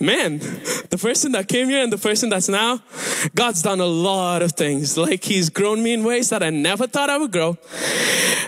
man, 0.00 0.38
the 0.38 0.98
person 1.00 1.32
that 1.32 1.48
came 1.48 1.68
here 1.68 1.82
and 1.82 1.92
the 1.92 1.98
person 1.98 2.28
that's 2.30 2.48
now, 2.48 2.82
God's 3.34 3.62
done 3.62 3.80
a 3.80 3.86
lot 3.86 4.42
of 4.42 4.52
things. 4.52 4.96
Like 4.96 5.24
He's 5.24 5.50
grown 5.50 5.82
me 5.82 5.92
in 5.92 6.04
ways 6.04 6.30
that 6.30 6.42
I 6.42 6.50
never 6.50 6.86
thought 6.86 7.10
I 7.10 7.18
would 7.18 7.32
grow. 7.32 7.58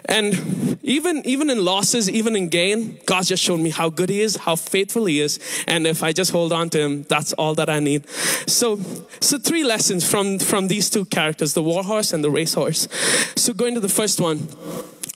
And 0.07 0.79
even, 0.83 1.23
even 1.27 1.51
in 1.51 1.65
losses, 1.65 2.09
even 2.09 2.35
in 2.35 2.49
gain, 2.49 2.99
God's 3.05 3.29
just 3.29 3.43
shown 3.43 3.63
me 3.63 3.71
how 3.71 3.91
good 3.91 4.09
He 4.09 4.21
is, 4.21 4.37
how 4.37 4.57
faithful 4.57 5.05
He 5.05 5.21
is. 5.21 5.39
And 5.67 5.87
if 5.87 6.03
I 6.03 6.13
just 6.13 6.31
hold 6.31 6.53
on 6.53 6.71
to 6.71 6.81
Him, 6.81 7.03
that's 7.05 7.33
all 7.35 7.55
that 7.57 7.69
I 7.69 7.79
need. 7.79 8.09
So, 8.49 8.81
so 9.21 9.39
three 9.39 9.65
lessons 9.65 10.09
from, 10.09 10.39
from 10.39 10.69
these 10.69 10.89
two 10.89 11.05
characters, 11.05 11.55
the 11.55 11.63
war 11.63 11.85
horse 11.85 12.13
and 12.13 12.25
the 12.25 12.31
racehorse. 12.31 12.89
So 13.37 13.53
going 13.53 13.75
to 13.75 13.81
the 13.81 13.89
first 13.89 14.21
one. 14.21 14.49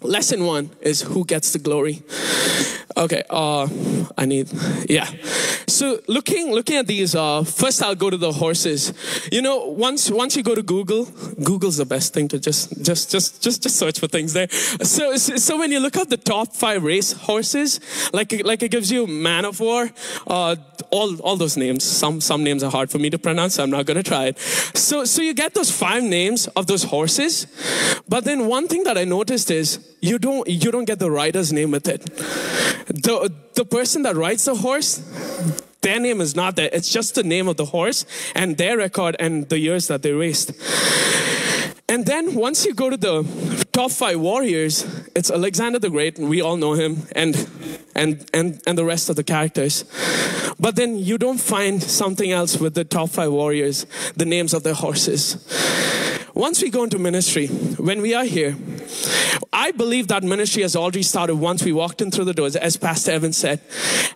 Lesson 0.03 0.45
one 0.45 0.71
is 0.81 1.03
who 1.03 1.25
gets 1.25 1.53
the 1.53 1.59
glory. 1.59 2.03
Okay, 2.97 3.23
uh, 3.31 3.69
I 4.19 4.27
need, 4.27 4.51
yeah. 4.89 5.07
So 5.67 6.01
looking 6.07 6.53
looking 6.53 6.77
at 6.77 6.87
these, 6.87 7.15
uh, 7.15 7.45
first 7.45 7.83
I'll 7.83 7.95
go 7.95 8.11
to 8.11 8.17
the 8.17 8.33
horses. 8.33 8.93
You 9.33 9.41
know, 9.41 9.67
once 9.67 10.11
once 10.11 10.37
you 10.37 10.43
go 10.43 10.55
to 10.55 10.63
Google, 10.63 11.07
Google's 11.43 11.79
the 11.79 11.87
best 11.87 12.13
thing 12.13 12.29
to 12.29 12.39
just 12.39 12.83
just 12.85 13.11
just 13.11 13.43
just 13.43 13.63
just 13.63 13.77
search 13.77 13.99
for 13.99 14.07
things 14.07 14.33
there. 14.35 14.49
So 14.83 15.17
so 15.17 15.59
when 15.59 15.73
you 15.73 15.81
look 15.81 15.97
up 15.97 16.09
the 16.09 16.17
top 16.19 16.55
five 16.55 16.85
race 16.85 17.13
horses, 17.13 17.81
like 18.13 18.33
like 18.45 18.63
it 18.63 18.71
gives 18.71 18.93
you 18.93 19.07
Man 19.07 19.47
o' 19.47 19.53
War, 19.59 19.91
uh, 20.27 20.57
all 20.91 21.19
all 21.21 21.37
those 21.37 21.57
names. 21.57 21.85
Some 21.85 22.21
some 22.21 22.45
names 22.45 22.63
are 22.63 22.71
hard 22.71 22.91
for 22.91 22.99
me 22.99 23.09
to 23.11 23.19
pronounce. 23.19 23.55
So 23.55 23.63
I'm 23.63 23.71
not 23.71 23.87
gonna 23.87 24.03
try 24.03 24.27
it. 24.27 24.39
So 24.39 25.05
so 25.05 25.23
you 25.23 25.33
get 25.33 25.55
those 25.55 25.71
five 25.71 26.03
names 26.03 26.49
of 26.49 26.67
those 26.67 26.85
horses, 26.85 27.47
but 28.09 28.25
then 28.25 28.47
one 28.47 28.69
thing 28.69 28.85
that 28.85 28.99
I 28.99 29.05
noticed 29.05 29.51
is 29.51 29.79
you 30.01 30.19
don't 30.19 30.47
you 30.49 30.71
don't 30.71 30.85
get 30.85 30.99
the 30.99 31.11
rider's 31.11 31.53
name 31.53 31.71
with 31.71 31.89
it. 31.89 32.03
The 32.87 33.33
the 33.55 33.65
person 33.65 34.03
that 34.03 34.17
rides 34.17 34.45
the 34.45 34.55
horse, 34.55 34.99
their 35.83 36.01
name 36.01 36.21
is 36.21 36.35
not 36.35 36.57
there. 36.57 36.71
It's 36.73 36.91
just 36.91 37.15
the 37.15 37.23
name 37.23 37.49
of 37.49 37.57
the 37.57 37.67
horse 37.67 38.07
and 38.35 38.57
their 38.57 38.77
record 38.77 39.17
and 39.19 39.49
the 39.49 39.59
years 39.59 39.89
that 39.89 40.03
they 40.03 40.13
raced. 40.13 40.53
And 41.89 42.07
then 42.07 42.35
once 42.35 42.65
you 42.65 42.73
go 42.73 42.89
to 42.89 42.97
the 42.97 43.67
top 43.73 43.91
five 43.91 44.19
warriors, 44.19 44.87
it's 45.15 45.31
Alexander 45.31 45.79
the 45.79 45.91
Great, 45.91 46.19
and 46.19 46.31
we 46.31 46.41
all 46.41 46.57
know 46.57 46.73
him, 46.73 47.07
and 47.15 47.37
and 47.95 48.25
and 48.33 48.63
and 48.67 48.79
the 48.79 48.85
rest 48.85 49.11
of 49.11 49.17
the 49.17 49.25
characters. 49.25 49.85
But 50.59 50.77
then 50.77 50.99
you 50.99 51.19
don't 51.19 51.41
find 51.41 51.83
something 51.83 52.31
else 52.33 52.57
with 52.59 52.75
the 52.75 52.85
top 52.85 53.11
five 53.11 53.33
warriors, 53.33 53.85
the 54.17 54.25
names 54.25 54.55
of 54.55 54.63
their 54.63 54.75
horses. 54.75 55.37
Once 56.35 56.63
we 56.63 56.71
go 56.71 56.83
into 56.83 56.99
ministry, 56.99 57.47
when 57.47 58.01
we 58.01 58.15
are 58.15 58.25
here, 58.25 58.57
I 59.53 59.71
believe 59.71 60.09
that 60.09 60.23
ministry 60.23 60.63
has 60.63 60.75
already 60.75 61.03
started 61.03 61.37
once 61.37 61.63
we 61.63 61.73
walked 61.73 62.01
in 62.01 62.11
through 62.11 62.25
the 62.25 62.33
doors, 62.33 62.57
as 62.57 62.77
Pastor 62.77 63.13
Evan 63.13 63.33
said. 63.35 63.61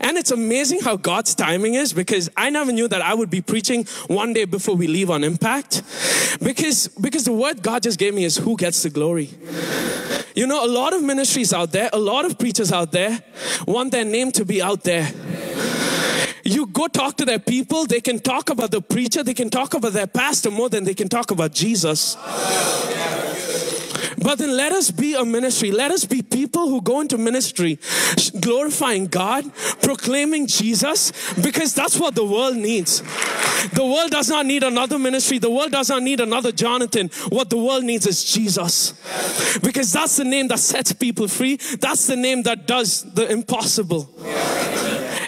And 0.00 0.16
it's 0.16 0.30
amazing 0.30 0.80
how 0.80 0.96
God's 0.96 1.34
timing 1.34 1.74
is 1.74 1.92
because 1.92 2.30
I 2.36 2.48
never 2.48 2.72
knew 2.72 2.88
that 2.88 3.02
I 3.02 3.12
would 3.12 3.28
be 3.28 3.42
preaching 3.42 3.84
one 4.06 4.32
day 4.32 4.46
before 4.46 4.76
we 4.76 4.86
leave 4.86 5.10
on 5.10 5.24
impact. 5.24 5.82
Because, 6.42 6.88
because 6.88 7.24
the 7.24 7.32
word 7.32 7.62
God 7.62 7.82
just 7.82 7.98
gave 7.98 8.14
me 8.14 8.24
is 8.24 8.38
who 8.38 8.56
gets 8.56 8.82
the 8.82 8.90
glory. 8.90 9.30
You 10.34 10.46
know, 10.46 10.64
a 10.64 10.68
lot 10.68 10.92
of 10.92 11.02
ministries 11.02 11.52
out 11.52 11.72
there, 11.72 11.90
a 11.92 11.98
lot 11.98 12.24
of 12.24 12.38
preachers 12.38 12.72
out 12.72 12.92
there 12.92 13.22
want 13.66 13.92
their 13.92 14.04
name 14.04 14.32
to 14.32 14.44
be 14.44 14.62
out 14.62 14.82
there. 14.84 15.10
You 16.46 16.66
go 16.66 16.86
talk 16.86 17.16
to 17.16 17.24
their 17.24 17.40
people, 17.40 17.86
they 17.86 18.00
can 18.00 18.20
talk 18.20 18.50
about 18.50 18.70
the 18.70 18.80
preacher, 18.80 19.24
they 19.24 19.34
can 19.34 19.50
talk 19.50 19.74
about 19.74 19.92
their 19.92 20.06
pastor 20.06 20.50
more 20.50 20.68
than 20.68 20.84
they 20.84 20.94
can 20.94 21.08
talk 21.08 21.30
about 21.30 21.52
Jesus. 21.52 22.16
But 24.22 24.38
then 24.38 24.56
let 24.56 24.72
us 24.72 24.90
be 24.90 25.14
a 25.14 25.24
ministry. 25.24 25.70
Let 25.70 25.90
us 25.90 26.04
be 26.04 26.22
people 26.22 26.68
who 26.68 26.80
go 26.80 27.00
into 27.00 27.18
ministry 27.18 27.78
glorifying 28.40 29.06
God, 29.06 29.44
proclaiming 29.82 30.46
Jesus, 30.46 31.12
because 31.34 31.74
that's 31.74 31.98
what 31.98 32.14
the 32.14 32.24
world 32.24 32.56
needs. 32.56 33.02
The 33.70 33.84
world 33.84 34.10
does 34.10 34.28
not 34.28 34.46
need 34.46 34.62
another 34.62 34.98
ministry. 34.98 35.38
The 35.38 35.50
world 35.50 35.72
does 35.72 35.90
not 35.90 36.02
need 36.02 36.20
another 36.20 36.52
Jonathan. 36.52 37.10
What 37.28 37.50
the 37.50 37.56
world 37.56 37.84
needs 37.84 38.06
is 38.06 38.24
Jesus. 38.24 38.92
Because 39.62 39.92
that's 39.92 40.16
the 40.16 40.24
name 40.24 40.48
that 40.48 40.58
sets 40.58 40.92
people 40.92 41.28
free. 41.28 41.56
That's 41.56 42.06
the 42.06 42.16
name 42.16 42.42
that 42.44 42.66
does 42.66 43.02
the 43.02 43.30
impossible. 43.30 44.08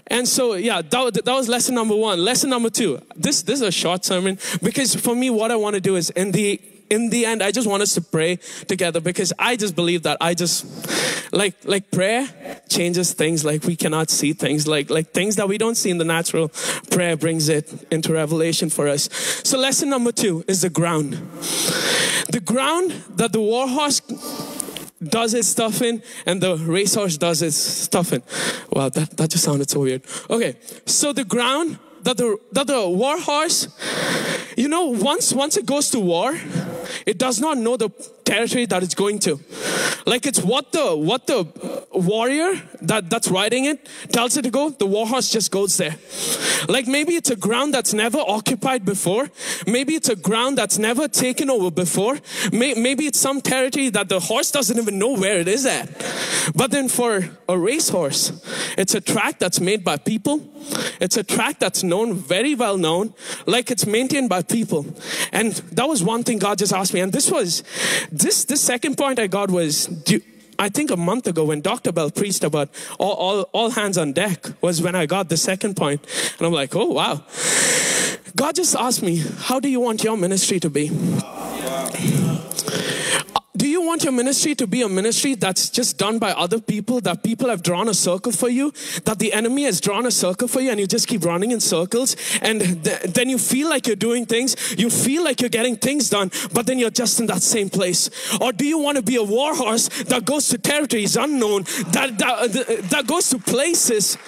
And 0.08 0.26
so, 0.26 0.54
yeah, 0.54 0.82
that, 0.82 1.20
that 1.24 1.32
was 1.32 1.48
lesson 1.48 1.74
number 1.74 1.94
one. 1.94 2.24
Lesson 2.24 2.50
number 2.50 2.70
two. 2.70 3.00
This, 3.14 3.42
this 3.42 3.60
is 3.60 3.66
a 3.66 3.72
short 3.72 4.04
sermon 4.04 4.38
because 4.62 4.94
for 4.94 5.14
me, 5.14 5.30
what 5.30 5.50
I 5.50 5.56
want 5.56 5.74
to 5.74 5.80
do 5.80 5.96
is 5.96 6.10
in 6.10 6.32
the 6.32 6.60
in 6.90 7.10
the 7.10 7.26
end, 7.26 7.42
I 7.42 7.50
just 7.50 7.68
want 7.68 7.82
us 7.82 7.94
to 7.94 8.00
pray 8.00 8.36
together 8.66 9.00
because 9.00 9.32
I 9.38 9.56
just 9.56 9.74
believe 9.74 10.04
that 10.04 10.16
I 10.20 10.34
just 10.34 10.64
like 11.32 11.54
like 11.64 11.90
prayer 11.90 12.28
changes 12.68 13.12
things 13.12 13.44
like 13.44 13.64
we 13.64 13.76
cannot 13.76 14.10
see 14.10 14.32
things 14.32 14.66
like 14.66 14.88
like 14.88 15.08
things 15.08 15.36
that 15.36 15.48
we 15.48 15.58
don't 15.58 15.74
see 15.74 15.90
in 15.90 15.98
the 15.98 16.04
natural. 16.04 16.48
Prayer 16.90 17.16
brings 17.16 17.48
it 17.48 17.86
into 17.90 18.12
revelation 18.12 18.70
for 18.70 18.88
us. 18.88 19.08
So 19.44 19.58
lesson 19.58 19.90
number 19.90 20.12
two 20.12 20.44
is 20.48 20.62
the 20.62 20.70
ground. 20.70 21.12
The 22.30 22.40
ground 22.44 22.92
that 23.16 23.32
the 23.32 23.40
warhorse 23.40 24.00
does 25.02 25.34
its 25.34 25.48
stuff 25.48 25.82
in 25.82 26.02
and 26.26 26.42
the 26.42 26.56
racehorse 26.56 27.16
does 27.16 27.42
its 27.42 27.56
stuff 27.56 28.12
in. 28.12 28.22
Wow, 28.70 28.88
that, 28.88 29.16
that 29.16 29.30
just 29.30 29.44
sounded 29.44 29.70
so 29.70 29.80
weird. 29.80 30.02
Okay, 30.28 30.56
so 30.86 31.12
the 31.12 31.24
ground 31.24 31.78
that 32.08 32.16
the 32.16 32.38
that 32.52 32.66
the 32.66 32.88
war 32.88 33.20
horse, 33.20 33.68
you 34.56 34.66
know, 34.66 34.86
once 34.86 35.34
once 35.34 35.58
it 35.58 35.66
goes 35.66 35.90
to 35.90 36.00
war, 36.00 36.34
it 37.04 37.18
does 37.18 37.38
not 37.38 37.58
know 37.58 37.76
the 37.76 37.90
territory 38.24 38.64
that 38.66 38.82
it's 38.82 38.94
going 38.94 39.18
to. 39.18 39.38
Like 40.06 40.24
it's 40.26 40.40
what 40.40 40.72
the 40.72 40.96
what 40.96 41.26
the 41.26 41.46
warrior 41.92 42.54
that 42.80 43.10
that's 43.10 43.28
riding 43.28 43.66
it 43.66 43.86
tells 44.10 44.38
it 44.38 44.42
to 44.42 44.50
go. 44.50 44.70
The 44.70 44.86
war 44.86 45.06
horse 45.06 45.30
just 45.30 45.50
goes 45.50 45.76
there. 45.76 45.96
Like 46.66 46.86
maybe 46.86 47.12
it's 47.12 47.30
a 47.30 47.36
ground 47.36 47.74
that's 47.74 47.92
never 47.92 48.18
occupied 48.18 48.86
before. 48.86 49.28
Maybe 49.66 49.94
it's 49.94 50.08
a 50.08 50.16
ground 50.16 50.56
that's 50.56 50.78
never 50.78 51.08
taken 51.08 51.50
over 51.50 51.70
before. 51.70 52.18
Maybe 52.52 53.04
it's 53.04 53.20
some 53.20 53.42
territory 53.42 53.90
that 53.90 54.08
the 54.08 54.20
horse 54.20 54.50
doesn't 54.50 54.78
even 54.78 54.98
know 54.98 55.12
where 55.14 55.38
it 55.40 55.48
is 55.48 55.66
at. 55.66 55.88
But 56.54 56.70
then 56.70 56.88
for 56.88 57.28
a 57.48 57.58
racehorse, 57.58 58.32
it's 58.78 58.94
a 58.94 59.00
track 59.00 59.38
that's 59.38 59.60
made 59.60 59.84
by 59.84 59.98
people 59.98 60.40
It's 61.00 61.16
a 61.16 61.22
track 61.22 61.58
that's 61.58 61.82
known, 61.82 61.97
very 62.06 62.54
well 62.54 62.76
known, 62.78 63.14
like 63.46 63.70
it's 63.70 63.86
maintained 63.86 64.28
by 64.28 64.42
people. 64.42 64.86
And 65.32 65.52
that 65.72 65.88
was 65.88 66.02
one 66.02 66.22
thing 66.24 66.38
God 66.38 66.58
just 66.58 66.72
asked 66.72 66.94
me. 66.94 67.00
And 67.00 67.12
this 67.12 67.30
was, 67.30 67.62
this, 68.10 68.44
this 68.44 68.60
second 68.60 68.96
point 68.96 69.18
I 69.18 69.26
got 69.26 69.50
was, 69.50 69.86
do, 69.86 70.20
I 70.58 70.68
think 70.68 70.90
a 70.90 70.96
month 70.96 71.26
ago 71.26 71.44
when 71.44 71.60
Dr. 71.60 71.92
Bell 71.92 72.10
preached 72.10 72.42
about 72.42 72.68
all, 72.98 73.12
all, 73.12 73.42
all 73.52 73.70
hands 73.70 73.96
on 73.96 74.12
deck 74.12 74.46
was 74.60 74.82
when 74.82 74.94
I 74.94 75.06
got 75.06 75.28
the 75.28 75.36
second 75.36 75.76
point. 75.76 76.00
And 76.38 76.46
I'm 76.46 76.52
like, 76.52 76.74
oh, 76.74 76.86
wow. 76.86 77.22
God 78.34 78.56
just 78.56 78.74
asked 78.74 79.02
me, 79.02 79.22
how 79.38 79.60
do 79.60 79.68
you 79.68 79.80
want 79.80 80.02
your 80.02 80.16
ministry 80.16 80.58
to 80.60 80.70
be? 80.70 80.90
Do 83.56 83.66
you 83.66 83.80
want 83.82 84.04
your 84.04 84.12
ministry 84.12 84.54
to 84.56 84.66
be 84.66 84.82
a 84.82 84.88
ministry 84.88 85.34
that's 85.34 85.70
just 85.70 85.96
done 85.96 86.18
by 86.18 86.32
other 86.32 86.60
people, 86.60 87.00
that 87.00 87.24
people 87.24 87.48
have 87.48 87.62
drawn 87.62 87.88
a 87.88 87.94
circle 87.94 88.30
for 88.30 88.48
you, 88.48 88.72
that 89.04 89.18
the 89.18 89.32
enemy 89.32 89.64
has 89.64 89.80
drawn 89.80 90.04
a 90.04 90.10
circle 90.10 90.48
for 90.48 90.60
you, 90.60 90.70
and 90.70 90.78
you 90.78 90.86
just 90.86 91.08
keep 91.08 91.24
running 91.24 91.50
in 91.50 91.58
circles, 91.58 92.14
and 92.42 92.84
th- 92.84 93.00
then 93.02 93.30
you 93.30 93.38
feel 93.38 93.70
like 93.70 93.86
you're 93.86 93.96
doing 93.96 94.26
things, 94.26 94.76
you 94.78 94.90
feel 94.90 95.24
like 95.24 95.40
you're 95.40 95.48
getting 95.48 95.76
things 95.76 96.10
done, 96.10 96.30
but 96.52 96.66
then 96.66 96.78
you're 96.78 96.90
just 96.90 97.18
in 97.20 97.26
that 97.26 97.42
same 97.42 97.70
place? 97.70 98.10
Or 98.38 98.52
do 98.52 98.66
you 98.66 98.78
want 98.78 98.96
to 98.96 99.02
be 99.02 99.16
a 99.16 99.22
war 99.22 99.54
horse 99.54 99.88
that 100.04 100.26
goes 100.26 100.48
to 100.50 100.58
territories 100.58 101.16
unknown, 101.16 101.62
that, 101.92 102.18
that, 102.18 102.38
uh, 102.38 102.88
that 102.90 103.06
goes 103.06 103.30
to 103.30 103.38
places, 103.38 104.18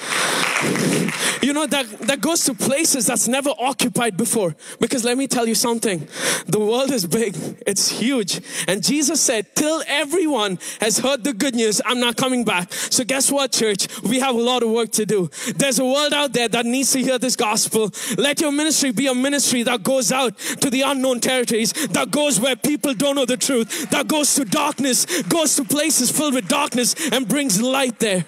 you 1.42 1.52
know, 1.52 1.66
that, 1.66 1.86
that 2.00 2.22
goes 2.22 2.44
to 2.46 2.54
places 2.54 3.06
that's 3.06 3.28
never 3.28 3.50
occupied 3.58 4.16
before? 4.16 4.56
Because 4.80 5.04
let 5.04 5.18
me 5.18 5.28
tell 5.28 5.46
you 5.46 5.54
something 5.54 6.08
the 6.46 6.58
world 6.58 6.90
is 6.90 7.06
big, 7.06 7.36
it's 7.66 7.90
huge, 7.90 8.40
and 8.66 8.82
Jesus 8.82 9.19
said, 9.20 9.54
Till 9.54 9.82
everyone 9.86 10.58
has 10.80 10.98
heard 10.98 11.24
the 11.24 11.32
good 11.32 11.54
news, 11.54 11.80
I'm 11.84 12.00
not 12.00 12.16
coming 12.16 12.44
back. 12.44 12.72
So, 12.72 13.04
guess 13.04 13.30
what, 13.30 13.52
church? 13.52 13.88
We 14.02 14.20
have 14.20 14.34
a 14.34 14.40
lot 14.40 14.62
of 14.62 14.70
work 14.70 14.90
to 14.92 15.06
do. 15.06 15.30
There's 15.56 15.78
a 15.78 15.84
world 15.84 16.12
out 16.12 16.32
there 16.32 16.48
that 16.48 16.66
needs 16.66 16.92
to 16.92 17.02
hear 17.02 17.18
this 17.18 17.36
gospel. 17.36 17.90
Let 18.16 18.40
your 18.40 18.52
ministry 18.52 18.92
be 18.92 19.06
a 19.06 19.14
ministry 19.14 19.62
that 19.64 19.82
goes 19.82 20.12
out 20.12 20.36
to 20.38 20.70
the 20.70 20.82
unknown 20.82 21.20
territories, 21.20 21.72
that 21.88 22.10
goes 22.10 22.40
where 22.40 22.56
people 22.56 22.94
don't 22.94 23.16
know 23.16 23.26
the 23.26 23.36
truth, 23.36 23.90
that 23.90 24.08
goes 24.08 24.34
to 24.34 24.44
darkness, 24.44 25.22
goes 25.22 25.56
to 25.56 25.64
places 25.64 26.10
filled 26.10 26.34
with 26.34 26.48
darkness, 26.48 26.94
and 27.12 27.28
brings 27.28 27.60
light 27.60 27.98
there. 27.98 28.26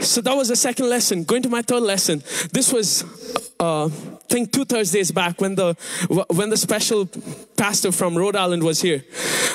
So, 0.00 0.20
that 0.20 0.36
was 0.36 0.48
the 0.48 0.56
second 0.56 0.88
lesson. 0.88 1.24
Going 1.24 1.42
to 1.42 1.48
my 1.48 1.62
third 1.62 1.82
lesson. 1.82 2.22
This 2.52 2.72
was 2.72 3.04
uh, 3.60 3.88
think 4.32 4.50
two 4.50 4.64
Thursdays 4.64 5.12
back 5.12 5.40
when 5.40 5.54
the 5.56 5.76
when 6.30 6.48
the 6.48 6.56
special 6.56 7.06
pastor 7.56 7.92
from 7.92 8.16
Rhode 8.16 8.34
Island 8.34 8.62
was 8.62 8.80
here. 8.80 9.04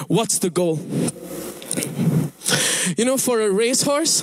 What's 0.08 0.38
the 0.38 0.52
goal? 0.52 0.80
You 2.96 3.06
know, 3.06 3.18
for 3.18 3.42
a 3.42 3.50
racehorse, 3.50 4.22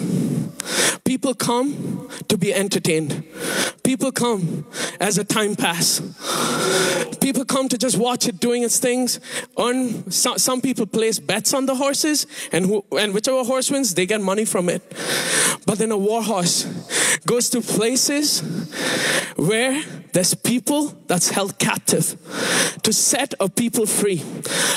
people 1.15 1.33
come 1.33 2.09
to 2.27 2.37
be 2.37 2.53
entertained. 2.53 3.23
People 3.85 4.11
come 4.11 4.67
as 4.99 5.17
a 5.17 5.23
time 5.23 5.55
pass. 5.55 6.01
People 7.21 7.45
come 7.45 7.69
to 7.69 7.79
just 7.79 7.97
watch 7.97 8.27
it 8.27 8.41
doing 8.41 8.65
its 8.65 8.81
things. 8.81 9.21
Earn, 9.57 10.11
some, 10.11 10.39
some 10.39 10.61
people 10.61 10.87
place 10.87 11.21
bets 11.21 11.55
on 11.55 11.67
the 11.67 11.77
horses, 11.77 12.27
and, 12.51 12.67
who, 12.67 12.85
and 12.99 13.15
whichever 13.15 13.45
horse 13.45 13.71
wins, 13.71 13.95
they 13.95 14.07
get 14.07 14.21
money 14.21 14.45
from 14.45 14.69
it. 14.69 14.83
But 15.67 15.79
then 15.79 15.93
a 15.93 15.97
war 15.97 16.21
horse 16.21 16.65
goes 17.27 17.49
to 17.51 17.61
places 17.61 18.41
where 19.37 19.83
there's 20.13 20.35
people 20.35 20.89
that's 21.07 21.31
held 21.31 21.59
captive 21.59 22.17
to 22.83 22.93
set 22.93 23.35
a 23.41 23.49
people 23.49 23.87
free. 23.87 24.23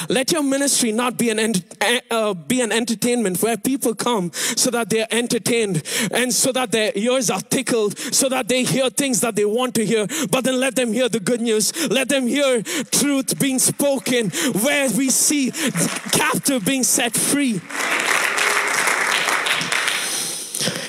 Let 0.10 0.32
your 0.32 0.44
ministry 0.44 0.92
not 0.92 1.18
be 1.18 1.30
an, 1.30 1.40
ent- 1.40 1.76
uh, 2.10 2.34
be 2.34 2.62
an 2.62 2.72
entertainment 2.72 3.42
where 3.42 3.58
people 3.58 3.94
come 3.94 4.32
so 4.34 4.72
that 4.72 4.90
they're 4.90 5.08
entertained 5.12 5.84
and 6.12 6.27
so 6.32 6.52
that 6.52 6.72
their 6.72 6.92
ears 6.96 7.30
are 7.30 7.42
tickled, 7.42 7.98
so 7.98 8.30
that 8.30 8.48
they 8.48 8.64
hear 8.64 8.90
things 8.90 9.22
that 9.22 9.36
they 9.36 9.46
want 9.46 9.76
to 9.76 9.86
hear. 9.86 10.08
But 10.30 10.44
then 10.44 10.60
let 10.60 10.76
them 10.76 10.94
hear 10.94 11.10
the 11.10 11.20
good 11.20 11.42
news. 11.42 11.90
Let 11.90 12.10
them 12.10 12.28
hear 12.28 12.62
truth 12.92 13.40
being 13.40 13.60
spoken 13.60 14.30
where 14.64 14.90
we 14.92 15.10
see 15.10 15.52
captive 16.12 16.66
being 16.66 16.84
set 16.84 17.16
free. 17.16 17.62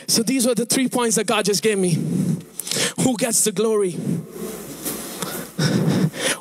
So 0.07 0.23
these 0.23 0.47
were 0.47 0.55
the 0.55 0.67
three 0.67 0.89
points 0.89 1.17
that 1.17 1.27
God 1.27 1.45
just 1.45 1.63
gave 1.63 1.79
me. 1.79 1.95
Who 3.03 3.17
gets 3.17 3.45
the 3.45 3.53
glory? 3.53 3.93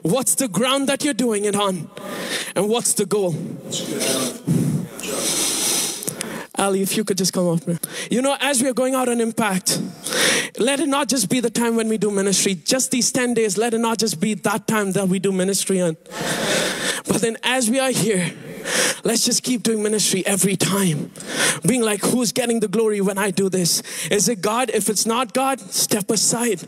What's 0.01 0.35
the 0.35 0.47
ground 0.47 0.87
that 0.89 1.03
you're 1.03 1.13
doing 1.13 1.45
it 1.45 1.55
on? 1.55 1.89
And 2.55 2.69
what's 2.69 2.93
the 2.93 3.05
goal? 3.05 3.35
Ali, 6.57 6.81
if 6.81 6.97
you 6.97 7.03
could 7.03 7.17
just 7.17 7.33
come 7.33 7.47
up 7.47 7.63
here. 7.63 7.79
You 8.09 8.21
know, 8.21 8.35
as 8.39 8.61
we 8.61 8.69
are 8.69 8.73
going 8.73 8.95
out 8.95 9.09
on 9.09 9.21
impact, 9.21 9.79
let 10.57 10.79
it 10.79 10.87
not 10.87 11.07
just 11.07 11.29
be 11.29 11.39
the 11.39 11.49
time 11.49 11.75
when 11.75 11.87
we 11.87 11.97
do 11.97 12.09
ministry, 12.09 12.55
just 12.55 12.91
these 12.91 13.11
10 13.11 13.35
days, 13.35 13.57
let 13.57 13.73
it 13.73 13.79
not 13.79 13.99
just 13.99 14.19
be 14.19 14.33
that 14.33 14.67
time 14.67 14.93
that 14.93 15.07
we 15.07 15.19
do 15.19 15.31
ministry 15.31 15.81
on. 15.81 15.97
But 17.07 17.21
then 17.21 17.37
as 17.43 17.69
we 17.69 17.79
are 17.79 17.91
here, 17.91 18.33
let's 19.03 19.23
just 19.23 19.43
keep 19.43 19.63
doing 19.63 19.81
ministry 19.83 20.25
every 20.25 20.55
time. 20.55 21.11
Being 21.65 21.81
like, 21.81 22.01
who's 22.01 22.31
getting 22.31 22.59
the 22.59 22.67
glory 22.67 23.01
when 23.01 23.17
I 23.17 23.31
do 23.31 23.49
this? 23.49 23.81
Is 24.09 24.27
it 24.27 24.41
God? 24.41 24.69
If 24.73 24.89
it's 24.89 25.05
not 25.05 25.33
God, 25.33 25.59
step 25.59 26.09
aside. 26.09 26.61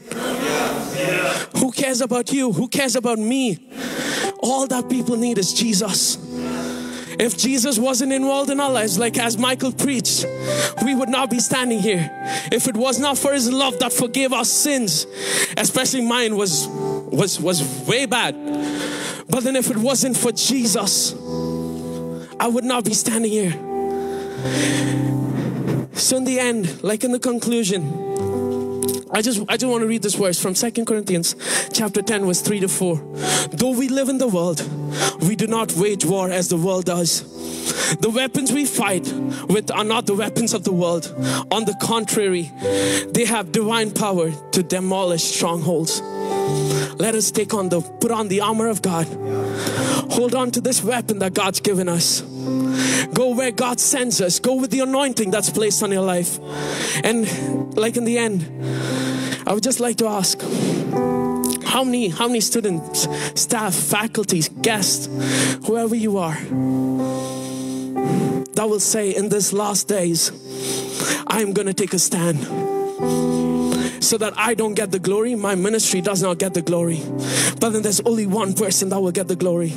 Who 1.57 1.71
cares 1.71 2.01
about 2.01 2.31
you? 2.31 2.53
Who 2.53 2.67
cares 2.67 2.95
about 2.95 3.19
me? 3.19 3.69
All 4.41 4.67
that 4.67 4.89
people 4.89 5.17
need 5.17 5.37
is 5.37 5.53
Jesus. 5.53 6.17
If 7.20 7.38
Jesus 7.38 7.78
wasn't 7.78 8.13
involved 8.13 8.49
in 8.49 8.61
our 8.61 8.72
lives, 8.72 8.97
like 8.97 9.17
as 9.17 9.38
Michael 9.38 9.74
preached, 9.74 10.26
we 10.86 10.95
would 10.95 11.09
not 11.09 11.30
be 11.30 11.39
standing 11.39 11.80
here. 11.80 12.09
If 12.49 12.70
it 12.70 12.78
was 12.78 12.97
not 12.97 13.17
for 13.17 13.34
his 13.34 13.51
love 13.51 13.78
that 13.80 13.91
forgave 13.91 14.32
our 14.32 14.45
sins, 14.45 15.05
especially 15.57 16.01
mine 16.01 16.38
was 16.38 16.67
was 16.70 17.38
was 17.39 17.61
way 17.86 18.05
bad. 18.05 18.36
But 19.30 19.43
then 19.43 19.57
if 19.57 19.70
it 19.70 19.78
wasn't 19.78 20.15
for 20.15 20.32
Jesus, 20.32 21.13
I 22.39 22.47
would 22.47 22.63
not 22.63 22.86
be 22.86 22.93
standing 22.93 23.32
here. 23.32 23.51
So 25.93 26.15
in 26.15 26.24
the 26.24 26.39
end, 26.39 26.82
like 26.84 27.03
in 27.03 27.11
the 27.11 27.20
conclusion, 27.20 28.09
I 29.12 29.22
just 29.24 29.43
I 29.49 29.57
just 29.57 29.70
want 29.70 29.82
to 29.82 29.88
read 29.88 30.03
this 30.03 30.16
verse 30.16 30.39
from 30.39 30.53
Second 30.53 30.86
Corinthians 30.86 31.36
chapter 31.74 32.01
10 32.01 32.26
verse 32.26 32.41
3 32.41 32.60
to 32.60 32.68
4. 32.68 32.95
Though 33.51 33.72
we 33.72 33.89
live 33.89 34.07
in 34.07 34.20
the 34.20 34.28
world, 34.28 34.62
we 35.22 35.36
do 35.36 35.47
not 35.47 35.74
wage 35.74 36.05
war 36.05 36.30
as 36.30 36.49
the 36.49 36.57
world 36.57 36.86
does. 36.86 37.24
The 37.97 38.12
weapons 38.12 38.51
we 38.51 38.66
fight 38.66 39.12
with 39.47 39.72
are 39.72 39.84
not 39.84 40.05
the 40.05 40.14
weapons 40.14 40.53
of 40.53 40.64
the 40.64 40.72
world. 40.72 41.07
On 41.49 41.66
the 41.66 41.76
contrary, 41.82 42.51
they 43.12 43.26
have 43.26 43.51
divine 43.51 43.91
power 43.91 44.32
to 44.51 44.62
demolish 44.62 45.24
strongholds. 45.24 46.01
Let 46.99 47.16
us 47.16 47.32
take 47.32 47.53
on 47.53 47.70
the 47.70 47.82
put 47.82 48.12
on 48.12 48.28
the 48.28 48.41
armor 48.41 48.68
of 48.68 48.84
God. 48.84 49.07
Hold 50.12 50.36
on 50.36 50.51
to 50.51 50.62
this 50.62 50.84
weapon 50.84 51.20
that 51.20 51.34
God's 51.34 51.60
given 51.60 51.88
us. 51.88 52.22
Go 53.14 53.36
where 53.36 53.51
God 53.51 53.80
sends 53.80 54.22
us. 54.22 54.39
Go 54.39 54.55
with 54.55 54.72
the 54.72 54.80
anointing 54.82 55.32
that's 55.32 55.49
placed 55.49 55.84
on 55.84 55.91
your 55.91 56.01
life. 56.01 56.39
And 57.03 57.76
like 57.76 57.97
in 57.97 58.05
the 58.05 58.18
end, 58.18 58.45
I 59.47 59.53
would 59.53 59.64
just 59.64 59.80
like 59.80 59.97
to 59.97 60.07
ask 60.07 60.41
how 61.66 61.84
many 61.84 62.10
how 62.10 62.28
many 62.28 62.41
students, 62.41 63.07
staff, 63.39 63.76
faculties, 63.76 64.49
guests, 64.49 65.07
whoever 65.66 65.95
you 65.95 66.18
are, 66.18 66.38
that 68.53 68.68
will 68.68 68.80
say 68.80 69.16
in 69.16 69.30
this 69.30 69.53
last 69.53 69.88
days, 69.88 70.32
I 71.28 71.41
am 71.41 71.53
going 71.53 71.68
to 71.68 71.74
take 71.74 71.93
a 71.93 71.99
stand 71.99 72.39
so 74.03 74.18
that 74.18 74.34
I 74.38 74.55
don't 74.55 74.74
get 74.74 74.91
the 74.91 74.99
glory, 74.99 75.36
my 75.36 75.55
ministry 75.55 76.01
does 76.01 76.22
not 76.24 76.39
get 76.39 76.53
the 76.53 76.62
glory. 76.62 77.01
But 77.60 77.72
then 77.72 77.82
there's 77.84 77.99
only 78.01 78.26
one 78.26 78.53
person 78.53 78.89
that 78.89 78.99
will 78.99 79.12
get 79.12 79.28
the 79.28 79.36
glory. 79.36 79.70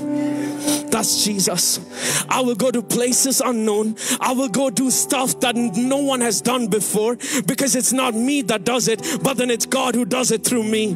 That's 0.92 1.24
Jesus. 1.24 1.80
I 2.28 2.42
will 2.42 2.54
go 2.54 2.70
to 2.70 2.82
places 2.82 3.40
unknown. 3.40 3.96
I 4.20 4.32
will 4.32 4.50
go 4.50 4.68
do 4.68 4.90
stuff 4.90 5.40
that 5.40 5.56
no 5.56 5.96
one 5.96 6.20
has 6.20 6.42
done 6.42 6.66
before 6.66 7.16
because 7.46 7.74
it's 7.74 7.94
not 7.94 8.14
me 8.14 8.42
that 8.42 8.64
does 8.64 8.88
it, 8.88 9.00
but 9.22 9.38
then 9.38 9.50
it's 9.50 9.64
God 9.64 9.94
who 9.94 10.04
does 10.04 10.30
it 10.30 10.44
through 10.44 10.64
me. 10.64 10.90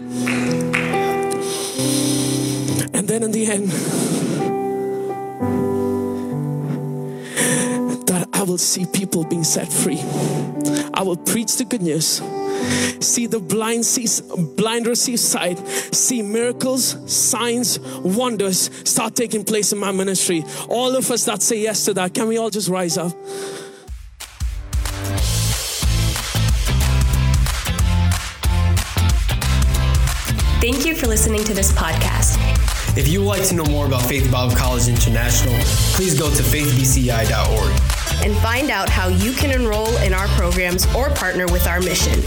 And 2.93 3.09
then 3.09 3.23
in 3.23 3.33
the 3.33 3.47
end, 3.47 3.71
that 8.07 8.29
I 8.35 8.43
will 8.43 8.59
see 8.59 8.85
people 8.85 9.25
being 9.25 9.45
set 9.45 9.73
free. 9.73 10.03
I 10.93 11.03
will 11.03 11.17
preach 11.17 11.57
the 11.57 11.65
good 11.65 11.81
news 11.81 12.21
see 13.01 13.27
the 13.27 13.41
blind 13.41 13.85
see 13.85 14.07
blind 14.57 14.87
receive 14.87 15.21
sight. 15.21 15.59
See 15.95 16.23
miracles 16.23 16.97
signs 17.13 17.79
wonders 18.01 18.71
start 18.89 19.15
taking 19.17 19.45
place 19.45 19.73
in 19.73 19.79
my 19.79 19.93
ministry. 19.93 20.45
All 20.69 20.95
of 20.95 21.11
us 21.11 21.25
that 21.27 21.43
say 21.43 21.59
yes 21.59 21.85
to 21.87 21.95
that 21.95 22.15
can 22.15 22.29
we 22.29 22.39
all 22.39 22.51
just 22.51 22.69
rise 22.69 22.99
up? 22.99 23.13
Thank 30.61 30.85
you 30.85 30.97
for 30.97 31.07
listening 31.07 31.45
to 31.45 31.55
this 31.55 31.71
podcast. 31.71 32.39
If 32.99 33.07
you 33.07 33.21
would 33.21 33.29
like 33.29 33.45
to 33.49 33.55
know 33.55 33.67
more 33.67 33.87
about 33.87 34.03
Faith 34.03 34.33
Bible 34.33 34.57
College 34.57 34.89
International, 34.89 35.55
please 35.95 36.19
go 36.19 36.29
to 36.35 36.43
faithbci.org 36.43 37.96
and 38.25 38.37
find 38.39 38.71
out 38.71 38.89
how 38.89 39.09
you 39.09 39.33
can 39.33 39.51
enroll 39.51 39.97
in 39.99 40.13
our 40.13 40.29
programs 40.29 40.87
or 40.95 41.11
partner 41.11 41.47
with 41.47 41.67
our 41.67 41.81
mission. 41.81 42.19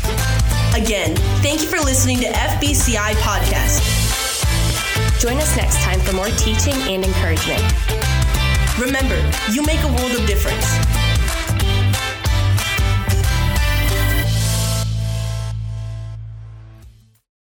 Again, 0.76 1.16
thank 1.42 1.62
you 1.62 1.68
for 1.68 1.80
listening 1.80 2.20
to 2.20 2.28
FBCI 2.28 3.14
Podcast. 3.16 3.80
Join 5.20 5.38
us 5.38 5.56
next 5.58 5.82
time 5.82 6.00
for 6.00 6.14
more 6.14 6.30
teaching 6.38 6.74
and 6.74 7.04
encouragement. 7.04 7.62
Remember, 8.80 9.18
you 9.52 9.64
make 9.64 9.82
a 9.84 9.88
world 9.88 10.12
of 10.12 10.26
difference. 10.26 10.99